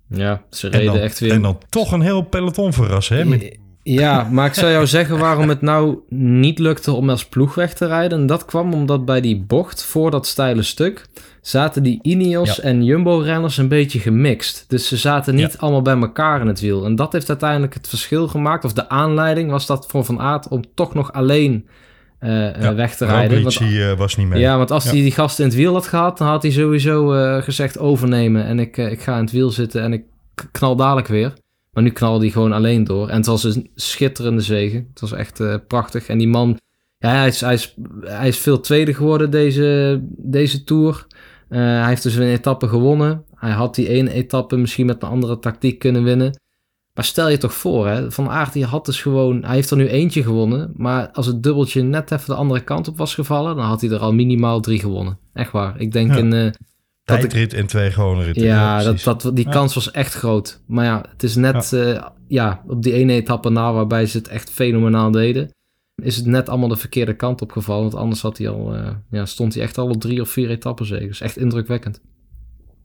ja, 0.08 0.42
ze 0.50 0.66
En 0.66 0.78
reden 0.78 0.92
dan, 0.92 1.02
echt 1.02 1.18
weer... 1.18 1.32
en 1.32 1.42
dan 1.42 1.58
toch 1.68 1.92
een 1.92 2.00
heel 2.00 2.22
peloton 2.22 2.72
verrassen. 2.72 3.16
Hè? 3.16 3.24
Met, 3.24 3.58
Ja, 3.86 4.28
maar 4.30 4.46
ik 4.46 4.54
zou 4.54 4.70
jou 4.72 4.86
zeggen 4.86 5.18
waarom 5.18 5.48
het 5.48 5.60
nou 5.60 5.98
niet 6.08 6.58
lukte 6.58 6.92
om 6.92 7.10
als 7.10 7.24
ploeg 7.26 7.54
weg 7.54 7.74
te 7.74 7.86
rijden. 7.86 8.18
En 8.20 8.26
dat 8.26 8.44
kwam 8.44 8.72
omdat 8.72 9.04
bij 9.04 9.20
die 9.20 9.40
bocht, 9.40 9.84
voor 9.84 10.10
dat 10.10 10.26
steile 10.26 10.62
stuk, 10.62 11.06
zaten 11.40 11.82
die 11.82 11.98
Ineos 12.02 12.56
Ja. 12.56 12.62
en 12.62 12.84
Jumbo-renners 12.84 13.56
een 13.56 13.68
beetje 13.68 13.98
gemixt. 13.98 14.64
Dus 14.68 14.88
ze 14.88 14.96
zaten 14.96 15.34
niet 15.34 15.52
Ja. 15.52 15.58
allemaal 15.58 15.82
bij 15.82 15.96
elkaar 15.96 16.40
in 16.40 16.46
het 16.46 16.60
wiel. 16.60 16.84
En 16.84 16.96
dat 16.96 17.12
heeft 17.12 17.28
uiteindelijk 17.28 17.74
het 17.74 17.88
verschil 17.88 18.28
gemaakt, 18.28 18.64
of 18.64 18.72
de 18.72 18.88
aanleiding 18.88 19.50
was 19.50 19.66
dat 19.66 19.86
voor 19.88 20.04
Van 20.04 20.20
Aert 20.20 20.48
om 20.48 20.62
toch 20.74 20.94
nog 20.94 21.12
alleen 21.12 21.66
eh, 22.18 22.48
eh, 22.56 22.62
ja, 22.62 22.74
weg 22.74 22.96
te 22.96 23.04
rijden. 23.06 23.42
Want- 23.42 23.60
eh, 23.60 23.92
was 23.98 24.16
niet 24.16 24.28
mee. 24.28 24.40
Ja, 24.40 24.56
want 24.56 24.70
als 24.70 24.84
hij 24.84 24.92
die 24.92 25.10
gast 25.12 25.38
in 25.38 25.44
het 25.44 25.54
wiel 25.54 25.72
had 25.72 25.86
gehad, 25.86 26.18
dan 26.18 26.26
had 26.28 26.42
hij 26.42 26.50
sowieso 26.52 27.08
gezegd 27.42 27.78
overnemen. 27.78 28.44
En 28.44 28.58
ik, 28.58 28.76
ik 28.76 29.00
ga 29.02 29.14
in 29.16 29.20
het 29.20 29.32
wiel 29.32 29.50
zitten 29.50 29.82
en 29.82 29.92
ik 29.92 30.02
knal 30.52 30.76
dadelijk 30.76 31.06
weer. 31.06 31.32
Maar 31.74 31.82
nu 31.82 31.90
knalde 31.90 32.24
hij 32.24 32.32
gewoon 32.32 32.52
alleen 32.52 32.84
door. 32.84 33.08
En 33.08 33.16
het 33.16 33.26
was 33.26 33.44
een 33.44 33.70
schitterende 33.74 34.40
zegen. 34.42 34.86
Het 34.90 35.00
was 35.00 35.12
echt 35.12 35.40
eh, 35.40 35.54
prachtig. 35.68 36.06
En 36.06 36.18
die 36.18 36.28
man, 36.28 36.58
ja, 36.98 37.08
hij 37.10 37.26
is, 37.26 37.40
hij 37.40 37.54
is, 37.54 37.74
hij 38.00 38.28
is 38.28 38.38
veel 38.38 38.60
tweede 38.60 38.94
geworden 38.94 39.30
deze, 39.30 40.00
deze 40.16 40.64
Tour. 40.64 41.06
Eh, 41.48 41.60
hij 41.60 41.88
heeft 41.88 42.02
dus 42.02 42.14
een 42.14 42.22
etappe 42.22 42.68
gewonnen. 42.68 43.24
Hij 43.34 43.50
had 43.52 43.74
die 43.74 43.88
ene 43.88 44.12
etappe 44.12 44.56
misschien 44.56 44.86
met 44.86 45.02
een 45.02 45.08
andere 45.08 45.38
tactiek 45.38 45.78
kunnen 45.78 46.04
winnen. 46.04 46.38
Maar 46.94 47.04
stel 47.04 47.28
je 47.28 47.38
toch 47.38 47.54
voor, 47.54 47.86
hè, 47.88 48.10
Van 48.10 48.28
Aert 48.30 48.52
die 48.52 48.64
had 48.64 48.86
dus 48.86 49.02
gewoon... 49.02 49.44
Hij 49.44 49.54
heeft 49.54 49.70
er 49.70 49.76
nu 49.76 49.88
eentje 49.88 50.22
gewonnen. 50.22 50.72
Maar 50.76 51.10
als 51.10 51.26
het 51.26 51.42
dubbeltje 51.42 51.82
net 51.82 52.10
even 52.10 52.26
de 52.26 52.34
andere 52.34 52.60
kant 52.60 52.88
op 52.88 52.96
was 52.96 53.14
gevallen... 53.14 53.56
dan 53.56 53.64
had 53.64 53.80
hij 53.80 53.90
er 53.90 53.98
al 53.98 54.12
minimaal 54.12 54.60
drie 54.60 54.78
gewonnen. 54.78 55.18
Echt 55.32 55.52
waar. 55.52 55.80
Ik 55.80 55.92
denk 55.92 56.10
Ja. 56.10 56.16
in... 56.16 56.32
eh, 56.32 56.50
dat 57.04 57.16
ik, 57.16 57.30
Tijdrit 57.30 57.54
en 57.54 57.66
twee 57.66 57.90
gewone 57.90 58.24
ritten. 58.24 58.42
ja, 58.44 58.82
dat, 58.82 59.02
dat, 59.02 59.30
die 59.34 59.44
Ja. 59.44 59.50
kans 59.50 59.74
was 59.74 59.90
echt 59.90 60.14
groot. 60.14 60.60
Maar 60.66 60.84
ja, 60.84 61.04
het 61.12 61.22
is 61.22 61.34
net 61.34 61.70
ja. 61.70 62.12
ja, 62.28 62.62
op 62.66 62.82
die 62.82 62.92
ene 62.92 63.12
etappe 63.12 63.50
na 63.50 63.72
waarbij 63.72 64.06
ze 64.06 64.18
het 64.18 64.28
echt 64.28 64.50
fenomenaal 64.50 65.10
deden... 65.10 65.50
is 66.02 66.16
het 66.16 66.26
net 66.26 66.48
allemaal 66.48 66.68
de 66.68 66.76
verkeerde 66.76 67.14
kant 67.16 67.42
opgevallen. 67.42 67.82
Want 67.82 67.94
anders 67.94 68.22
had 68.22 68.38
hij 68.38 68.48
al, 68.48 68.74
eh, 68.76 68.88
ja, 69.10 69.24
stond 69.26 69.54
hij 69.54 69.62
echt 69.62 69.78
al 69.78 69.88
op 69.88 70.00
drie 70.00 70.20
of 70.20 70.28
vier 70.30 70.50
etappen 70.50 70.86
zeker. 70.86 71.06
Dus 71.06 71.20
echt 71.20 71.36
indrukwekkend. 71.36 72.00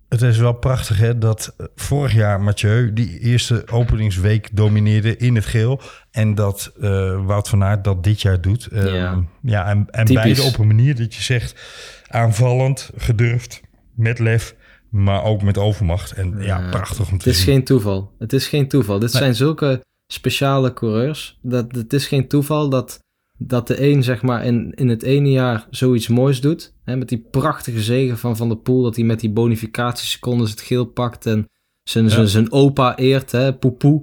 Het 0.10 0.22
is 0.22 0.38
wel 0.38 0.54
prachtig 0.54 0.98
hè, 0.98 1.18
dat 1.18 1.54
eh, 1.58 1.66
vorig 1.76 2.14
jaar 2.14 2.42
Mathieu 2.42 2.94
die 2.94 3.20
eerste 3.20 3.64
openingsweek 3.72 4.56
domineerde 4.56 5.18
in 5.18 5.36
het 5.36 5.46
geel. 5.46 5.82
En 6.12 6.36
dat 6.36 6.72
eh, 6.82 7.26
Wout 7.26 7.50
van 7.50 7.64
Aert 7.64 7.84
dat 7.84 8.04
dit 8.04 8.22
jaar 8.22 8.42
doet. 8.42 8.68
Ehm, 8.68 8.94
Ja. 8.96 9.24
ja, 9.42 9.66
en, 9.66 9.86
en 9.90 10.14
beide 10.14 10.42
op 10.42 10.58
een 10.58 10.68
manier 10.68 10.96
dat 10.96 11.16
je 11.16 11.22
zegt 11.22 11.56
aanvallend, 12.08 12.90
gedurfd, 12.98 13.62
met 14.00 14.20
lef, 14.20 14.56
maar 14.90 15.24
ook 15.24 15.42
met 15.42 15.58
overmacht. 15.58 16.12
En 16.12 16.36
ja, 16.38 16.44
Ja, 16.62 16.70
prachtig 16.70 17.08
om 17.08 17.14
Het 17.14 17.24
te 17.24 17.30
is 17.30 17.38
zien. 17.42 17.54
geen 17.54 17.64
toeval. 17.64 18.12
Het 18.20 18.34
is 18.34 18.48
geen 18.48 18.68
toeval. 18.68 19.00
Dit 19.00 19.12
Nee. 19.14 19.22
zijn 19.22 19.36
zulke 19.36 19.84
speciale 20.08 20.74
coureurs. 20.74 21.38
Dat, 21.42 21.66
het 21.76 21.94
is 21.94 22.08
geen 22.08 22.28
toeval 22.28 22.70
dat, 22.70 23.00
dat 23.38 23.68
de 23.68 23.82
een 23.92 24.04
zeg 24.04 24.22
maar 24.22 24.46
in, 24.46 24.72
in 24.76 24.88
het 24.90 25.04
ene 25.04 25.32
jaar 25.32 25.68
zoiets 25.70 26.08
moois 26.08 26.42
doet. 26.42 26.74
Hè, 26.84 26.96
met 26.96 27.10
die 27.10 27.28
prachtige 27.32 27.82
zegen 27.82 28.18
van 28.18 28.38
Van 28.38 28.48
der 28.48 28.58
Poel. 28.58 28.84
Dat 28.84 28.96
hij 28.96 29.06
met 29.06 29.20
die 29.20 29.30
bonificatiesecondes 29.32 30.50
het 30.52 30.62
geel 30.62 30.86
pakt. 30.86 31.26
En 31.26 31.50
zijn, 31.84 32.04
Ja. 32.06 32.10
zijn, 32.10 32.28
zijn 32.28 32.52
opa 32.52 32.98
eert. 32.98 33.32
Hè, 33.32 33.54
poepoe. 33.54 34.02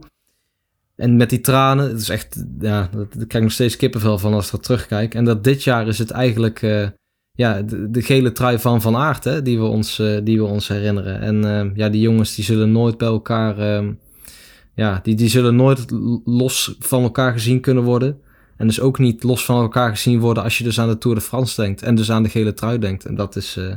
En 0.97 1.17
met 1.17 1.31
die 1.31 1.41
tranen. 1.41 1.89
Het 1.89 2.01
is 2.01 2.09
echt, 2.09 2.45
ja, 2.61 2.89
daar 2.93 3.07
krijg 3.11 3.33
ik 3.35 3.41
nog 3.43 3.53
steeds 3.53 3.77
kippenvel 3.77 4.19
van 4.19 4.33
als 4.35 4.47
ik 4.47 4.53
er 4.53 4.61
terugkijk. 4.61 5.15
En 5.15 5.25
dat 5.25 5.45
dit 5.45 5.65
jaar 5.65 5.87
is 5.89 5.99
het 5.99 6.11
eigenlijk... 6.11 6.63
eh, 6.63 6.89
ja, 7.37 7.63
de, 7.63 7.91
de 7.91 8.03
gele 8.03 8.33
trui 8.33 8.59
van 8.59 8.81
Van 8.81 8.97
Aert, 8.97 9.25
hè, 9.25 9.43
die, 9.43 9.59
we 9.59 9.65
ons, 9.65 9.99
eh, 9.99 10.17
die 10.25 10.39
we 10.39 10.45
ons 10.45 10.69
herinneren. 10.69 11.21
En 11.21 11.45
eh, 11.45 11.77
ja, 11.77 11.89
die 11.89 12.01
jongens 12.01 12.35
die 12.35 12.45
zullen 12.45 12.73
nooit 12.73 12.99
bij 12.99 13.09
elkaar, 13.09 13.59
ehm, 13.59 13.93
ja, 14.75 15.01
die, 15.03 15.15
die 15.15 15.29
zullen 15.29 15.57
nooit 15.57 15.85
los 16.25 16.77
van 16.79 17.03
elkaar 17.03 17.33
gezien 17.33 17.61
kunnen 17.61 17.83
worden. 17.83 18.21
En 18.57 18.67
dus 18.67 18.81
ook 18.81 18.99
niet 18.99 19.23
los 19.23 19.45
van 19.45 19.61
elkaar 19.61 19.91
gezien 19.91 20.21
worden 20.21 20.43
als 20.43 20.59
je 20.59 20.65
dus 20.65 20.81
aan 20.81 20.89
de 20.89 20.99
Tour 20.99 21.17
de 21.17 21.23
France 21.23 21.61
denkt. 21.63 21.83
En 21.83 21.95
dus 21.95 22.11
aan 22.11 22.23
de 22.23 22.29
gele 22.29 22.55
trui 22.55 22.79
denkt. 22.79 23.05
En 23.05 23.15
dat 23.15 23.37
is, 23.37 23.57
eh, 23.57 23.75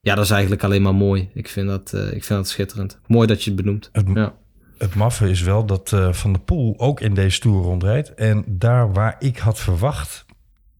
ja, 0.00 0.14
dat 0.14 0.24
is 0.24 0.30
eigenlijk 0.30 0.64
alleen 0.64 0.82
maar 0.82 0.94
mooi. 0.94 1.30
Ik 1.34 1.48
vind 1.48 1.68
dat, 1.68 1.92
eh, 1.92 2.02
ik 2.06 2.24
vind 2.24 2.38
dat 2.38 2.48
schitterend. 2.48 2.98
Mooi 3.06 3.26
dat 3.26 3.42
je 3.42 3.50
het 3.50 3.60
benoemt. 3.62 3.88
Het, 3.92 4.06
Ja. 4.14 4.34
het 4.78 4.94
maffe 4.94 5.30
is 5.30 5.42
wel 5.42 5.66
dat 5.66 5.96
Van 6.10 6.32
der 6.32 6.42
Poel 6.42 6.74
ook 6.78 7.00
in 7.00 7.14
deze 7.14 7.40
Tour 7.40 7.62
rondrijdt. 7.62 8.14
En 8.14 8.44
daar 8.46 8.92
waar 8.92 9.16
ik 9.18 9.38
had 9.38 9.58
verwacht... 9.58 10.26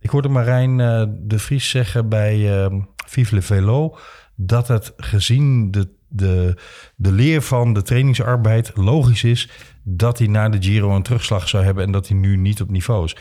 Ik 0.00 0.10
hoorde 0.10 0.28
Marijn 0.28 0.80
eh, 0.80 1.04
de 1.20 1.38
Vries 1.38 1.70
zeggen 1.70 2.08
bij 2.08 2.64
eh, 2.64 2.74
Vive 3.06 3.34
le 3.34 3.42
Velo... 3.42 3.96
dat 4.36 4.68
het 4.68 4.92
gezien 4.96 5.70
de, 5.70 5.88
de, 6.08 6.54
de 6.96 7.12
leer 7.12 7.42
van 7.42 7.72
de 7.72 7.82
trainingsarbeid 7.82 8.72
logisch 8.74 9.24
is... 9.24 9.50
dat 9.82 10.18
hij 10.18 10.26
na 10.26 10.48
de 10.48 10.62
Giro 10.62 10.96
een 10.96 11.02
terugslag 11.02 11.48
zou 11.48 11.64
hebben... 11.64 11.84
en 11.84 11.92
dat 11.92 12.08
hij 12.08 12.16
nu 12.16 12.36
niet 12.36 12.60
op 12.60 12.70
niveau 12.70 13.04
is. 13.04 13.16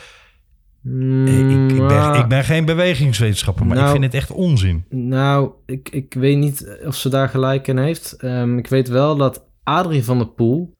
Ik, 1.24 1.50
ik, 1.50 1.76
ben, 1.76 1.76
Maar- 1.86 2.18
ik 2.18 2.28
ben 2.28 2.44
geen 2.44 2.64
bewegingswetenschapper, 2.64 3.66
maar 3.66 3.76
ik 3.76 3.82
Nou, 3.82 3.92
vind 3.92 4.04
het 4.04 4.14
echt 4.14 4.30
onzin. 4.30 4.84
Nou, 4.88 5.50
ik, 5.66 5.88
ik 5.88 6.14
weet 6.14 6.36
niet 6.36 6.78
of 6.84 6.94
ze 6.94 7.08
daar 7.08 7.28
gelijk 7.28 7.66
in 7.68 7.78
heeft. 7.78 8.12
Ehm, 8.12 8.58
ik 8.58 8.66
weet 8.66 8.88
wel 8.88 9.16
dat 9.16 9.44
Adrie 9.62 10.04
van 10.04 10.18
der 10.18 10.28
Poel, 10.28 10.72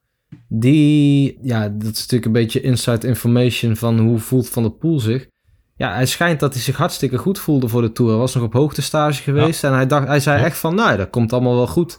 die, 0.47 1.37
ja, 1.41 1.69
dat 1.69 1.91
is 1.91 1.99
natuurlijk 1.99 2.25
een 2.25 2.31
beetje 2.31 2.61
inside 2.61 3.07
information 3.07 3.75
van 3.75 3.99
hoe 3.99 4.19
voelt 4.19 4.49
Van 4.49 4.63
der 4.63 4.71
Poel 4.71 4.99
zich. 4.99 5.27
Ja, 5.79 5.93
hij 5.93 6.05
schijnt 6.05 6.39
dat 6.39 6.53
hij 6.53 6.61
zich 6.61 6.77
hartstikke 6.77 7.17
goed 7.17 7.39
voelde 7.39 7.67
voor 7.67 7.81
de 7.81 7.91
Tour. 7.91 8.11
Hij 8.11 8.19
was 8.19 8.33
nog 8.33 8.43
op 8.43 8.53
hoogtestage 8.53 9.23
geweest 9.23 9.63
en 9.63 9.73
hij, 9.73 9.87
dacht, 9.87 10.07
hij 10.07 10.19
zei 10.19 10.39
Ja. 10.39 10.45
echt 10.45 10.57
van, 10.57 10.75
nou, 10.75 10.97
dat 10.97 11.09
komt 11.09 11.33
allemaal 11.33 11.55
wel 11.55 11.67
goed. 11.67 11.97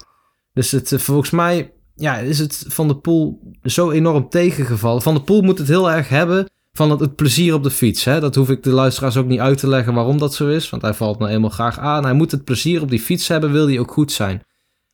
Dus 0.52 0.70
het, 0.70 0.92
eh, 0.92 0.98
volgens 0.98 1.30
mij 1.30 1.72
ja, 1.94 2.16
is 2.16 2.38
het 2.38 2.64
Van 2.68 2.86
der 2.88 2.96
Poel 2.96 3.52
zo 3.62 3.90
enorm 3.90 4.28
tegengevallen. 4.28 5.02
Van 5.02 5.14
der 5.14 5.22
Poel 5.22 5.42
moet 5.42 5.58
het 5.58 5.68
heel 5.68 5.90
erg 5.90 6.08
hebben 6.08 6.50
van 6.72 6.90
het, 6.90 7.00
het 7.00 7.16
plezier 7.16 7.54
op 7.54 7.62
de 7.62 7.70
fiets. 7.70 8.04
Hè? 8.04 8.20
Dat 8.20 8.34
hoef 8.34 8.50
ik 8.50 8.62
de 8.62 8.70
luisteraars 8.70 9.16
ook 9.16 9.26
niet 9.26 9.40
uit 9.40 9.58
te 9.58 9.68
leggen 9.68 9.94
waarom 9.94 10.18
dat 10.18 10.34
zo 10.34 10.48
is. 10.48 10.70
Want 10.70 10.82
hij 10.82 10.94
valt 10.94 11.18
nou 11.18 11.30
eenmaal 11.30 11.50
graag 11.50 11.78
aan. 11.78 12.04
Hij 12.04 12.12
moet 12.12 12.30
het 12.30 12.44
plezier 12.44 12.82
op 12.82 12.90
die 12.90 13.00
fiets 13.00 13.28
hebben, 13.28 13.52
wil 13.52 13.66
hij 13.66 13.78
ook 13.78 13.92
goed 13.92 14.12
zijn. 14.12 14.42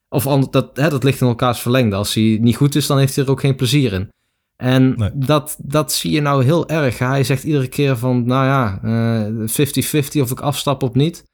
Of 0.08 0.24
dat, 0.50 0.70
hè, 0.74 0.88
dat 0.88 1.04
ligt 1.04 1.20
in 1.20 1.26
elkaars 1.26 1.60
verlengde. 1.60 1.96
Als 1.96 2.14
hij 2.14 2.38
niet 2.40 2.56
goed 2.56 2.74
is, 2.74 2.86
dan 2.86 2.98
heeft 2.98 3.16
hij 3.16 3.24
er 3.24 3.30
ook 3.30 3.40
geen 3.40 3.56
plezier 3.56 3.92
in. 3.92 4.08
En 4.56 4.94
Nee. 4.96 5.10
dat, 5.14 5.56
dat 5.62 5.92
zie 5.92 6.10
je 6.10 6.20
nou 6.20 6.44
heel 6.44 6.68
erg. 6.68 6.98
Hij 6.98 7.24
zegt 7.24 7.44
iedere 7.44 7.68
keer 7.68 7.96
van, 7.96 8.26
nou 8.26 8.44
ja, 8.44 8.78
eh, 8.82 9.46
50-50 9.46 10.20
of 10.20 10.30
ik 10.30 10.40
afstap 10.40 10.82
of 10.82 10.94
niet. 10.94 11.24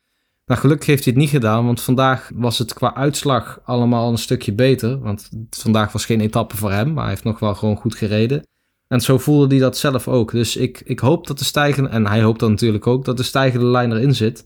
Nou, 0.47 0.61
gelukkig 0.61 0.87
heeft 0.87 1.05
hij 1.05 1.12
het 1.12 1.23
niet 1.23 1.33
gedaan, 1.33 1.64
want 1.64 1.81
vandaag 1.81 2.31
was 2.35 2.59
het 2.59 2.73
qua 2.75 2.95
uitslag 2.95 3.61
allemaal 3.64 4.11
een 4.11 4.18
stukje 4.18 4.53
beter. 4.53 4.99
Want 4.99 5.29
vandaag 5.51 5.93
was 5.93 6.05
geen 6.05 6.20
etappe 6.20 6.57
voor 6.57 6.70
hem, 6.73 6.93
maar 6.93 7.03
hij 7.03 7.12
heeft 7.12 7.25
nog 7.25 7.39
wel 7.39 7.55
gewoon 7.55 7.77
goed 7.77 7.95
gereden. 7.95 8.47
En 8.89 9.01
zo 9.01 9.18
voelde 9.18 9.47
hij 9.47 9.59
dat 9.59 9.77
zelf 9.79 10.09
ook. 10.09 10.31
Dus 10.31 10.57
ik, 10.57 10.83
ik 10.85 10.99
hoop 10.99 11.27
dat 11.27 11.39
de 11.39 11.45
stijgende, 11.45 11.89
en 11.89 12.07
hij 12.07 12.23
hoopt 12.23 12.41
dan 12.41 12.51
natuurlijk 12.51 12.87
ook, 12.87 13.05
dat 13.05 13.16
de 13.16 13.23
stijgende 13.23 13.66
lijn 13.66 13.93
erin 13.93 14.14
zit. 14.14 14.45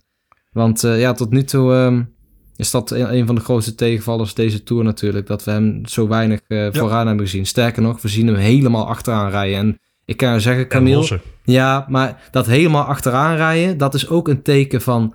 Want 0.52 0.82
uh, 0.82 1.00
ja, 1.00 1.12
tot 1.12 1.30
nu 1.30 1.44
toe 1.44 1.72
ehm, 1.72 2.02
is 2.56 2.70
dat 2.70 2.90
een, 2.90 3.26
van 3.26 3.34
de 3.34 3.40
grootste 3.40 3.74
tegenvallers 3.74 4.34
deze 4.34 4.62
Tour 4.62 4.84
natuurlijk. 4.84 5.26
Dat 5.26 5.44
we 5.44 5.50
hem 5.50 5.86
zo 5.86 6.08
weinig 6.08 6.40
uh, 6.48 6.68
vooraan 6.72 7.06
hebben 7.06 7.26
gezien. 7.26 7.46
Sterker 7.46 7.82
nog, 7.82 8.02
we 8.02 8.08
zien 8.08 8.26
hem 8.26 8.36
helemaal 8.36 8.88
achteraan 8.88 9.30
rijden. 9.30 9.58
En 9.58 9.78
ik 10.04 10.16
kan 10.16 10.40
zeggen, 10.40 10.68
Camille... 10.68 11.20
Ja, 11.44 11.86
maar 11.88 12.28
dat 12.30 12.46
helemaal 12.46 12.84
achteraan 12.84 13.36
rijden, 13.36 13.78
dat 13.78 13.94
is 13.94 14.08
ook 14.08 14.28
een 14.28 14.42
teken 14.42 14.80
van... 14.80 15.14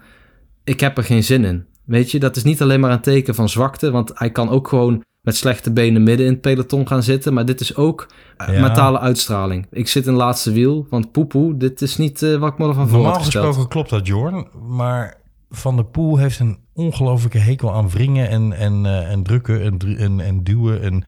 ik 0.64 0.80
heb 0.80 0.98
er 0.98 1.04
geen 1.04 1.24
zin 1.24 1.46
in. 1.46 1.66
Weet 1.86 2.12
je, 2.12 2.20
dat 2.20 2.36
is 2.36 2.44
niet 2.44 2.62
alleen 2.62 2.80
maar 2.80 2.92
een 2.92 3.02
teken 3.02 3.36
van 3.36 3.50
zwakte. 3.50 3.92
Want 3.92 4.12
hij 4.14 4.32
kan 4.32 4.50
ook 4.50 4.68
gewoon 4.68 5.04
met 5.22 5.36
slechte 5.36 5.72
benen 5.72 6.04
midden 6.04 6.26
in 6.26 6.32
het 6.32 6.42
peloton 6.42 6.88
gaan 6.88 7.04
zitten. 7.04 7.34
Maar 7.34 7.46
dit 7.46 7.60
is 7.60 7.76
ook 7.76 8.08
ja. 8.38 8.62
mentale 8.62 9.00
uitstraling. 9.00 9.68
Ik 9.72 9.88
zit 9.88 10.08
in 10.08 10.14
laatste 10.14 10.52
wiel, 10.52 10.88
want 10.90 11.12
poepoe, 11.12 11.58
dit 11.58 11.82
is 11.82 11.98
niet 11.98 12.22
uh, 12.22 12.38
wat 12.38 12.52
ik 12.52 12.58
me 12.58 12.68
ervan 12.68 12.88
voor 12.88 13.00
Normaal 13.00 13.20
gesproken 13.20 13.68
klopt 13.68 13.90
dat, 13.90 14.08
Jorn. 14.08 14.48
Maar 14.68 15.18
Van 15.50 15.76
der 15.76 15.86
Poel 15.86 16.18
heeft 16.18 16.40
een 16.40 16.58
ongelofelijke 16.82 17.38
hekel 17.38 17.74
aan 17.74 17.90
wringen 17.90 18.30
en, 18.30 18.54
en, 18.54 18.84
uh, 18.84 19.12
en 19.12 19.24
drukken 19.24 19.62
en, 19.62 19.98
en, 19.98 20.20
en 20.20 20.44
duwen. 20.44 20.82
En, 20.82 21.06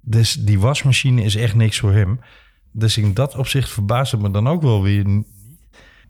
dus 0.00 0.34
die 0.34 0.60
wasmachine 0.60 1.22
is 1.22 1.36
echt 1.36 1.54
niks 1.54 1.78
voor 1.78 1.92
hem. 1.92 2.20
Dus 2.72 2.96
in 2.96 3.14
dat 3.14 3.36
opzicht 3.36 3.70
verbaast 3.70 4.12
het 4.12 4.20
me 4.20 4.30
dan 4.30 4.48
ook 4.48 4.62
wel 4.62 4.82
weer 4.82 5.22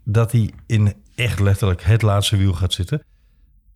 dat 0.03 0.31
hij 0.31 0.51
in 0.65 0.93
echt 1.15 1.39
letterlijk 1.39 1.83
het 1.83 2.01
laatste 2.01 2.37
wiel 2.37 2.53
gaat 2.53 2.73
zitten. 2.73 3.03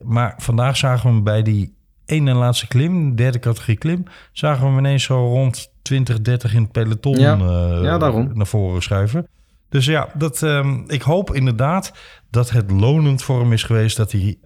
Maar 0.04 0.34
vandaag 0.38 0.78
zagen 0.78 1.10
we 1.10 1.16
hem 1.16 1.24
bij 1.24 1.42
die 1.42 1.74
ene 2.06 2.34
laatste 2.34 2.68
klim, 2.68 3.16
derde 3.16 3.40
categorie 3.40 3.78
klim, 3.78 4.04
zagen 4.32 4.62
we 4.62 4.68
hem 4.68 4.78
ineens 4.78 5.04
zo 5.04 5.28
rond 5.28 5.72
20, 5.82 6.22
30 6.22 6.54
in 6.54 6.62
het 6.62 6.72
peloton 6.72 7.20
ja. 7.20 7.38
Uh, 7.38 7.84
ja, 7.84 7.98
daarom. 7.98 8.32
naar 8.34 8.48
voren 8.48 8.82
schuiven. 8.82 9.28
Dus 9.70 9.86
ja, 9.86 10.10
dat, 10.14 10.42
um, 10.42 10.84
ik 10.88 11.02
hoop 11.02 11.34
inderdaad 11.34 11.94
dat 12.30 12.50
het 12.50 12.72
lonend 12.72 13.24
voor 13.24 13.40
hem 13.40 13.54
is 13.54 13.64
geweest 13.64 13.98
dat 13.98 14.12
hij 14.12 14.38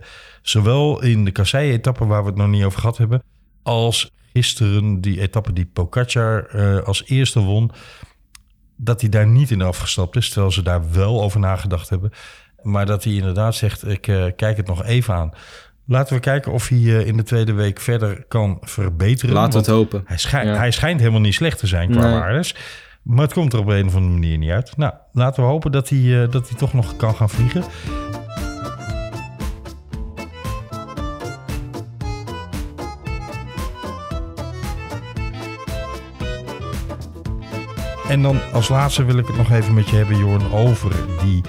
zowel 0.42 1.04
in 1.04 1.26
de 1.26 1.32
kassei-etappe, 1.32 2.06
waar 2.06 2.22
we 2.22 2.30
het 2.30 2.38
nog 2.38 2.48
niet 2.48 2.64
over 2.64 2.80
gehad 2.80 2.98
hebben, 2.98 3.24
als 3.64 4.12
gisteren 4.34 5.02
die 5.02 5.22
etappe 5.22 5.54
die 5.54 5.66
Pogacar 5.66 6.56
uh, 6.56 6.84
als 6.84 7.04
eerste 7.06 7.40
won, 7.40 7.72
dat 8.76 9.02
hij 9.02 9.10
daar 9.10 9.28
niet 9.28 9.52
in 9.52 9.62
afgestapt 9.62 10.16
is, 10.16 10.30
terwijl 10.30 10.52
ze 10.52 10.62
daar 10.62 10.92
wel 10.92 11.22
over 11.22 11.40
nagedacht 11.40 11.90
hebben. 11.90 12.12
Maar 12.62 12.86
dat 12.86 13.04
hij 13.04 13.14
inderdaad 13.14 13.56
zegt, 13.56 13.88
ik 13.88 14.08
uh, 14.08 14.26
kijk 14.36 14.58
het 14.58 14.68
nog 14.68 14.84
even 14.84 15.14
aan. 15.14 15.32
Laten 15.86 16.14
we 16.14 16.20
kijken 16.20 16.52
of 16.52 16.68
hij 16.68 16.78
uh, 16.78 17.08
in 17.08 17.18
de 17.18 17.24
tweede 17.24 17.54
week 17.54 17.80
verder 17.80 18.26
kan 18.28 18.58
verbeteren. 18.62 19.36
Laten 19.36 19.52
we 19.52 19.58
het 19.58 19.68
hopen. 19.68 20.02
Hij, 20.06 20.18
schijn, 20.18 20.48
ja. 20.48 20.56
hij 20.56 20.72
schijnt 20.72 21.00
helemaal 21.00 21.22
niet 21.22 21.34
slecht 21.34 21.60
te 21.60 21.68
zijn 21.68 21.92
qua 21.92 22.02
nee. 22.02 22.20
waardes. 22.20 22.56
Maar 23.02 23.22
het 23.22 23.34
komt 23.34 23.54
er 23.54 23.60
op 23.60 23.68
een 23.68 23.88
of 23.88 23.96
andere 23.96 24.14
manier 24.14 24.38
niet 24.38 24.50
uit. 24.50 24.78
Nou, 24.78 24.94
laten 25.12 25.44
we 25.44 25.50
hopen 25.50 25.72
dat 25.72 25.90
hij, 25.90 26.00
uh, 26.00 26.32
dat 26.32 26.50
hij 26.50 26.58
toch 26.58 26.74
nog 26.74 26.96
kan 26.96 27.16
gaan 27.16 27.30
vliegen. 27.30 27.64
En 38.10 38.22
dan 38.22 38.52
als 38.54 38.70
laatste 38.70 39.04
wil 39.04 39.18
ik 39.18 39.28
het 39.28 39.38
nog 39.38 39.52
even 39.52 39.74
met 39.74 39.90
je 39.90 39.96
hebben, 39.96 40.18
Jorn, 40.18 40.52
over 40.52 40.96
die 41.24 41.44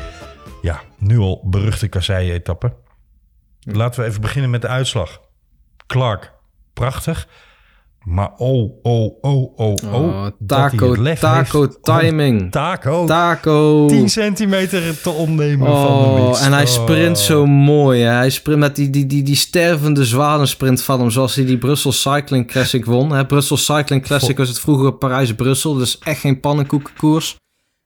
ja, 0.63 0.81
nu 0.99 1.19
al 1.19 1.43
beruchte 1.45 1.89
kasseien-etappe. 1.89 2.75
Laten 3.61 4.01
we 4.01 4.07
even 4.07 4.21
beginnen 4.21 4.51
met 4.51 4.63
de 4.63 4.69
uitslag. 4.69 5.21
Clark, 5.87 6.33
prachtig. 6.73 7.29
Maar 8.05 8.33
oh, 8.37 8.71
oh, 8.83 9.19
oh, 9.21 9.59
oh, 9.59 9.75
oh. 9.85 9.95
oh 9.95 10.27
taco, 10.47 11.15
taco 11.15 11.69
timing. 11.83 12.43
Oh, 12.43 12.49
taco. 12.49 13.07
Taco. 13.07 13.87
10 13.87 14.09
centimeter 14.09 15.01
te 15.03 15.11
onnemen 15.11 15.69
oh, 15.69 15.85
van 15.85 16.15
de 16.15 16.21
mist. 16.21 16.43
En 16.43 16.53
hij 16.53 16.67
sprint 16.67 17.17
oh. 17.17 17.23
zo 17.23 17.47
mooi. 17.47 18.01
Hè? 18.01 18.11
Hij 18.11 18.31
sprint 18.31 18.59
met 18.59 18.77
die, 18.77 18.91
die, 18.91 19.07
die, 19.07 19.23
die 19.23 19.37
stervende 19.37 20.05
zwanensprint 20.05 20.83
van 20.83 21.01
hem. 21.01 21.11
Zoals 21.11 21.35
hij 21.35 21.45
die 21.45 21.59
Brussel 21.59 21.93
Cycling 21.93 22.47
Classic 22.47 22.85
won. 22.85 23.13
Hè? 23.13 23.27
Brussel 23.27 23.57
Cycling 23.57 24.03
Classic 24.03 24.37
was 24.37 24.49
het 24.49 24.61
vroegere 24.61 24.95
Parijs-Brussel. 24.95 25.75
Dus 25.75 25.99
echt 25.99 26.21
geen 26.21 26.41
pannenkoekenkoers. 26.41 27.37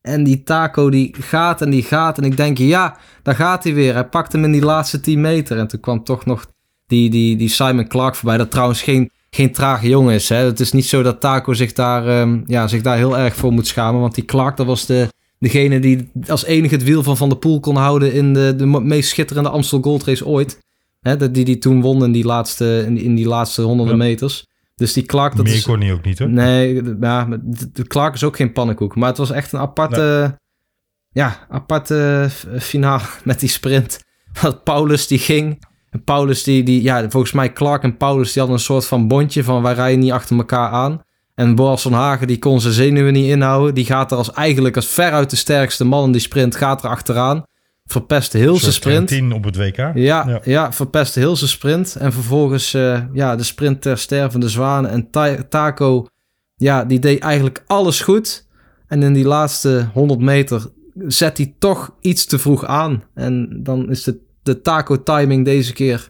En 0.01 0.25
die 0.25 0.43
taco 0.43 0.91
die 0.91 1.15
gaat 1.21 1.63
en 1.63 1.71
die 1.71 1.83
gaat. 1.83 2.19
En 2.19 2.25
ik 2.25 2.37
denk, 2.37 2.59
ja, 2.59 2.97
daar 3.23 3.35
gaat 3.35 3.65
hij 3.65 3.75
weer. 3.75 3.95
Hij 3.95 4.09
pakt 4.09 4.33
hem 4.33 4.45
in 4.45 4.53
die 4.53 4.65
laatste 4.65 5.01
10 5.01 5.21
meter. 5.21 5.59
En 5.59 5.67
toen 5.67 5.81
kwam 5.81 6.05
toch 6.05 6.25
nog 6.25 6.47
die, 6.87 7.11
die, 7.11 7.37
die 7.37 7.49
Simon 7.49 7.89
Clark 7.89 8.15
voorbij. 8.15 8.37
Dat 8.37 8.51
trouwens 8.51 8.83
geen, 8.83 9.11
geen 9.35 9.53
trage 9.53 9.89
jongen 9.89 10.15
is. 10.15 10.29
Hè. 10.29 10.37
Het 10.37 10.61
is 10.61 10.73
niet 10.73 10.87
zo 10.87 11.03
dat 11.03 11.21
Taco 11.21 11.53
zich 11.53 11.73
daar, 11.73 12.21
um, 12.21 12.45
ja, 12.47 12.69
zich 12.69 12.83
daar 12.83 12.97
heel 12.97 13.19
erg 13.19 13.37
voor 13.37 13.53
moet 13.53 13.67
schamen. 13.67 14.01
Want 14.01 14.15
die 14.15 14.25
Clark, 14.25 14.57
dat 14.57 14.67
was 14.67 14.87
de, 14.87 15.09
degene 15.39 15.81
die 15.81 16.11
als 16.27 16.45
enige 16.45 16.75
het 16.75 16.85
wiel 16.85 17.03
van 17.03 17.17
Van 17.17 17.29
der 17.29 17.39
Poel 17.39 17.61
kon 17.61 17.77
houden... 17.77 18.13
in 18.13 18.35
de, 18.35 18.55
de 18.57 18.67
meest 18.67 19.09
schitterende 19.09 19.49
Amstel 19.49 19.81
Gold 19.81 20.05
Race 20.05 20.27
ooit. 20.27 20.59
Hè, 21.01 21.31
die 21.31 21.45
die 21.45 21.59
toen 21.59 21.81
won 21.81 22.05
in 22.05 22.13
die 22.13 22.25
laatste, 22.25 22.83
in, 22.87 22.99
in 22.99 23.15
die 23.15 23.27
laatste 23.27 23.63
honderden 23.63 23.97
ja. 23.97 24.03
meters. 24.03 24.47
Dus 24.75 24.93
die 24.93 25.03
Clark... 25.03 25.37
Dat 25.37 25.45
Meer 25.45 25.55
is, 25.55 25.63
kon 25.63 25.81
hij 25.81 25.93
ook 25.93 26.05
niet, 26.05 26.19
hoor. 26.19 26.29
Nee, 26.29 26.83
ja, 27.01 27.29
de 27.73 27.87
Clark 27.87 28.15
is 28.15 28.25
ook 28.25 28.37
geen 28.37 28.53
pannenkoek. 28.53 28.97
Maar 28.97 29.09
het 29.09 29.19
was 29.19 29.31
echt 29.31 29.53
een 29.53 29.61
aparte... 29.61 30.19
Nee. 30.21 30.43
Ja, 31.11 31.47
aparte 31.49 32.29
finale 32.59 33.05
met 33.25 33.41
die 33.41 33.49
sprint. 33.49 34.01
Dat 34.41 34.65
Paulus 34.65 35.07
die 35.07 35.19
ging. 35.19 35.67
En 35.95 36.05
Paulus 36.05 36.43
die, 36.43 36.63
die... 36.63 36.83
Ja, 36.83 37.11
volgens 37.11 37.33
mij 37.33 37.53
Clark 37.53 37.83
en 37.83 37.97
Paulus 37.97 38.33
die 38.33 38.43
hadden 38.43 38.59
een 38.59 38.65
soort 38.65 38.87
van 38.87 39.09
bondje 39.09 39.45
van... 39.45 39.63
wij 39.63 39.75
rijden 39.75 39.99
niet 39.99 40.13
achter 40.13 40.37
elkaar 40.37 40.71
aan. 40.71 41.03
En 41.35 41.55
Boas 41.55 41.83
van 41.83 41.93
Hagen 41.93 42.27
die 42.27 42.39
kon 42.39 42.61
zijn 42.61 42.75
zenuwen 42.75 43.13
niet 43.13 43.31
inhouden. 43.31 43.75
Die 43.75 43.85
gaat 43.85 44.11
er 44.11 44.17
als 44.17 44.33
eigenlijk 44.33 44.77
als 44.77 44.87
veruit 44.87 45.31
de 45.31 45.37
sterkste 45.37 45.85
man 45.85 46.05
in 46.05 46.13
die 46.13 46.21
sprint... 46.21 46.57
gaat 46.57 46.85
er 46.85 46.91
achteraan. 46.91 47.45
Verpest 47.85 48.33
heel 48.33 48.57
zijn 48.57 48.73
sprint. 48.73 49.09
10 49.09 49.33
op 49.33 49.45
het 49.45 49.57
WK. 49.57 49.77
Ja, 49.77 49.93
ja. 49.95 50.41
ja 50.45 50.73
verpest 50.73 51.15
heel 51.15 51.37
zijn 51.37 51.51
sprint. 51.51 51.97
En 51.97 52.13
vervolgens 52.13 52.75
uh, 52.75 53.01
ja, 53.13 53.37
de 53.37 53.43
sprint 53.43 53.83
ter 53.83 53.99
stervende 53.99 54.49
zwanen. 54.49 54.91
En 54.91 55.11
ta 55.11 55.37
Taco, 55.49 56.07
ja, 56.55 56.85
die 56.85 56.99
deed 56.99 57.21
eigenlijk 57.23 57.63
alles 57.67 58.01
goed. 58.01 58.47
En 58.87 59.03
in 59.03 59.13
die 59.13 59.27
laatste 59.27 59.89
100 59.93 60.21
meter 60.21 60.67
zet 61.07 61.37
hij 61.37 61.55
toch 61.59 61.95
iets 62.01 62.25
te 62.25 62.39
vroeg 62.39 62.65
aan. 62.65 63.03
En 63.15 63.61
dan 63.63 63.91
is 63.91 64.03
de, 64.03 64.19
de 64.45 64.61
Taco 64.61 65.03
timing 65.03 65.45
deze 65.45 65.73
keer 65.73 66.09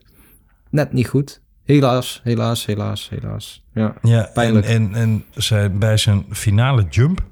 net 0.70 0.92
niet 0.92 1.08
goed. 1.08 1.40
Helaas, 1.64 2.20
helaas, 2.24 2.66
helaas, 2.66 3.08
helaas. 3.08 3.64
Ja, 3.74 3.94
ja 4.02 4.30
pijnlijk. 4.34 4.66
En, 4.66 4.94
en, 4.94 4.94
en 4.94 5.24
zijn, 5.34 5.78
bij 5.78 5.96
zijn 5.96 6.24
finale 6.30 6.86
jump 6.90 7.24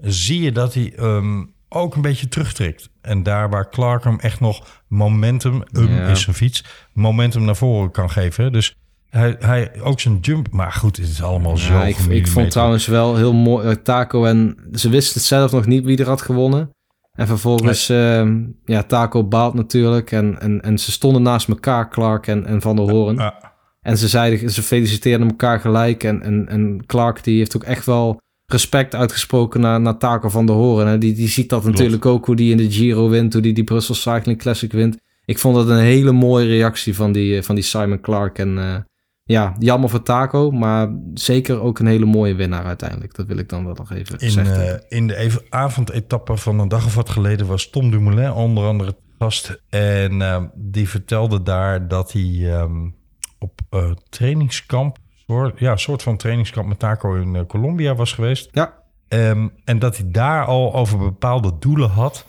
zie 0.00 0.42
je 0.42 0.52
dat 0.52 0.74
hij... 0.74 0.92
Um, 1.00 1.52
ook 1.68 1.94
een 1.94 2.02
beetje 2.02 2.28
terugtrekt. 2.28 2.90
En 3.00 3.22
daar 3.22 3.50
waar 3.50 3.70
Clark 3.70 4.04
hem 4.04 4.18
echt 4.18 4.40
nog 4.40 4.82
momentum, 4.88 5.62
um 5.72 5.88
ja. 5.88 6.06
is 6.06 6.22
zijn 6.22 6.36
fiets, 6.36 6.64
momentum 6.92 7.44
naar 7.44 7.56
voren 7.56 7.90
kan 7.90 8.10
geven. 8.10 8.52
Dus 8.52 8.76
hij, 9.10 9.36
hij 9.38 9.80
ook 9.80 10.00
zijn 10.00 10.18
jump, 10.20 10.50
maar 10.50 10.72
goed, 10.72 10.96
het 10.96 11.08
is 11.08 11.22
allemaal 11.22 11.56
ja, 11.56 11.58
zo. 11.58 11.80
Ik, 11.80 11.96
ik 11.96 12.26
vond 12.26 12.50
trouwens 12.50 12.86
wel 12.86 13.16
heel 13.16 13.32
mooi, 13.32 13.68
uh, 13.68 13.74
Taco 13.74 14.24
en 14.24 14.56
ze 14.72 14.88
wisten 14.88 15.14
het 15.14 15.24
zelf 15.24 15.52
nog 15.52 15.66
niet 15.66 15.84
wie 15.84 15.98
er 15.98 16.06
had 16.06 16.22
gewonnen. 16.22 16.70
En 17.14 17.26
vervolgens, 17.26 17.88
nee. 17.88 18.24
uh, 18.24 18.46
ja, 18.64 18.82
Taco 18.82 19.24
baalt 19.24 19.54
natuurlijk. 19.54 20.12
En, 20.12 20.40
en, 20.40 20.60
en 20.60 20.78
ze 20.78 20.92
stonden 20.92 21.22
naast 21.22 21.48
elkaar, 21.48 21.90
Clark 21.90 22.26
en, 22.26 22.46
en 22.46 22.60
Van 22.60 22.76
der 22.76 22.90
Hoorn. 22.90 23.32
En 23.80 23.98
ze 23.98 24.08
zeiden, 24.08 24.50
ze 24.50 24.62
feliciteerden 24.62 25.28
elkaar 25.28 25.60
gelijk. 25.60 26.04
En, 26.04 26.22
en, 26.22 26.48
en 26.48 26.86
Clark 26.86 27.24
die 27.24 27.38
heeft 27.38 27.56
ook 27.56 27.62
echt 27.62 27.86
wel 27.86 28.20
respect 28.46 28.94
uitgesproken 28.94 29.60
naar, 29.60 29.80
naar 29.80 29.98
Taco 29.98 30.28
van 30.28 30.46
der 30.46 30.54
Horen. 30.54 30.86
Hè. 30.86 30.98
Die, 30.98 31.14
die 31.14 31.28
ziet 31.28 31.48
dat 31.48 31.60
Klopt. 31.60 31.76
natuurlijk 31.76 32.06
ook, 32.06 32.26
hoe 32.26 32.36
die 32.36 32.50
in 32.50 32.56
de 32.56 32.70
Giro 32.70 33.08
wint, 33.08 33.32
hoe 33.32 33.42
die 33.42 33.52
die 33.52 33.64
Brussels 33.64 34.02
Cycling 34.02 34.38
Classic 34.38 34.72
wint. 34.72 34.96
Ik 35.24 35.38
vond 35.38 35.54
dat 35.54 35.68
een 35.68 35.78
hele 35.78 36.12
mooie 36.12 36.46
reactie 36.46 36.94
van 36.94 37.12
die, 37.12 37.42
van 37.42 37.54
die 37.54 37.64
Simon 37.64 38.00
Clark. 38.00 38.38
En 38.38 38.56
uh, 38.56 38.76
ja, 39.24 39.54
jammer 39.58 39.90
voor 39.90 40.02
Taco, 40.02 40.50
maar 40.50 40.88
zeker 41.14 41.60
ook 41.60 41.78
een 41.78 41.86
hele 41.86 42.04
mooie 42.04 42.34
winnaar 42.34 42.64
uiteindelijk. 42.64 43.14
Dat 43.14 43.26
wil 43.26 43.38
ik 43.38 43.48
dan 43.48 43.64
wel 43.64 43.74
nog 43.74 43.92
even 43.92 44.18
in, 44.18 44.30
zeggen. 44.30 44.66
Uh, 44.66 44.98
in 44.98 45.06
de 45.06 45.46
avondetappe 45.48 46.36
van 46.36 46.58
een 46.58 46.68
dag 46.68 46.86
of 46.86 46.94
wat 46.94 47.10
geleden 47.10 47.46
was 47.46 47.70
Tom 47.70 47.90
Dumoulin 47.90 48.32
onder 48.32 48.64
andere 48.64 48.96
gast. 49.18 49.62
En 49.68 50.20
uh, 50.20 50.42
die 50.54 50.88
vertelde 50.88 51.42
daar 51.42 51.88
dat 51.88 52.12
hij 52.12 52.60
um, 52.60 52.94
op 53.38 53.60
trainingskamp 54.08 54.98
soort, 55.26 55.58
ja, 55.58 55.76
soort 55.76 56.02
van 56.02 56.16
trainingskamp 56.16 56.68
met 56.68 56.78
Taco 56.78 57.14
in 57.14 57.34
uh, 57.34 57.40
Colombia 57.46 57.94
was 57.94 58.12
geweest. 58.12 58.48
Ja. 58.52 58.82
Um, 59.08 59.52
en 59.64 59.78
dat 59.78 59.96
hij 59.96 60.10
daar 60.10 60.44
al 60.44 60.74
over 60.74 60.98
bepaalde 60.98 61.52
doelen 61.58 61.90
had. 61.90 62.26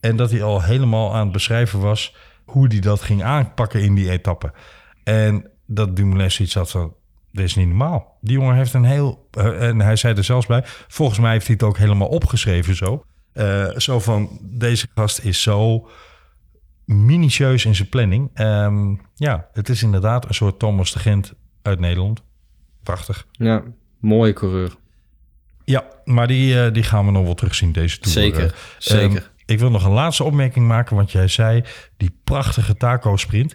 En 0.00 0.16
dat 0.16 0.30
hij 0.30 0.42
al 0.42 0.62
helemaal 0.62 1.14
aan 1.14 1.22
het 1.22 1.32
beschrijven 1.32 1.80
was 1.80 2.16
hoe 2.44 2.66
hij 2.66 2.80
dat 2.80 3.00
ging 3.00 3.22
aanpakken 3.22 3.82
in 3.82 3.94
die 3.94 4.10
etappe. 4.10 4.52
En 5.04 5.50
dat 5.70 5.96
Dumoulin 5.96 6.30
zoiets 6.30 6.54
had 6.54 6.70
van, 6.70 6.94
dit 7.32 7.44
is 7.44 7.54
niet 7.54 7.66
normaal. 7.68 8.16
Die 8.20 8.32
jongen 8.38 8.54
heeft 8.56 8.74
een 8.74 8.84
heel... 8.84 9.28
Uh, 9.38 9.68
en 9.68 9.80
hij 9.80 9.96
zei 9.96 10.14
er 10.14 10.24
zelfs 10.24 10.46
bij, 10.46 10.62
volgens 10.88 11.18
mij 11.18 11.32
heeft 11.32 11.46
hij 11.46 11.54
het 11.58 11.64
ook 11.68 11.78
helemaal 11.78 12.08
opgeschreven 12.08 12.76
zo. 12.76 13.04
Uh, 13.34 13.68
zo 13.76 14.00
van, 14.00 14.38
deze 14.42 14.86
gast 14.94 15.18
is 15.18 15.42
zo 15.42 15.88
minutieus 16.84 17.64
in 17.64 17.74
zijn 17.74 17.88
planning. 17.88 18.30
Ehm, 18.34 18.94
ja, 19.14 19.48
het 19.52 19.68
is 19.68 19.82
inderdaad 19.82 20.28
een 20.28 20.34
soort 20.34 20.58
Thomas 20.58 20.92
de 20.92 20.98
Gent 20.98 21.32
uit 21.62 21.80
Nederland. 21.80 22.22
Prachtig. 22.82 23.26
Ja, 23.32 23.62
mooie 24.00 24.32
coureur. 24.32 24.76
Ja, 25.64 25.84
maar 26.04 26.26
die, 26.26 26.62
eh, 26.62 26.72
die 26.72 26.82
gaan 26.82 27.04
we 27.06 27.10
nog 27.12 27.24
wel 27.24 27.34
terugzien 27.34 27.72
deze 27.72 27.98
tour. 27.98 28.12
Zeker, 28.18 28.44
Eh, 28.44 28.50
zeker. 28.78 29.16
ehm, 29.16 29.26
ik 29.46 29.58
wil 29.58 29.70
nog 29.70 29.84
een 29.84 29.92
laatste 29.92 30.24
opmerking 30.24 30.66
maken, 30.66 30.96
want 30.96 31.12
jij 31.12 31.28
zei 31.28 31.64
die 31.96 32.18
prachtige 32.24 32.76
taco-sprint. 32.76 33.54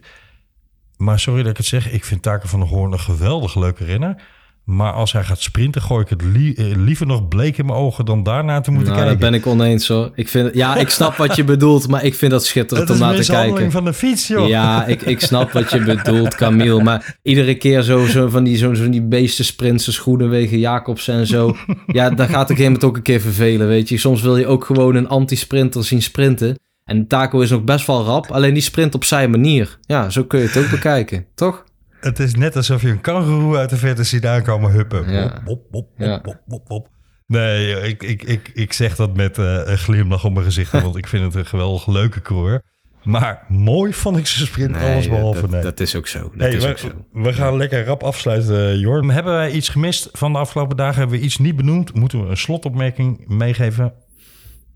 Maar 0.97 1.19
sorry 1.19 1.41
dat 1.41 1.51
ik 1.51 1.57
het 1.57 1.65
zeg, 1.65 1.91
ik 1.91 2.05
vind 2.05 2.21
Taco 2.21 2.47
van 2.47 2.59
der 2.59 2.69
Hoorn 2.69 2.91
een 2.91 2.99
geweldig 2.99 3.55
leuke 3.55 3.85
renner. 3.85 4.15
Maar 4.63 4.93
als 4.93 5.11
hij 5.11 5.23
gaat 5.23 5.41
sprinten, 5.41 5.81
gooi 5.81 6.03
ik 6.03 6.09
het 6.09 6.21
eh, 6.21 6.65
liever 6.75 7.05
nog 7.05 7.27
bleek 7.27 7.57
in 7.57 7.65
mijn 7.65 7.77
ogen 7.77 8.05
dan 8.05 8.23
daarna 8.23 8.61
te 8.61 8.71
moeten 8.71 8.93
Nou, 8.93 9.05
daar 9.05 9.15
kijken. 9.15 9.31
ben 9.31 9.39
ik 9.39 9.47
oneens 9.47 9.87
hoor. 9.87 10.11
Ik 10.15 10.29
vind, 10.29 10.53
ja, 10.53 10.75
ik 10.75 10.89
snap 10.89 11.15
wat 11.15 11.35
je 11.35 11.43
bedoelt, 11.43 11.87
maar 11.87 12.03
ik 12.03 12.15
vind 12.15 12.31
dat 12.31 12.45
schitterend 12.45 12.89
om 12.89 12.97
naar 12.97 13.15
te 13.15 13.31
kijken. 13.31 13.71
van 13.71 13.85
de 13.85 13.93
fiets, 13.93 14.27
joh. 14.27 14.47
Ja, 14.47 14.85
ik, 14.85 15.01
ik 15.01 15.19
snap 15.19 15.51
wat 15.51 15.71
je 15.71 15.79
bedoelt, 15.79 16.35
Camille. 16.35 16.83
Maar 16.83 17.17
iedere 17.21 17.55
keer 17.55 17.81
zo, 17.81 18.05
zo 18.05 18.29
van 18.29 18.43
die, 18.43 18.57
zo, 18.57 18.73
zo 18.73 18.89
die 18.89 19.01
beesten 19.01 19.45
sprinten, 19.45 19.93
Schoenenwegen, 19.93 20.59
Jacobs 20.59 21.07
en 21.07 21.27
zo. 21.27 21.55
Ja, 21.87 22.09
dan 22.09 22.27
gaat 22.27 22.43
op 22.43 22.49
een 22.49 22.55
gegeven 22.55 22.63
moment 22.63 22.83
ook 22.83 22.95
een 22.95 23.01
keer 23.01 23.21
vervelen, 23.21 23.67
weet 23.67 23.89
je. 23.89 23.97
Soms 23.97 24.21
wil 24.21 24.37
je 24.37 24.47
ook 24.47 24.65
gewoon 24.65 24.95
een 24.95 25.07
anti-sprinter 25.07 25.83
zien 25.83 26.01
sprinten. 26.01 26.57
En 26.85 27.07
Taco 27.07 27.39
is 27.39 27.49
nog 27.49 27.63
best 27.63 27.87
wel 27.87 28.03
rap, 28.05 28.31
alleen 28.31 28.53
die 28.53 28.63
sprint 28.63 28.95
op 28.95 29.03
zijn 29.03 29.29
manier. 29.29 29.77
Ja, 29.81 30.09
zo 30.09 30.23
kun 30.23 30.39
je 30.39 30.45
het 30.47 30.57
ook 30.57 30.69
bekijken, 30.69 31.25
toch? 31.35 31.63
Het 31.99 32.19
is 32.19 32.35
net 32.35 32.55
alsof 32.55 32.81
je 32.81 32.87
een 32.89 33.01
kangoeroe 33.01 33.57
uit 33.57 33.69
de 33.69 33.77
verte 33.77 34.03
ziet 34.03 34.25
aankomen 34.25 34.71
huppen. 34.71 35.11
Ja. 35.11 35.21
Ja. 35.21 35.41
wop, 35.45 36.41
wop, 36.45 36.67
wop. 36.67 36.87
Nee, 37.27 37.81
ik, 37.81 38.03
ik, 38.03 38.23
ik, 38.23 38.51
ik 38.53 38.73
zeg 38.73 38.95
dat 38.95 39.15
met 39.15 39.37
eh, 39.37 39.61
een 39.65 39.77
glimlach 39.77 40.25
op 40.25 40.33
mijn 40.33 40.45
gezicht, 40.45 40.71
want 40.81 40.97
ik 40.97 41.07
vind 41.07 41.23
het 41.23 41.35
een 41.35 41.45
geweldig 41.45 41.87
leuke 41.87 42.21
coureur. 42.21 42.61
Maar 43.03 43.45
mooi 43.47 43.93
vond 43.93 44.17
ik 44.17 44.27
zijn 44.27 44.47
sprint 44.47 44.77
alles 44.77 45.09
behalve. 45.09 45.41
dat, 45.41 45.49
nee. 45.49 45.61
dat 45.61 45.79
is 45.79 45.95
ook 45.95 46.07
zo. 46.07 46.19
Dat 46.19 46.31
Hey, 46.37 46.53
is 46.53 46.63
we, 46.63 46.69
ook 46.69 46.77
zo. 46.77 46.91
we 47.11 47.33
gaan 47.33 47.57
lekker 47.57 47.85
rap 47.85 48.03
afsluiten, 48.03 48.79
Jorn. 48.79 49.09
Hebben 49.09 49.33
wij 49.33 49.51
iets 49.51 49.69
gemist 49.69 50.09
van 50.11 50.31
de 50.31 50.37
afgelopen 50.37 50.77
dagen? 50.77 50.99
Hebben 50.99 51.19
we 51.19 51.23
iets 51.25 51.37
niet 51.37 51.55
benoemd? 51.55 51.93
Moeten 51.93 52.23
we 52.23 52.29
een 52.29 52.37
slotopmerking 52.37 53.27
meegeven? 53.27 53.93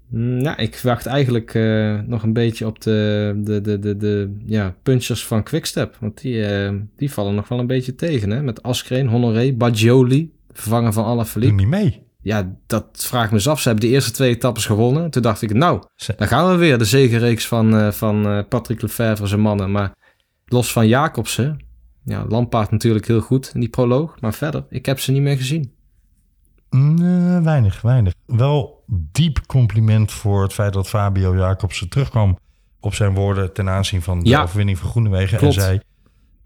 Mm, 0.10 0.40
Ja, 0.40 0.58
ik 0.58 0.80
wacht 0.84 1.06
eigenlijk 1.06 1.54
eh, 1.54 2.00
nog 2.00 2.24
een 2.24 2.34
beetje 2.34 2.66
op 2.66 2.82
de, 2.82 3.34
de, 3.44 3.62
de, 3.62 3.80
de, 3.80 3.98
de 3.98 4.36
ja, 4.46 4.76
punchers 4.84 5.26
van 5.26 5.44
Quickstep. 5.44 5.98
Want 6.00 6.22
die, 6.22 6.46
eh, 6.46 6.74
die 6.96 7.12
vallen 7.12 7.36
nog 7.36 7.48
wel 7.48 7.60
een 7.60 7.68
beetje 7.68 7.96
tegen. 7.96 8.30
Hè? 8.30 8.42
Met 8.42 8.64
Askreen, 8.64 9.08
Honoré, 9.08 9.54
Bajoli, 9.54 10.32
vervanger 10.52 10.94
van 10.94 11.04
Doe 11.04 11.12
Alaphilippe. 11.12 11.56
niet 11.56 11.68
mee. 11.68 12.06
Ja, 12.22 12.56
dat 12.68 12.86
vraag 12.94 13.24
ik 13.24 13.30
me 13.30 13.36
eens 13.36 13.48
af. 13.48 13.62
Ze 13.62 13.68
hebben 13.68 13.88
de 13.88 13.94
eerste 13.94 14.12
twee 14.12 14.30
etappes 14.36 14.66
gewonnen. 14.66 15.10
Toen 15.10 15.22
dacht 15.22 15.42
ik, 15.42 15.54
nou, 15.54 15.84
dan 16.18 16.28
gaan 16.28 16.50
we 16.52 16.56
weer. 16.56 16.78
De 16.78 16.86
zegenreeks 16.86 17.48
van, 17.48 17.76
eh, 17.78 17.92
van 17.92 18.46
Patrick 18.50 18.82
Lefevre 18.82 19.28
zijn 19.28 19.42
mannen. 19.42 19.72
Maar 19.72 19.94
los 20.46 20.72
van 20.72 20.88
Jacobsen, 20.88 21.60
ja, 22.04 22.26
Lampaard 22.30 22.72
natuurlijk 22.72 23.08
heel 23.08 23.22
goed 23.22 23.52
in 23.54 23.60
die 23.60 23.70
proloog. 23.70 24.22
Maar 24.22 24.34
verder, 24.34 24.66
ik 24.70 24.86
heb 24.86 25.00
ze 25.00 25.12
niet 25.12 25.22
meer 25.22 25.38
gezien. 25.38 25.72
Nee, 26.70 27.42
weinig, 27.42 27.82
weinig. 27.82 28.14
Wel 28.26 28.77
diep 28.88 29.40
compliment 29.48 30.12
voor 30.12 30.42
het 30.44 30.54
feit 30.54 30.74
dat 30.74 30.90
Fabio 30.90 31.36
Jacobsen 31.36 31.90
terugkwam 31.90 32.38
op 32.80 32.94
zijn 32.94 33.14
woorden 33.14 33.54
ten 33.54 33.70
aanzien 33.70 34.02
van 34.02 34.20
de 34.20 34.30
Ja. 34.30 34.42
overwinning 34.42 34.78
van 34.78 34.90
Groenewegen. 34.90 35.38
Klopt. 35.38 35.56
En 35.56 35.62
zei, 35.62 35.80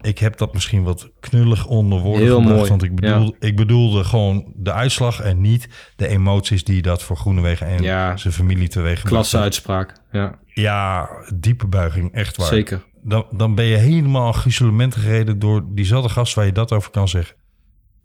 ik 0.00 0.18
heb 0.18 0.36
dat 0.38 0.54
misschien 0.54 0.82
wat 0.82 1.10
knullig 1.20 1.66
onder 1.66 2.00
woorden 2.00 2.22
Heel 2.26 2.36
gebracht. 2.36 2.56
mooi, 2.56 2.68
Want 2.70 2.82
ik, 2.82 2.94
bedoel, 2.94 3.36
ik 3.38 3.56
bedoelde 3.56 4.04
gewoon 4.04 4.52
de 4.56 4.72
uitslag 4.72 5.20
en 5.20 5.40
niet 5.40 5.68
de 5.96 6.08
emoties 6.08 6.64
die 6.64 6.82
dat 6.82 7.02
voor 7.02 7.16
Groenewegen 7.16 7.66
en 7.66 7.82
Ja. 7.82 8.16
zijn 8.16 8.32
familie 8.34 8.68
teweeg 8.68 9.02
Klasse 9.02 9.38
uitspraak. 9.38 9.92
Ja, 10.12 10.38
Ja, 10.46 11.08
diepe 11.34 11.66
buiging, 11.66 12.12
echt 12.12 12.36
waar. 12.36 12.46
zeker. 12.46 12.84
Dan, 13.02 13.26
dan 13.30 13.54
ben 13.54 13.64
je 13.64 13.76
helemaal 13.76 14.32
gruzelementen 14.32 15.00
gereden 15.00 15.38
door 15.38 15.64
diezelfde 15.68 16.08
gast 16.08 16.34
waar 16.34 16.46
je 16.46 16.52
dat 16.52 16.72
over 16.72 16.90
kan 16.90 17.08
zeggen. 17.08 17.36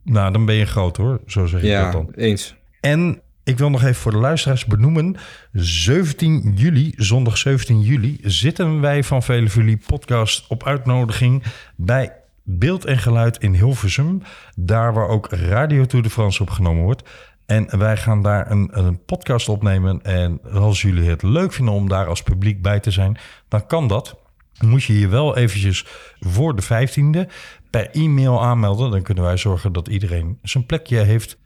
Nou, 0.03 0.31
dan 0.31 0.45
ben 0.45 0.55
je 0.55 0.65
groot 0.65 0.97
hoor, 0.97 1.21
zo 1.25 1.45
zeg 1.45 1.61
ik 1.61 1.67
dat 1.71 1.77
Ja, 1.79 1.91
dan. 1.91 2.11
eens. 2.15 2.55
En 2.81 3.21
ik 3.47 3.57
wil 3.57 3.69
nog 3.69 3.83
even 3.83 3.95
voor 3.95 4.11
de 4.11 4.17
luisteraars 4.17 4.65
benoemen. 4.65 5.15
17 5.51 6.53
juli, 6.55 6.93
zondag 6.95 7.37
17 7.37 7.81
juli, 7.81 8.19
zitten 8.21 8.81
wij 8.81 9.03
van 9.03 9.23
Vele 9.23 9.49
voor 9.49 9.61
Jullie 9.61 9.81
podcast 9.85 10.47
op 10.47 10.63
uitnodiging 10.63 11.43
bij 11.75 12.13
Beeld 12.43 12.85
en 12.85 12.97
Geluid 12.97 13.37
in 13.37 13.53
Hilversum. 13.53 14.21
Daar 14.55 14.93
waar 14.93 15.07
ook 15.07 15.29
Radio 15.31 15.85
Tour 15.85 16.03
de 16.03 16.09
France 16.09 16.41
opgenomen 16.41 16.83
wordt. 16.83 17.09
En 17.45 17.79
wij 17.79 17.97
gaan 17.97 18.21
daar 18.21 18.51
een, 18.51 18.69
een 18.71 19.03
podcast 19.05 19.49
opnemen. 19.49 20.01
En 20.01 20.41
als 20.51 20.81
jullie 20.81 21.09
het 21.09 21.23
leuk 21.23 21.53
vinden 21.53 21.73
om 21.73 21.89
daar 21.89 22.07
als 22.07 22.23
publiek 22.23 22.61
bij 22.61 22.79
te 22.79 22.91
zijn, 22.91 23.17
dan 23.47 23.67
kan 23.67 23.87
dat. 23.87 24.15
Moet 24.59 24.83
je 24.83 24.99
je 24.99 25.07
wel 25.07 25.37
eventjes 25.37 25.85
voor 26.19 26.55
de 26.55 26.63
15e 26.63 27.31
per 27.69 27.89
e-mail 27.91 28.43
aanmelden. 28.43 28.91
Dan 28.91 29.01
kunnen 29.01 29.23
wij 29.23 29.37
zorgen 29.37 29.73
dat 29.73 29.87
iedereen 29.87 30.39
zijn 30.41 30.65
plekje 30.65 30.97
heeft. 30.97 31.37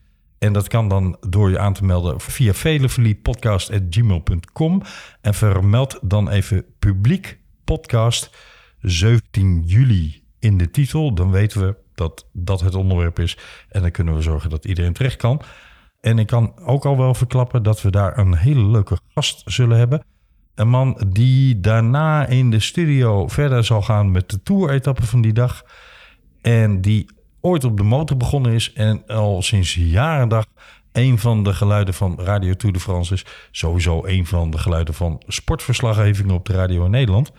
En 0.44 0.54
dat 0.54 0.68
kan 0.68 0.88
dan 0.88 1.18
door 1.28 1.50
je 1.50 1.60
aan 1.60 1.74
te 1.74 1.86
melden 1.86 2.20
via 2.20 2.54
veleveliepodcast.gmail.com. 2.54 4.82
En 5.22 5.34
vermeld 5.34 6.00
dan 6.02 6.30
even 6.30 6.66
publiek 6.80 7.40
podcast 7.64 8.38
17 8.80 9.64
juli 9.66 10.24
in 10.40 10.58
de 10.58 10.72
titel. 10.72 11.14
Dan 11.14 11.32
weten 11.32 11.62
we 11.62 11.76
dat 11.96 12.30
dat 12.34 12.62
het 12.62 12.76
onderwerp 12.76 13.20
is. 13.20 13.38
En 13.70 13.82
dan 13.82 13.92
kunnen 13.92 14.16
we 14.16 14.22
zorgen 14.22 14.50
dat 14.50 14.66
iedereen 14.66 14.94
terecht 14.94 15.16
kan. 15.16 15.42
En 16.00 16.20
ik 16.20 16.28
kan 16.28 16.60
ook 16.60 16.86
al 16.86 16.98
wel 16.98 17.14
verklappen 17.14 17.64
dat 17.64 17.82
we 17.82 17.92
daar 17.92 18.18
een 18.18 18.36
hele 18.36 18.66
leuke 18.66 18.98
gast 19.14 19.42
zullen 19.46 19.78
hebben. 19.78 20.04
Een 20.56 20.70
man 20.70 21.04
die 21.08 21.60
daarna 21.60 22.26
in 22.26 22.52
de 22.52 22.60
studio 22.60 23.28
verder 23.28 23.64
zal 23.64 23.82
gaan 23.82 24.12
met 24.12 24.30
de 24.30 24.44
tour-etappe 24.44 25.06
van 25.06 25.22
die 25.22 25.34
dag. 25.34 25.64
En 26.42 26.82
die 26.82 27.10
ooit 27.42 27.64
op 27.64 27.78
de 27.78 27.84
motor 27.84 28.18
begonnen 28.18 28.52
is 28.52 28.74
en 28.74 29.04
al 29.08 29.42
sinds 29.42 29.74
jaren 29.76 30.30
dag 30.30 30.46
een 30.92 31.20
van 31.20 31.44
de 31.44 31.54
geluiden 31.54 31.94
van 31.94 32.20
Radio 32.20 32.54
Tour 32.54 32.74
de 32.74 32.80
France 32.82 33.14
is. 33.14 33.26
Sowieso 33.52 34.06
een 34.06 34.26
van 34.26 34.52
de 34.52 34.58
geluiden 34.58 34.94
van 34.94 35.22
sportverslaggevingen 35.28 36.36
op 36.36 36.46
de 36.46 36.54
radio 36.54 36.86
in 36.86 36.92
Nederland. 36.92 37.32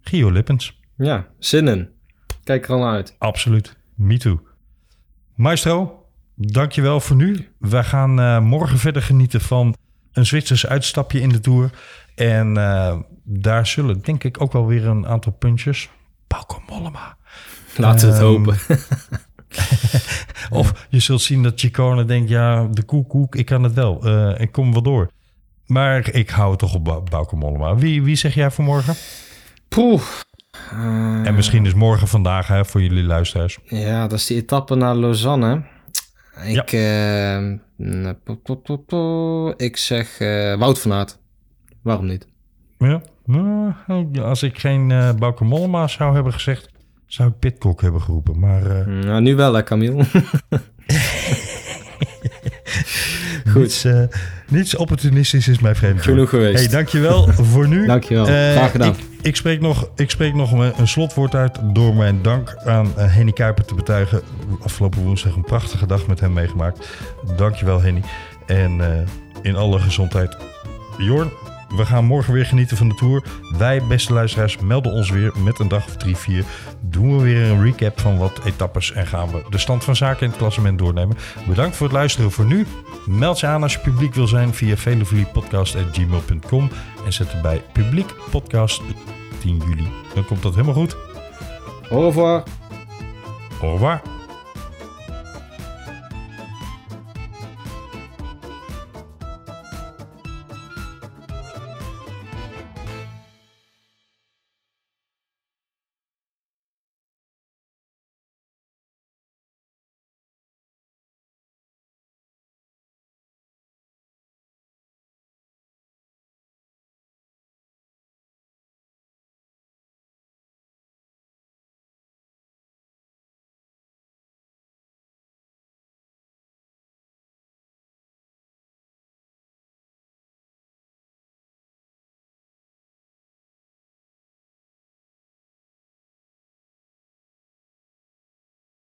Gio 0.00 0.30
Lippens. 0.30 0.80
Ja, 0.96 1.26
zin 1.38 1.68
in. 1.68 1.88
Kijk 2.44 2.68
er 2.68 2.74
al 2.74 2.86
uit. 2.88 3.14
Absoluut. 3.18 3.76
Me 3.94 4.18
too. 4.18 4.40
Maestro, 5.34 6.04
dankjewel 6.34 7.00
voor 7.00 7.16
nu. 7.16 7.48
Wij 7.58 7.84
gaan 7.84 8.20
eh, 8.20 8.38
morgen 8.40 8.78
verder 8.78 9.02
genieten 9.02 9.40
van 9.40 9.74
een 10.12 10.26
Zwitsers 10.26 10.66
uitstapje 10.66 11.20
in 11.20 11.28
de 11.28 11.40
Tour. 11.40 11.70
En 12.14 12.56
eh, 12.56 12.98
daar 13.24 13.66
zullen 13.66 14.00
denk 14.02 14.24
ik 14.24 14.40
ook 14.40 14.52
wel 14.52 14.66
weer 14.66 14.86
een 14.86 15.06
aantal 15.06 15.32
puntjes. 15.32 15.90
Bauke 16.26 16.56
Mollema. 16.68 17.16
Laten 17.76 18.06
we 18.08 18.12
het 18.14 18.22
Ehm, 18.22 18.32
hopen. 18.32 18.56
Of 20.50 20.86
je 20.88 21.00
zult 21.00 21.20
zien 21.22 21.42
dat 21.42 21.60
Chicone 21.60 22.04
denkt, 22.04 22.28
ja, 22.28 22.66
de 22.70 22.82
koek, 22.82 23.08
koek, 23.08 23.34
ik 23.36 23.46
kan 23.46 23.62
het 23.62 23.72
wel. 23.72 24.02
Eh, 24.04 24.40
ik 24.40 24.52
kom 24.52 24.72
wel 24.72 24.82
door. 24.82 25.10
Maar 25.66 26.10
ik 26.14 26.30
hou 26.30 26.50
het 26.50 26.58
toch 26.58 26.74
op 26.74 26.84
Bau- 26.84 27.02
Bauke 27.10 27.36
Mollema. 27.36 27.74
Wie, 27.76 28.02
wie 28.02 28.16
zeg 28.16 28.34
jij 28.34 28.50
voor 28.50 28.64
morgen? 28.64 28.94
Poeh. 29.68 30.02
En 31.24 31.34
misschien 31.34 31.66
is 31.66 31.74
morgen 31.74 32.08
vandaag 32.08 32.46
hè, 32.46 32.64
voor 32.64 32.82
jullie 32.82 33.02
luisteraars. 33.04 33.58
Ja, 33.64 34.06
dat 34.06 34.18
is 34.18 34.26
die 34.26 34.36
etappe 34.36 34.74
naar 34.74 34.94
Lausanne. 34.94 35.62
Ik, 36.44 36.72
eh, 36.72 38.14
po- 38.24 38.36
po- 38.36 38.56
po- 38.56 38.76
po- 38.76 39.54
ik 39.56 39.76
zeg 39.76 40.18
eh, 40.18 40.54
Wout 40.58 40.80
van 40.80 40.92
Aert. 40.92 41.18
Waarom 41.82 42.06
niet? 42.06 42.26
Ja, 42.78 43.02
nou, 43.24 43.74
als 44.20 44.42
ik 44.42 44.58
geen 44.58 44.90
eh 44.90 45.12
Bauke 45.12 45.44
Mollema 45.44 45.86
zou 45.88 46.14
hebben 46.14 46.32
gezegd, 46.32 46.68
zou 47.06 47.28
ik 47.28 47.38
Pitcock 47.38 47.80
hebben 47.80 48.00
geroepen. 48.02 48.38
Maar 48.38 48.66
eh, 48.66 48.86
Nou, 48.86 49.20
nu 49.22 49.36
wel 49.36 49.54
hè, 49.54 49.62
Camille. 49.62 50.04
niets, 53.54 53.84
eh, 53.84 54.02
niets 54.48 54.76
opportunistisch 54.76 55.48
is 55.48 55.58
mij 55.58 55.74
vreemd. 55.74 56.02
Genoeg 56.02 56.28
geweest. 56.28 56.58
Hey, 56.58 56.68
dankjewel 56.68 57.32
voor 57.32 57.68
nu. 57.68 57.86
Dankjewel. 57.94 58.26
Eh, 58.26 58.52
Graag 58.52 58.70
gedaan. 58.70 58.92
Ik, 58.92 58.96
ik, 59.22 59.36
spreek 59.36 59.60
nog, 59.60 59.90
ik 59.96 60.10
spreek 60.10 60.34
nog 60.34 60.52
een, 60.52 60.72
een 60.78 60.88
slotwoord 60.88 61.34
uit 61.34 61.58
door 61.72 61.94
mijn 61.94 62.22
dank 62.22 62.56
aan 62.64 62.92
Henny 62.96 63.32
Kuiper 63.32 63.64
te 63.64 63.74
betuigen. 63.74 64.22
Afgelopen 64.62 65.02
woensdag 65.02 65.34
een 65.34 65.44
prachtige 65.44 65.86
dag 65.86 66.06
met 66.06 66.20
hem 66.20 66.32
meegemaakt. 66.32 66.88
Dankjewel 67.36 67.82
Henny. 67.82 68.02
En 68.46 68.80
in 69.42 69.56
alle 69.56 69.78
gezondheid. 69.78 70.36
Jorn, 70.98 71.30
we 71.68 71.86
gaan 71.86 72.04
morgen 72.04 72.32
weer 72.32 72.46
genieten 72.46 72.76
van 72.76 72.88
de 72.88 72.94
Tour. 72.94 73.24
Wij, 73.58 73.82
beste 73.88 74.12
luisteraars, 74.12 74.58
melden 74.58 74.92
ons 74.92 75.10
weer 75.10 75.32
met 75.38 75.58
een 75.58 75.68
dag 75.68 75.86
of 75.86 75.96
drie, 75.96 76.16
vier. 76.16 76.44
Doen 76.80 77.16
we 77.16 77.22
weer 77.22 77.42
een 77.42 77.62
recap 77.62 78.00
van 78.00 78.18
wat 78.18 78.40
etappes 78.44 78.92
en 78.92 79.06
gaan 79.06 79.30
we 79.30 79.42
de 79.50 79.58
stand 79.58 79.84
van 79.84 79.96
zaken 79.96 80.20
in 80.22 80.28
het 80.28 80.38
klassement 80.38 80.78
doornemen. 80.78 81.16
Bedankt 81.48 81.76
voor 81.76 81.86
het 81.86 81.96
luisteren 81.96 82.30
voor 82.30 82.44
nu. 82.44 82.66
Meld 83.06 83.40
je 83.40 83.46
aan 83.46 83.62
als 83.62 83.72
je 83.72 83.78
publiek 83.78 84.14
wil 84.14 84.26
zijn 84.26 84.54
via 84.54 84.76
veleveliepodcast.gmail.com 84.76 86.70
en 87.04 87.12
zet 87.12 87.32
erbij 87.32 87.62
publiek 87.72 88.14
podcast 88.30 88.82
10 89.38 89.56
juli. 89.56 89.88
Dan 90.14 90.24
komt 90.24 90.42
dat 90.42 90.54
helemaal 90.54 90.74
goed. 90.74 90.96
Au 91.90 92.04
revoir. 92.04 92.42
Au 93.62 93.72
revoir. 93.72 94.13